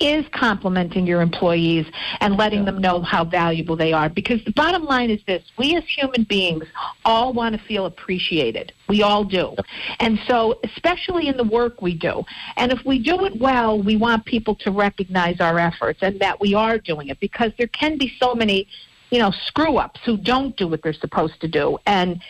is 0.00 0.26
complimenting 0.32 1.06
your 1.06 1.20
employees 1.22 1.86
and 2.20 2.36
letting 2.36 2.64
them 2.64 2.78
know 2.78 3.00
how 3.00 3.24
valuable 3.24 3.76
they 3.76 3.92
are. 3.92 4.08
Because 4.08 4.44
the 4.44 4.50
bottom 4.50 4.84
line 4.84 5.10
is 5.10 5.20
this 5.28 5.44
we 5.56 5.76
as 5.76 5.84
human 5.84 6.24
beings 6.24 6.64
all 7.04 7.32
want 7.32 7.56
to 7.56 7.64
feel 7.68 7.86
appreciated. 7.86 8.72
We 8.88 9.02
all 9.02 9.22
do. 9.22 9.54
And 10.00 10.18
so, 10.26 10.58
especially 10.64 11.28
in 11.28 11.36
the 11.36 11.44
work 11.44 11.80
we 11.80 11.94
do. 11.94 12.24
And 12.56 12.72
if 12.72 12.84
we 12.84 12.98
do 12.98 13.24
it 13.26 13.38
well, 13.38 13.80
we 13.80 13.96
want 13.96 14.24
people 14.24 14.56
to 14.56 14.72
recognize 14.72 15.40
our 15.40 15.56
efforts 15.56 16.00
and 16.02 16.18
that 16.18 16.40
we 16.40 16.52
are 16.52 16.78
doing 16.78 17.10
it 17.10 17.20
because 17.20 17.52
there 17.58 17.68
can 17.68 17.96
be 17.96 18.12
so 18.18 18.34
many, 18.34 18.66
you 19.12 19.20
know, 19.20 19.30
screw 19.46 19.76
ups 19.76 20.00
who 20.04 20.16
don't 20.16 20.56
do 20.56 20.66
what 20.66 20.82
they're 20.82 20.92
supposed 20.92 21.40
to 21.42 21.46
do. 21.46 21.78
And 21.86 22.20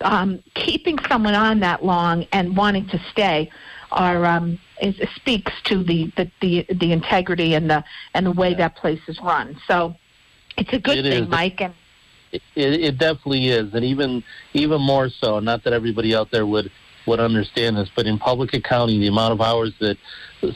um, 0.00 0.42
keeping 0.54 0.98
someone 1.08 1.34
on 1.34 1.60
that 1.60 1.84
long 1.84 2.26
and 2.32 2.56
wanting 2.56 2.86
to 2.88 2.98
stay 3.10 3.50
are 3.90 4.24
um, 4.24 4.58
is, 4.80 4.94
speaks 5.16 5.52
to 5.64 5.82
the, 5.82 6.12
the, 6.16 6.30
the, 6.40 6.66
the 6.74 6.92
integrity 6.92 7.54
and 7.54 7.68
the 7.68 7.84
and 8.14 8.26
the 8.26 8.32
way 8.32 8.54
that 8.54 8.76
place 8.76 9.00
is 9.08 9.18
run. 9.20 9.58
So 9.66 9.96
it's 10.56 10.72
a 10.72 10.78
good 10.78 10.98
It 10.98 11.10
thing, 11.10 11.24
is. 11.24 11.28
Mike. 11.28 11.60
And 11.60 11.74
It, 12.32 12.42
it 12.54 12.98
definitely 12.98 13.48
is, 13.48 13.74
and 13.74 13.84
even 13.84 14.22
even 14.52 14.80
more 14.80 15.08
so. 15.08 15.40
Not 15.40 15.64
that 15.64 15.72
everybody 15.72 16.14
out 16.14 16.30
there 16.30 16.46
would 16.46 16.70
would 17.06 17.18
understand 17.18 17.76
this, 17.76 17.90
but 17.94 18.06
in 18.06 18.18
public 18.18 18.54
accounting, 18.54 19.00
the 19.00 19.08
amount 19.08 19.32
of 19.32 19.40
hours 19.40 19.72
that 19.80 19.96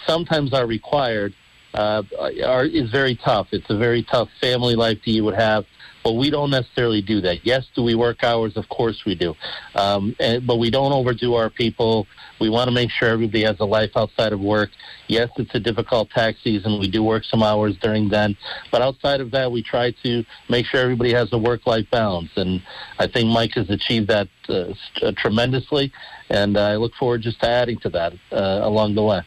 sometimes 0.07 0.53
are 0.53 0.66
required 0.66 1.34
uh, 1.74 2.03
are 2.45 2.64
is 2.64 2.90
very 2.90 3.16
tough. 3.16 3.49
It's 3.51 3.68
a 3.70 3.76
very 3.76 4.05
tough 4.05 4.28
family 4.40 4.76
life 4.76 4.99
that 5.05 5.11
you 5.11 5.24
would 5.24 5.34
have. 5.34 5.64
But 6.05 6.12
we 6.12 6.28
don't 6.28 6.50
necessarily 6.50 7.00
do 7.00 7.22
that. 7.22 7.46
Yes, 7.46 7.66
do 7.74 7.82
we 7.82 7.94
work 7.94 8.22
hours? 8.22 8.57
Of 8.57 8.68
course 8.68 9.05
we 9.07 9.14
do. 9.14 9.34
Um, 9.74 10.14
and, 10.20 10.46
but 10.46 10.57
we 10.59 10.70
don't 10.70 10.92
overdo 10.92 11.34
our 11.34 11.48
people. 11.48 12.07
We 12.40 12.50
want 12.50 12.68
to 12.68 12.74
make 12.74 12.90
sure 12.90 13.09
everybody 13.09 13.42
has 13.44 13.59
a 13.59 13.64
life 13.64 13.92
outside 13.96 14.34
of 14.34 14.40
work. 14.40 14.70
Yes, 15.09 15.30
it's 15.38 15.55
a 15.55 15.61
difficult 15.61 16.11
tax 16.11 16.38
season. 16.44 16.78
We 16.78 16.88
do 16.88 17.02
work 17.02 17.24
some 17.24 17.42
hours 17.42 17.76
during 17.78 18.11
then. 18.11 18.36
But 18.70 18.82
outside 18.82 19.22
of 19.22 19.30
that, 19.30 19.50
we 19.50 19.62
try 19.62 19.92
to 20.02 20.24
make 20.50 20.66
sure 20.66 20.80
everybody 20.80 21.14
has 21.14 21.32
a 21.32 21.38
work-life 21.38 21.86
balance. 21.90 22.30
And 22.36 22.62
I 22.98 23.07
think 23.07 23.28
Mike 23.28 23.55
has 23.55 23.70
achieved 23.70 24.09
that 24.09 24.28
uh, 24.48 24.74
tremendously. 25.16 25.90
And 26.28 26.59
I 26.59 26.76
look 26.76 26.94
forward 26.94 27.22
just 27.22 27.40
to 27.40 27.48
adding 27.48 27.78
to 27.78 27.88
that 27.90 28.12
uh, 28.30 28.61
along 28.62 28.94
the 28.94 29.02
way. 29.02 29.22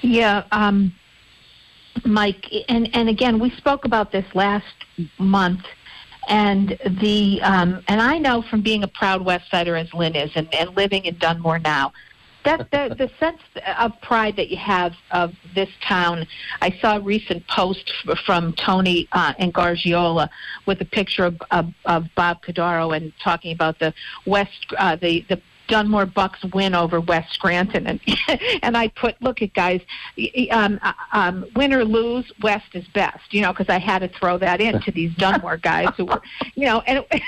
Yeah, 0.00 0.44
um, 0.52 0.94
Mike, 2.04 2.46
and 2.68 2.94
and 2.94 3.08
again, 3.08 3.38
we 3.38 3.50
spoke 3.50 3.84
about 3.84 4.12
this 4.12 4.26
last 4.34 4.66
month, 5.18 5.64
and 6.28 6.78
the 7.00 7.40
um, 7.42 7.82
and 7.88 8.00
I 8.00 8.18
know 8.18 8.42
from 8.42 8.62
being 8.62 8.84
a 8.84 8.88
proud 8.88 9.24
West 9.24 9.50
Sider 9.50 9.76
as 9.76 9.92
Lynn 9.92 10.14
is, 10.14 10.30
and, 10.34 10.52
and 10.54 10.76
living 10.76 11.04
in 11.04 11.18
Dunmore 11.18 11.58
now, 11.58 11.92
that 12.44 12.70
the 12.70 12.94
the 12.96 13.10
sense 13.20 13.40
of 13.78 13.92
pride 14.00 14.36
that 14.36 14.48
you 14.48 14.56
have 14.56 14.94
of 15.10 15.34
this 15.54 15.70
town. 15.86 16.26
I 16.60 16.70
saw 16.80 16.96
a 16.96 17.00
recent 17.00 17.46
post 17.48 17.92
from 18.24 18.52
Tony 18.54 19.08
uh, 19.12 19.34
and 19.38 19.52
Gargiola 19.52 20.28
with 20.66 20.80
a 20.80 20.84
picture 20.84 21.24
of, 21.24 21.40
of, 21.50 21.72
of 21.84 22.04
Bob 22.14 22.42
Cadaro 22.42 22.96
and 22.96 23.12
talking 23.22 23.52
about 23.52 23.78
the 23.78 23.92
West 24.26 24.66
uh, 24.78 24.96
the 24.96 25.24
the 25.28 25.40
Dunmore 25.68 26.06
Bucks 26.06 26.42
win 26.52 26.74
over 26.74 27.00
West 27.00 27.32
Scranton, 27.32 27.86
and 27.86 28.00
and 28.62 28.76
I 28.76 28.88
put, 28.88 29.20
look 29.22 29.42
at 29.42 29.54
guys, 29.54 29.80
um, 30.50 30.80
uh, 30.82 30.92
um, 31.12 31.46
win 31.54 31.72
or 31.72 31.84
lose, 31.84 32.30
West 32.42 32.74
is 32.74 32.86
best, 32.88 33.32
you 33.32 33.42
know, 33.42 33.52
because 33.52 33.68
I 33.68 33.78
had 33.78 34.00
to 34.00 34.08
throw 34.08 34.38
that 34.38 34.60
in 34.60 34.80
to 34.82 34.90
these 34.90 35.14
Dunmore 35.14 35.58
guys 35.58 35.88
who 35.96 36.06
were, 36.06 36.22
you 36.54 36.66
know, 36.66 36.80
and. 36.86 37.04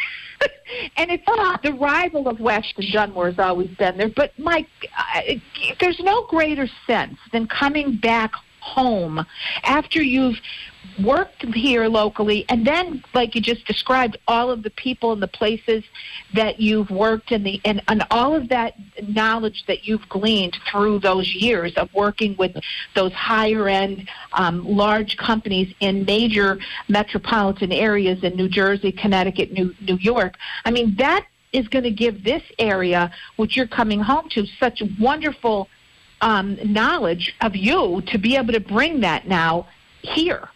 and 0.96 1.10
it's 1.10 1.24
the 1.62 1.72
rival 1.74 2.26
of 2.26 2.40
West 2.40 2.72
and 2.78 2.86
Dunmore 2.92 3.26
has 3.26 3.38
always 3.38 3.68
been 3.76 3.98
there. 3.98 4.08
But 4.08 4.32
Mike, 4.38 4.68
uh, 4.96 5.20
there's 5.78 6.00
no 6.00 6.24
greater 6.26 6.66
sense 6.86 7.18
than 7.30 7.46
coming 7.46 7.96
back 7.96 8.32
home 8.60 9.26
after 9.64 10.02
you've 10.02 10.36
worked 11.04 11.42
here 11.54 11.88
locally 11.88 12.44
and 12.48 12.66
then 12.66 13.02
like 13.14 13.34
you 13.34 13.40
just 13.40 13.64
described 13.66 14.16
all 14.28 14.50
of 14.50 14.62
the 14.62 14.70
people 14.70 15.12
and 15.12 15.22
the 15.22 15.28
places 15.28 15.84
that 16.34 16.60
you've 16.60 16.90
worked 16.90 17.32
and 17.32 17.44
the 17.44 17.60
and, 17.64 17.82
and 17.88 18.04
all 18.10 18.34
of 18.34 18.48
that 18.48 18.74
knowledge 19.08 19.64
that 19.66 19.86
you've 19.86 20.08
gleaned 20.08 20.56
through 20.70 20.98
those 20.98 21.34
years 21.34 21.72
of 21.74 21.92
working 21.94 22.36
with 22.36 22.56
those 22.94 23.12
higher 23.12 23.68
end 23.68 24.08
um, 24.32 24.64
large 24.64 25.16
companies 25.16 25.72
in 25.80 26.04
major 26.04 26.58
metropolitan 26.88 27.72
areas 27.72 28.22
in 28.22 28.34
New 28.36 28.48
Jersey, 28.48 28.92
Connecticut, 28.92 29.52
New 29.52 29.74
New 29.80 29.96
York. 29.96 30.36
I 30.64 30.70
mean 30.70 30.94
that 30.96 31.26
is 31.52 31.66
going 31.68 31.84
to 31.84 31.90
give 31.90 32.22
this 32.22 32.42
area 32.58 33.12
which 33.36 33.56
you're 33.56 33.66
coming 33.66 34.00
home 34.00 34.28
to 34.30 34.46
such 34.58 34.82
wonderful 34.98 35.68
um, 36.20 36.58
knowledge 36.64 37.34
of 37.40 37.56
you 37.56 38.02
to 38.06 38.18
be 38.18 38.36
able 38.36 38.52
to 38.52 38.60
bring 38.60 39.00
that 39.00 39.26
now 39.26 39.66
here. 40.02 40.48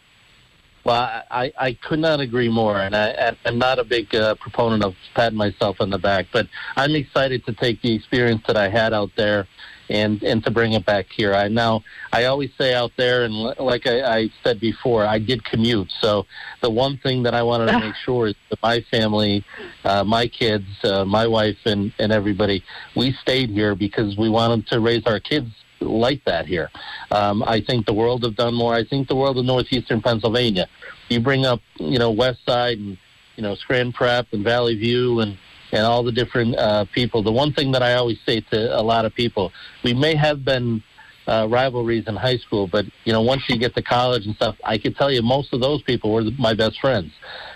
Well, 0.85 1.23
I, 1.31 1.51
I 1.59 1.73
could 1.73 1.99
not 1.99 2.21
agree 2.21 2.51
more, 2.51 2.79
and 2.79 2.95
I, 2.95 3.35
I'm 3.47 3.59
not 3.59 3.79
a 3.79 3.85
big 3.85 4.15
uh, 4.15 4.35
proponent 4.35 4.85
of 4.85 4.95
patting 5.15 5.39
myself 5.39 5.81
on 5.81 5.89
the 5.89 5.99
back, 5.99 6.27
but 6.31 6.47
I'm 6.77 6.95
excited 6.95 7.47
to 7.47 7.55
take 7.55 7.81
the 7.81 7.95
experience 7.95 8.43
that 8.47 8.59
I 8.59 8.69
had 8.69 8.93
out 8.93 9.11
there 9.17 9.49
and 9.91 10.23
and 10.23 10.43
to 10.45 10.51
bring 10.51 10.73
it 10.73 10.85
back 10.85 11.07
here. 11.11 11.35
I 11.35 11.49
now 11.49 11.83
I 12.13 12.25
always 12.25 12.51
say 12.59 12.75
out 12.75 12.93
there, 12.97 13.25
and 13.25 13.35
like 13.59 13.87
I, 13.87 14.19
I 14.19 14.31
said 14.43 14.61
before, 14.61 15.07
I 15.07 15.19
did 15.19 15.45
commute. 15.45 15.93
So 16.01 16.27
the 16.61 16.71
one 16.71 16.99
thing 16.99 17.23
that 17.25 17.35
I 17.35 17.43
wanted 17.43 17.73
to 17.73 17.79
make 17.87 17.95
sure 17.97 18.29
is 18.29 18.35
that 18.51 18.63
my 18.63 18.81
family, 18.91 19.45
uh, 19.85 20.05
my 20.05 20.27
kids, 20.27 20.67
uh, 20.85 21.05
my 21.05 21.27
wife, 21.27 21.59
and 21.65 21.93
and 21.99 22.13
everybody, 22.13 22.63
we 22.95 23.13
stayed 23.13 23.51
here 23.51 23.75
because 23.75 24.17
we 24.17 24.29
wanted 24.29 24.67
to 24.69 24.81
raise 24.81 25.05
our 25.07 25.21
kids 25.21 25.51
like 25.81 26.25
that 26.25 26.47
here. 26.47 26.71
Um, 27.11 27.43
I 27.43 27.61
think 27.61 27.87
the 27.87 27.95
world 27.95 28.25
of 28.25 28.37
Dunmore. 28.37 28.75
I 28.75 28.85
think 28.85 29.09
the 29.09 29.17
world 29.17 29.39
of 29.39 29.45
northeastern 29.45 30.01
Pennsylvania. 30.01 30.69
You 31.09 31.21
bring 31.21 31.45
up, 31.45 31.61
you 31.79 31.99
know, 31.99 32.11
West 32.11 32.45
Side 32.47 32.79
and 32.79 32.97
you 33.37 33.43
know 33.43 33.55
Scranton 33.55 33.93
Prep 33.93 34.27
and 34.33 34.45
Valley 34.45 34.77
View 34.77 35.21
and 35.21 35.37
and 35.73 35.83
all 35.85 36.03
the 36.05 36.13
different 36.13 36.57
uh, 36.57 36.85
people. 36.95 37.23
The 37.23 37.33
one 37.33 37.53
thing 37.53 37.73
that 37.73 37.83
I 37.83 37.95
always 37.95 38.19
say 38.25 38.41
to 38.41 38.79
a 38.79 38.83
lot 38.83 39.05
of 39.05 39.15
people, 39.15 39.53
we 39.83 39.93
may 39.93 40.15
have 40.15 40.45
been 40.45 40.83
uh, 41.27 41.49
rivalries 41.51 42.07
in 42.07 42.15
high 42.15 42.37
school, 42.37 42.67
but 42.69 42.85
you 43.05 43.13
know, 43.13 43.23
once 43.23 43.43
you 43.49 43.57
get 43.59 43.75
to 43.75 43.83
college 43.83 44.27
and 44.27 44.37
stuff, 44.37 44.57
I 44.65 44.79
can 44.79 44.95
tell 44.95 45.11
you 45.11 45.23
most 45.23 45.53
of 45.53 45.61
those 45.61 45.83
people 45.83 46.13
were 46.13 46.25
my 46.39 46.55
best 46.55 46.79
friends. 46.81 47.13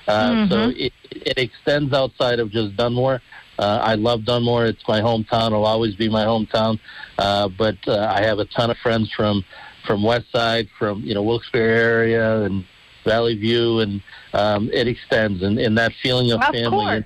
Uh, 0.08 0.48
So 0.48 0.56
Mhm. 0.56 0.80
it, 0.86 0.92
it 1.12 1.38
extends 1.38 1.92
outside 1.92 2.40
of 2.40 2.50
just 2.50 2.76
Dunmore. 2.76 3.20
Uh, 3.58 3.80
I 3.82 3.94
love 3.94 4.24
Dunmore. 4.24 4.66
It's 4.66 4.86
my 4.86 5.00
hometown. 5.00 5.48
It'll 5.48 5.66
always 5.66 5.96
be 5.96 6.08
my 6.08 6.24
hometown. 6.24 6.78
Uh, 7.18 7.48
but 7.48 7.76
uh, 7.88 8.12
I 8.14 8.22
have 8.22 8.38
a 8.38 8.44
ton 8.44 8.70
of 8.70 8.76
friends 8.78 9.10
from 9.12 9.44
from 9.86 10.02
West 10.02 10.30
Side, 10.30 10.68
from 10.78 11.02
you 11.02 11.14
know 11.14 11.22
Wilkes-Barre 11.22 11.74
area, 11.74 12.42
and 12.42 12.64
Valley 13.04 13.34
View, 13.36 13.80
and 13.80 14.02
um, 14.34 14.70
it 14.72 14.86
extends. 14.86 15.42
And, 15.42 15.58
and 15.58 15.76
that 15.78 15.92
feeling 16.02 16.30
of, 16.30 16.40
family 16.52 16.96
in, 16.96 17.04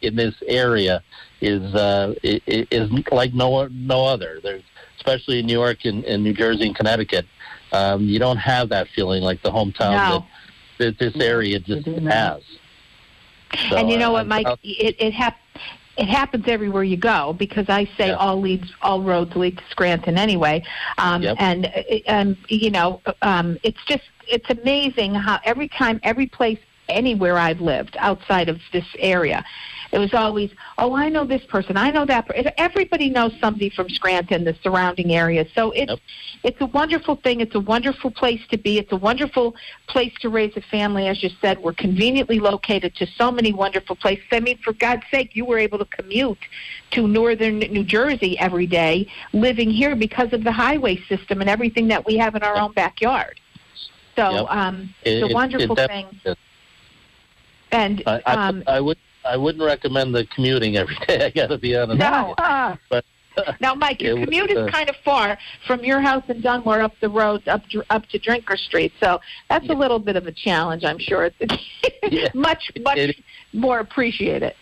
in 0.00 0.16
this 0.16 0.34
area 0.46 1.02
is 1.40 1.74
uh, 1.74 2.14
is 2.22 2.90
like 3.10 3.34
no 3.34 3.66
no 3.66 4.04
other. 4.04 4.40
There's 4.42 4.62
especially 4.96 5.40
in 5.40 5.46
New 5.46 5.52
York 5.52 5.84
and, 5.84 6.04
and 6.04 6.22
New 6.22 6.32
Jersey 6.32 6.66
and 6.66 6.76
Connecticut. 6.76 7.26
Um, 7.72 8.02
you 8.02 8.18
don't 8.18 8.36
have 8.36 8.68
that 8.68 8.86
feeling 8.94 9.22
like 9.22 9.42
the 9.42 9.50
hometown 9.50 9.96
No. 9.96 10.26
that, 10.78 10.98
that 10.98 10.98
this 10.98 11.16
area 11.22 11.58
just 11.58 11.86
has. 11.86 12.42
So, 13.68 13.76
and 13.76 13.90
you 13.90 13.98
know 13.98 14.12
what, 14.12 14.26
Mike? 14.26 14.46
It 14.62 14.96
it 14.98 15.12
hap- 15.12 15.38
it 15.96 16.08
happens 16.08 16.44
everywhere 16.48 16.84
you 16.84 16.96
go 16.96 17.34
because 17.34 17.68
I 17.68 17.88
say 17.96 18.12
all 18.12 18.40
leads, 18.40 18.72
all 18.80 19.02
roads 19.02 19.36
lead 19.36 19.58
to 19.58 19.64
Scranton 19.70 20.16
anyway. 20.16 20.64
Um, 20.98 21.22
Yep. 21.22 21.36
And 21.38 21.66
uh, 21.66 22.10
um, 22.10 22.36
you 22.48 22.70
know, 22.70 23.00
um, 23.22 23.58
it's 23.62 23.84
just 23.86 24.04
it's 24.26 24.48
amazing 24.50 25.14
how 25.14 25.38
every 25.44 25.68
time, 25.68 26.00
every 26.02 26.26
place, 26.26 26.58
anywhere 26.88 27.38
I've 27.38 27.60
lived 27.60 27.96
outside 27.98 28.48
of 28.48 28.60
this 28.72 28.86
area, 28.98 29.44
It 29.92 29.98
was 29.98 30.14
always, 30.14 30.50
oh, 30.78 30.94
I 30.96 31.10
know 31.10 31.26
this 31.26 31.44
person, 31.44 31.76
I 31.76 31.90
know 31.90 32.06
that. 32.06 32.26
Per-. 32.26 32.50
Everybody 32.56 33.10
knows 33.10 33.32
somebody 33.42 33.68
from 33.68 33.90
Scranton, 33.90 34.42
the 34.42 34.56
surrounding 34.62 35.12
area. 35.12 35.44
So 35.54 35.70
it's 35.72 35.90
Yep. 35.90 35.98
it's 36.44 36.60
a 36.62 36.66
wonderful 36.66 37.16
thing. 37.16 37.42
It's 37.42 37.54
a 37.54 37.60
wonderful 37.60 38.10
place 38.10 38.40
to 38.52 38.56
be. 38.56 38.78
It's 38.78 38.90
a 38.92 38.96
wonderful 38.96 39.54
place 39.88 40.14
to 40.22 40.30
raise 40.30 40.56
a 40.56 40.62
family. 40.62 41.08
As 41.08 41.22
you 41.22 41.28
said, 41.42 41.58
we're 41.58 41.74
conveniently 41.74 42.38
located 42.40 42.94
to 42.96 43.06
so 43.06 43.30
many 43.30 43.52
wonderful 43.52 43.94
places. 43.94 44.24
I 44.32 44.40
mean, 44.40 44.56
for 44.64 44.72
God's 44.72 45.02
sake, 45.10 45.36
you 45.36 45.44
were 45.44 45.58
able 45.58 45.78
to 45.78 45.84
commute 45.84 46.38
to 46.92 47.06
northern 47.06 47.58
New 47.58 47.84
Jersey 47.84 48.38
every 48.38 48.66
day, 48.66 49.06
living 49.34 49.70
here 49.70 49.94
because 49.94 50.32
of 50.32 50.42
the 50.42 50.52
highway 50.52 50.96
system 51.06 51.42
and 51.42 51.50
everything 51.50 51.86
that 51.88 52.06
we 52.06 52.16
have 52.16 52.34
in 52.34 52.42
our 52.42 52.56
own 52.56 52.72
backyard. 52.72 53.38
So 54.16 54.24
Yep. 54.32 54.46
um, 54.48 54.94
it's 55.02 55.22
it- 55.22 55.30
a 55.30 55.34
wonderful 55.34 55.76
it 55.78 55.86
thing. 55.90 56.06
is. 56.24 56.36
And 57.72 58.02
I, 58.06 58.22
I, 58.26 58.48
um, 58.48 58.62
I 58.66 58.80
would 58.80 58.98
I 59.24 59.36
wouldn't 59.36 59.64
recommend 59.64 60.14
the 60.14 60.26
commuting 60.26 60.76
every 60.76 60.96
day. 61.06 61.24
I 61.26 61.30
got 61.30 61.48
to 61.48 61.58
be 61.58 61.76
honest. 61.76 61.98
no, 61.98 62.34
But 62.90 63.04
Now, 63.60 63.74
Mike, 63.74 64.02
your 64.02 64.12
It 64.16 64.20
was, 64.20 64.24
commute 64.26 64.50
uh, 64.56 64.64
is 64.66 64.70
kind 64.70 64.90
of 64.90 64.96
far 65.04 65.38
from 65.66 65.82
your 65.84 66.00
house 66.00 66.24
in 66.28 66.40
Dunmore 66.42 66.82
up 66.82 66.92
the 67.00 67.08
road 67.08 67.46
up 67.48 67.66
to, 67.70 67.82
up 67.90 68.06
to 68.08 68.18
Drinker 68.18 68.56
Street, 68.56 68.92
so 69.00 69.20
that's 69.48 69.68
a 69.70 69.74
little 69.74 69.98
bit 69.98 70.16
of 70.16 70.26
a 70.26 70.32
challenge. 70.32 70.84
I'm 70.84 70.98
sure 70.98 71.30
it's 71.40 72.34
much 72.34 72.70
much 72.80 72.98
It- 72.98 73.16
more 73.52 73.78
appreciated. 73.80 74.54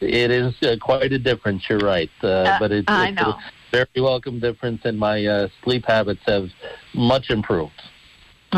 It 0.00 0.30
is 0.30 0.54
uh, 0.62 0.76
quite 0.78 1.12
a 1.14 1.18
difference. 1.18 1.62
You're 1.70 1.78
right, 1.78 2.10
uh, 2.22 2.26
Uh, 2.28 2.58
but 2.58 2.70
it's, 2.70 2.84
I 2.86 3.08
it's 3.08 3.20
know. 3.20 3.30
a 3.30 3.38
very 3.72 3.86
welcome 3.96 4.38
difference, 4.40 4.82
and 4.84 4.98
my 4.98 5.24
uh, 5.24 5.48
sleep 5.64 5.86
habits 5.86 6.20
have 6.26 6.50
much 6.92 7.30
improved. 7.30 7.80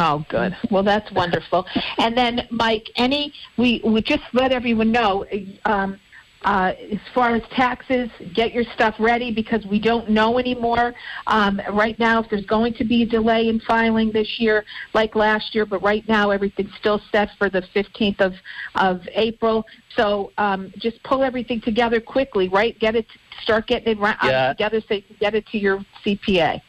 Oh, 0.00 0.24
good. 0.28 0.56
Well, 0.70 0.84
that's 0.84 1.10
wonderful. 1.10 1.66
and 1.98 2.16
then, 2.16 2.46
Mike, 2.50 2.88
any 2.96 3.34
we 3.56 3.80
we 3.84 4.00
just 4.00 4.22
let 4.32 4.52
everyone 4.52 4.92
know. 4.92 5.26
Um, 5.64 5.98
uh, 6.44 6.72
as 6.92 7.00
far 7.12 7.34
as 7.34 7.42
taxes, 7.50 8.08
get 8.32 8.54
your 8.54 8.62
stuff 8.62 8.94
ready 9.00 9.32
because 9.32 9.66
we 9.66 9.80
don't 9.80 10.08
know 10.08 10.38
anymore. 10.38 10.94
Um, 11.26 11.60
right 11.72 11.98
now, 11.98 12.22
if 12.22 12.30
there's 12.30 12.46
going 12.46 12.74
to 12.74 12.84
be 12.84 13.02
a 13.02 13.06
delay 13.06 13.48
in 13.48 13.58
filing 13.58 14.12
this 14.12 14.38
year, 14.38 14.64
like 14.94 15.16
last 15.16 15.52
year, 15.52 15.66
but 15.66 15.82
right 15.82 16.06
now 16.06 16.30
everything's 16.30 16.72
still 16.76 17.00
set 17.10 17.30
for 17.38 17.50
the 17.50 17.62
15th 17.74 18.20
of, 18.20 18.34
of 18.76 19.00
April. 19.14 19.66
So 19.96 20.30
um, 20.38 20.72
just 20.78 21.02
pull 21.02 21.24
everything 21.24 21.60
together 21.60 22.00
quickly, 22.00 22.48
right? 22.48 22.78
Get 22.78 22.94
it, 22.94 23.06
start 23.42 23.66
getting 23.66 23.98
it 23.98 24.16
Yeah. 24.22 24.52
together 24.52 24.80
so 24.86 24.94
you 24.94 25.02
can 25.02 25.16
get 25.18 25.34
it 25.34 25.44
to 25.48 25.58
your 25.58 25.84
CPA. 26.04 26.60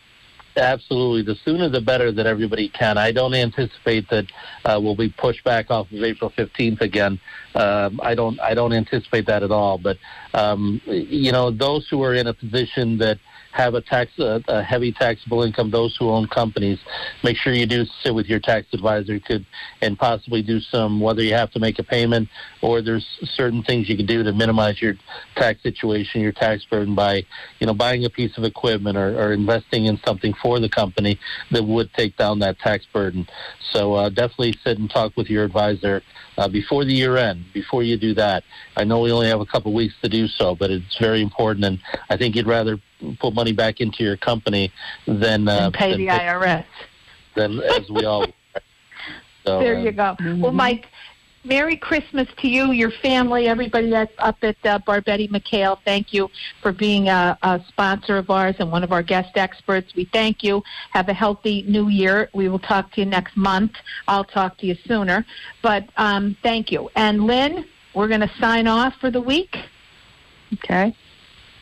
Absolutely. 0.58 1.22
The 1.22 1.40
sooner 1.46 1.70
the 1.70 1.82
better 1.82 2.12
that 2.12 2.26
everybody 2.26 2.70
can. 2.70 2.98
I 2.98 3.12
don't 3.12 3.34
anticipate 3.34 4.10
that 4.10 4.26
uh, 4.66 4.80
we'll 4.82 4.96
be 4.96 5.10
pushed 5.10 5.44
back 5.44 5.72
off 5.72 5.92
of 5.92 6.04
April 6.04 6.32
15th 6.32 6.82
again. 6.82 7.20
Um, 7.56 8.00
I 8.04 8.16
don't. 8.16 8.40
I 8.40 8.54
don't 8.54 8.74
anticipate 8.74 9.26
that 9.28 9.44
at 9.44 9.52
all. 9.52 9.78
But 9.78 9.98
um, 10.34 10.82
you 10.86 11.32
know, 11.32 11.52
those 11.52 11.88
who 11.88 12.04
are 12.04 12.14
in 12.14 12.28
a 12.28 12.34
position 12.34 12.98
that 12.98 13.20
have 13.52 13.74
a 13.74 13.82
tax 13.82 14.12
a, 14.20 14.42
a 14.48 14.64
heavy 14.64 14.92
taxable 14.92 15.44
income, 15.44 15.72
those 15.72 15.96
who 15.98 16.10
own 16.10 16.28
companies, 16.28 16.80
make 17.24 17.38
sure 17.38 17.54
you 17.54 17.66
do 17.66 17.86
sit 18.04 18.14
with 18.14 18.28
your 18.28 18.40
tax 18.40 18.68
advisor 18.74 19.20
could 19.20 19.46
and 19.82 19.98
possibly 19.98 20.42
do 20.42 20.60
some 20.60 21.00
whether 21.00 21.22
you 21.22 21.34
have 21.34 21.52
to 21.52 21.60
make 21.60 21.80
a 21.80 21.84
payment 21.84 22.30
or 22.62 22.82
there's 22.82 23.06
certain 23.24 23.64
things 23.64 23.90
you 23.90 23.98
can 23.98 24.06
do 24.06 24.24
to 24.24 24.32
minimize 24.32 24.82
your 24.82 24.94
tax 25.36 25.62
situation, 25.64 26.22
your 26.22 26.32
tax 26.32 26.64
burden 26.66 26.96
by 26.96 27.24
you 27.60 27.68
know 27.68 27.74
buying 27.74 28.06
a 28.06 28.10
piece 28.10 28.38
of 28.38 28.44
equipment 28.44 28.98
or, 28.98 29.20
or 29.20 29.34
investing 29.34 29.86
in 29.86 30.00
something 30.06 30.34
for 30.42 30.60
the 30.60 30.70
company 30.70 31.20
that 31.52 31.64
would 31.64 31.92
take 31.94 32.16
down 32.18 32.40
that 32.40 32.60
tax 32.60 32.86
burden. 32.94 33.28
So 33.72 33.94
uh, 33.94 34.10
definitely 34.10 34.56
sit 34.64 34.78
and 34.78 34.90
talk 34.90 35.16
with 35.18 35.30
your 35.30 35.44
advisor 35.44 36.02
uh, 36.38 36.48
before 36.48 36.86
the 36.86 36.94
year 36.94 37.18
end. 37.18 37.46
Before 37.54 37.84
you 37.84 37.98
do 37.98 38.14
that, 38.16 38.44
I 38.78 38.84
know 38.84 39.02
we 39.02 39.12
only 39.12 39.28
have 39.28 39.42
a 39.42 39.46
couple 39.46 39.74
weeks 39.74 39.96
to 40.02 40.10
do 40.10 40.28
so, 40.28 40.56
but 40.56 40.72
it's 40.72 40.98
very 41.00 41.22
important, 41.22 41.66
and 41.66 41.80
I 42.10 42.18
think 42.18 42.36
you'd 42.36 42.48
rather 42.48 42.80
put 43.20 43.34
money 43.34 43.54
back 43.54 43.82
into 43.82 44.04
your 44.04 44.18
company 44.18 44.72
than 45.08 45.48
uh, 45.48 45.72
pay 45.72 45.92
than 45.92 46.00
the 46.00 46.08
IRS. 46.08 46.66
Then, 47.36 47.60
as 47.62 47.90
we 47.90 48.06
all. 48.06 48.26
So, 49.46 49.60
there 49.60 49.80
you 49.80 49.94
go. 49.94 50.18
Well, 50.20 50.52
Mike, 50.52 50.88
Merry 51.44 51.78
Christmas 51.78 52.28
to 52.42 52.48
you, 52.50 52.72
your 52.72 52.92
family, 52.92 53.48
everybody 53.48 53.90
that's 53.90 54.12
up 54.18 54.38
at 54.44 54.58
uh, 54.66 54.80
Barbetti 54.80 55.30
McHale. 55.30 55.78
Thank 55.86 56.14
you 56.14 56.30
for 56.62 56.74
being 56.74 57.08
a, 57.08 57.38
a 57.42 57.62
sponsor 57.70 58.18
of 58.18 58.30
ours 58.30 58.56
and 58.60 58.72
one 58.72 58.84
of 58.84 58.92
our 58.92 59.02
guest 59.02 59.38
experts. 59.38 59.96
We 59.96 60.06
thank 60.06 60.44
you. 60.44 60.62
Have 60.92 61.08
a 61.08 61.14
healthy 61.14 61.64
new 61.68 61.88
year. 61.88 62.30
We 62.34 62.50
will 62.50 62.60
talk 62.60 62.92
to 62.94 63.02
you 63.02 63.06
next 63.06 63.38
month. 63.38 63.72
I'll 64.08 64.26
talk 64.26 64.58
to 64.58 64.68
you 64.68 64.76
sooner. 64.86 65.26
But 65.62 65.90
um, 65.96 66.36
thank 66.44 66.72
you. 66.72 66.90
And 66.96 67.24
Lynn, 67.24 67.66
we're 67.94 68.10
going 68.10 68.22
to 68.22 68.32
sign 68.40 68.68
off 68.68 68.96
for 69.00 69.10
the 69.10 69.22
week. 69.22 69.56
Okay. 70.56 70.96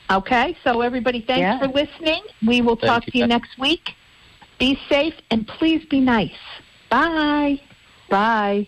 Okay, 0.10 0.58
so 0.64 0.82
everybody, 0.82 1.22
thanks 1.22 1.41
Yeah. 1.41 1.60
for 1.60 1.68
listening. 1.68 2.22
We 2.45 2.62
will 2.62 2.78
Thank 2.78 2.91
talk 2.91 3.05
you, 3.08 3.12
to 3.12 3.18
you 3.18 3.24
Kat. 3.24 3.30
next 3.30 3.58
week. 3.60 3.93
Be 4.58 4.80
safe 4.89 5.14
and 5.32 5.45
please 5.47 5.86
be 5.86 5.99
nice. 5.99 6.32
Bye. 6.89 7.60
Bye. 8.10 8.68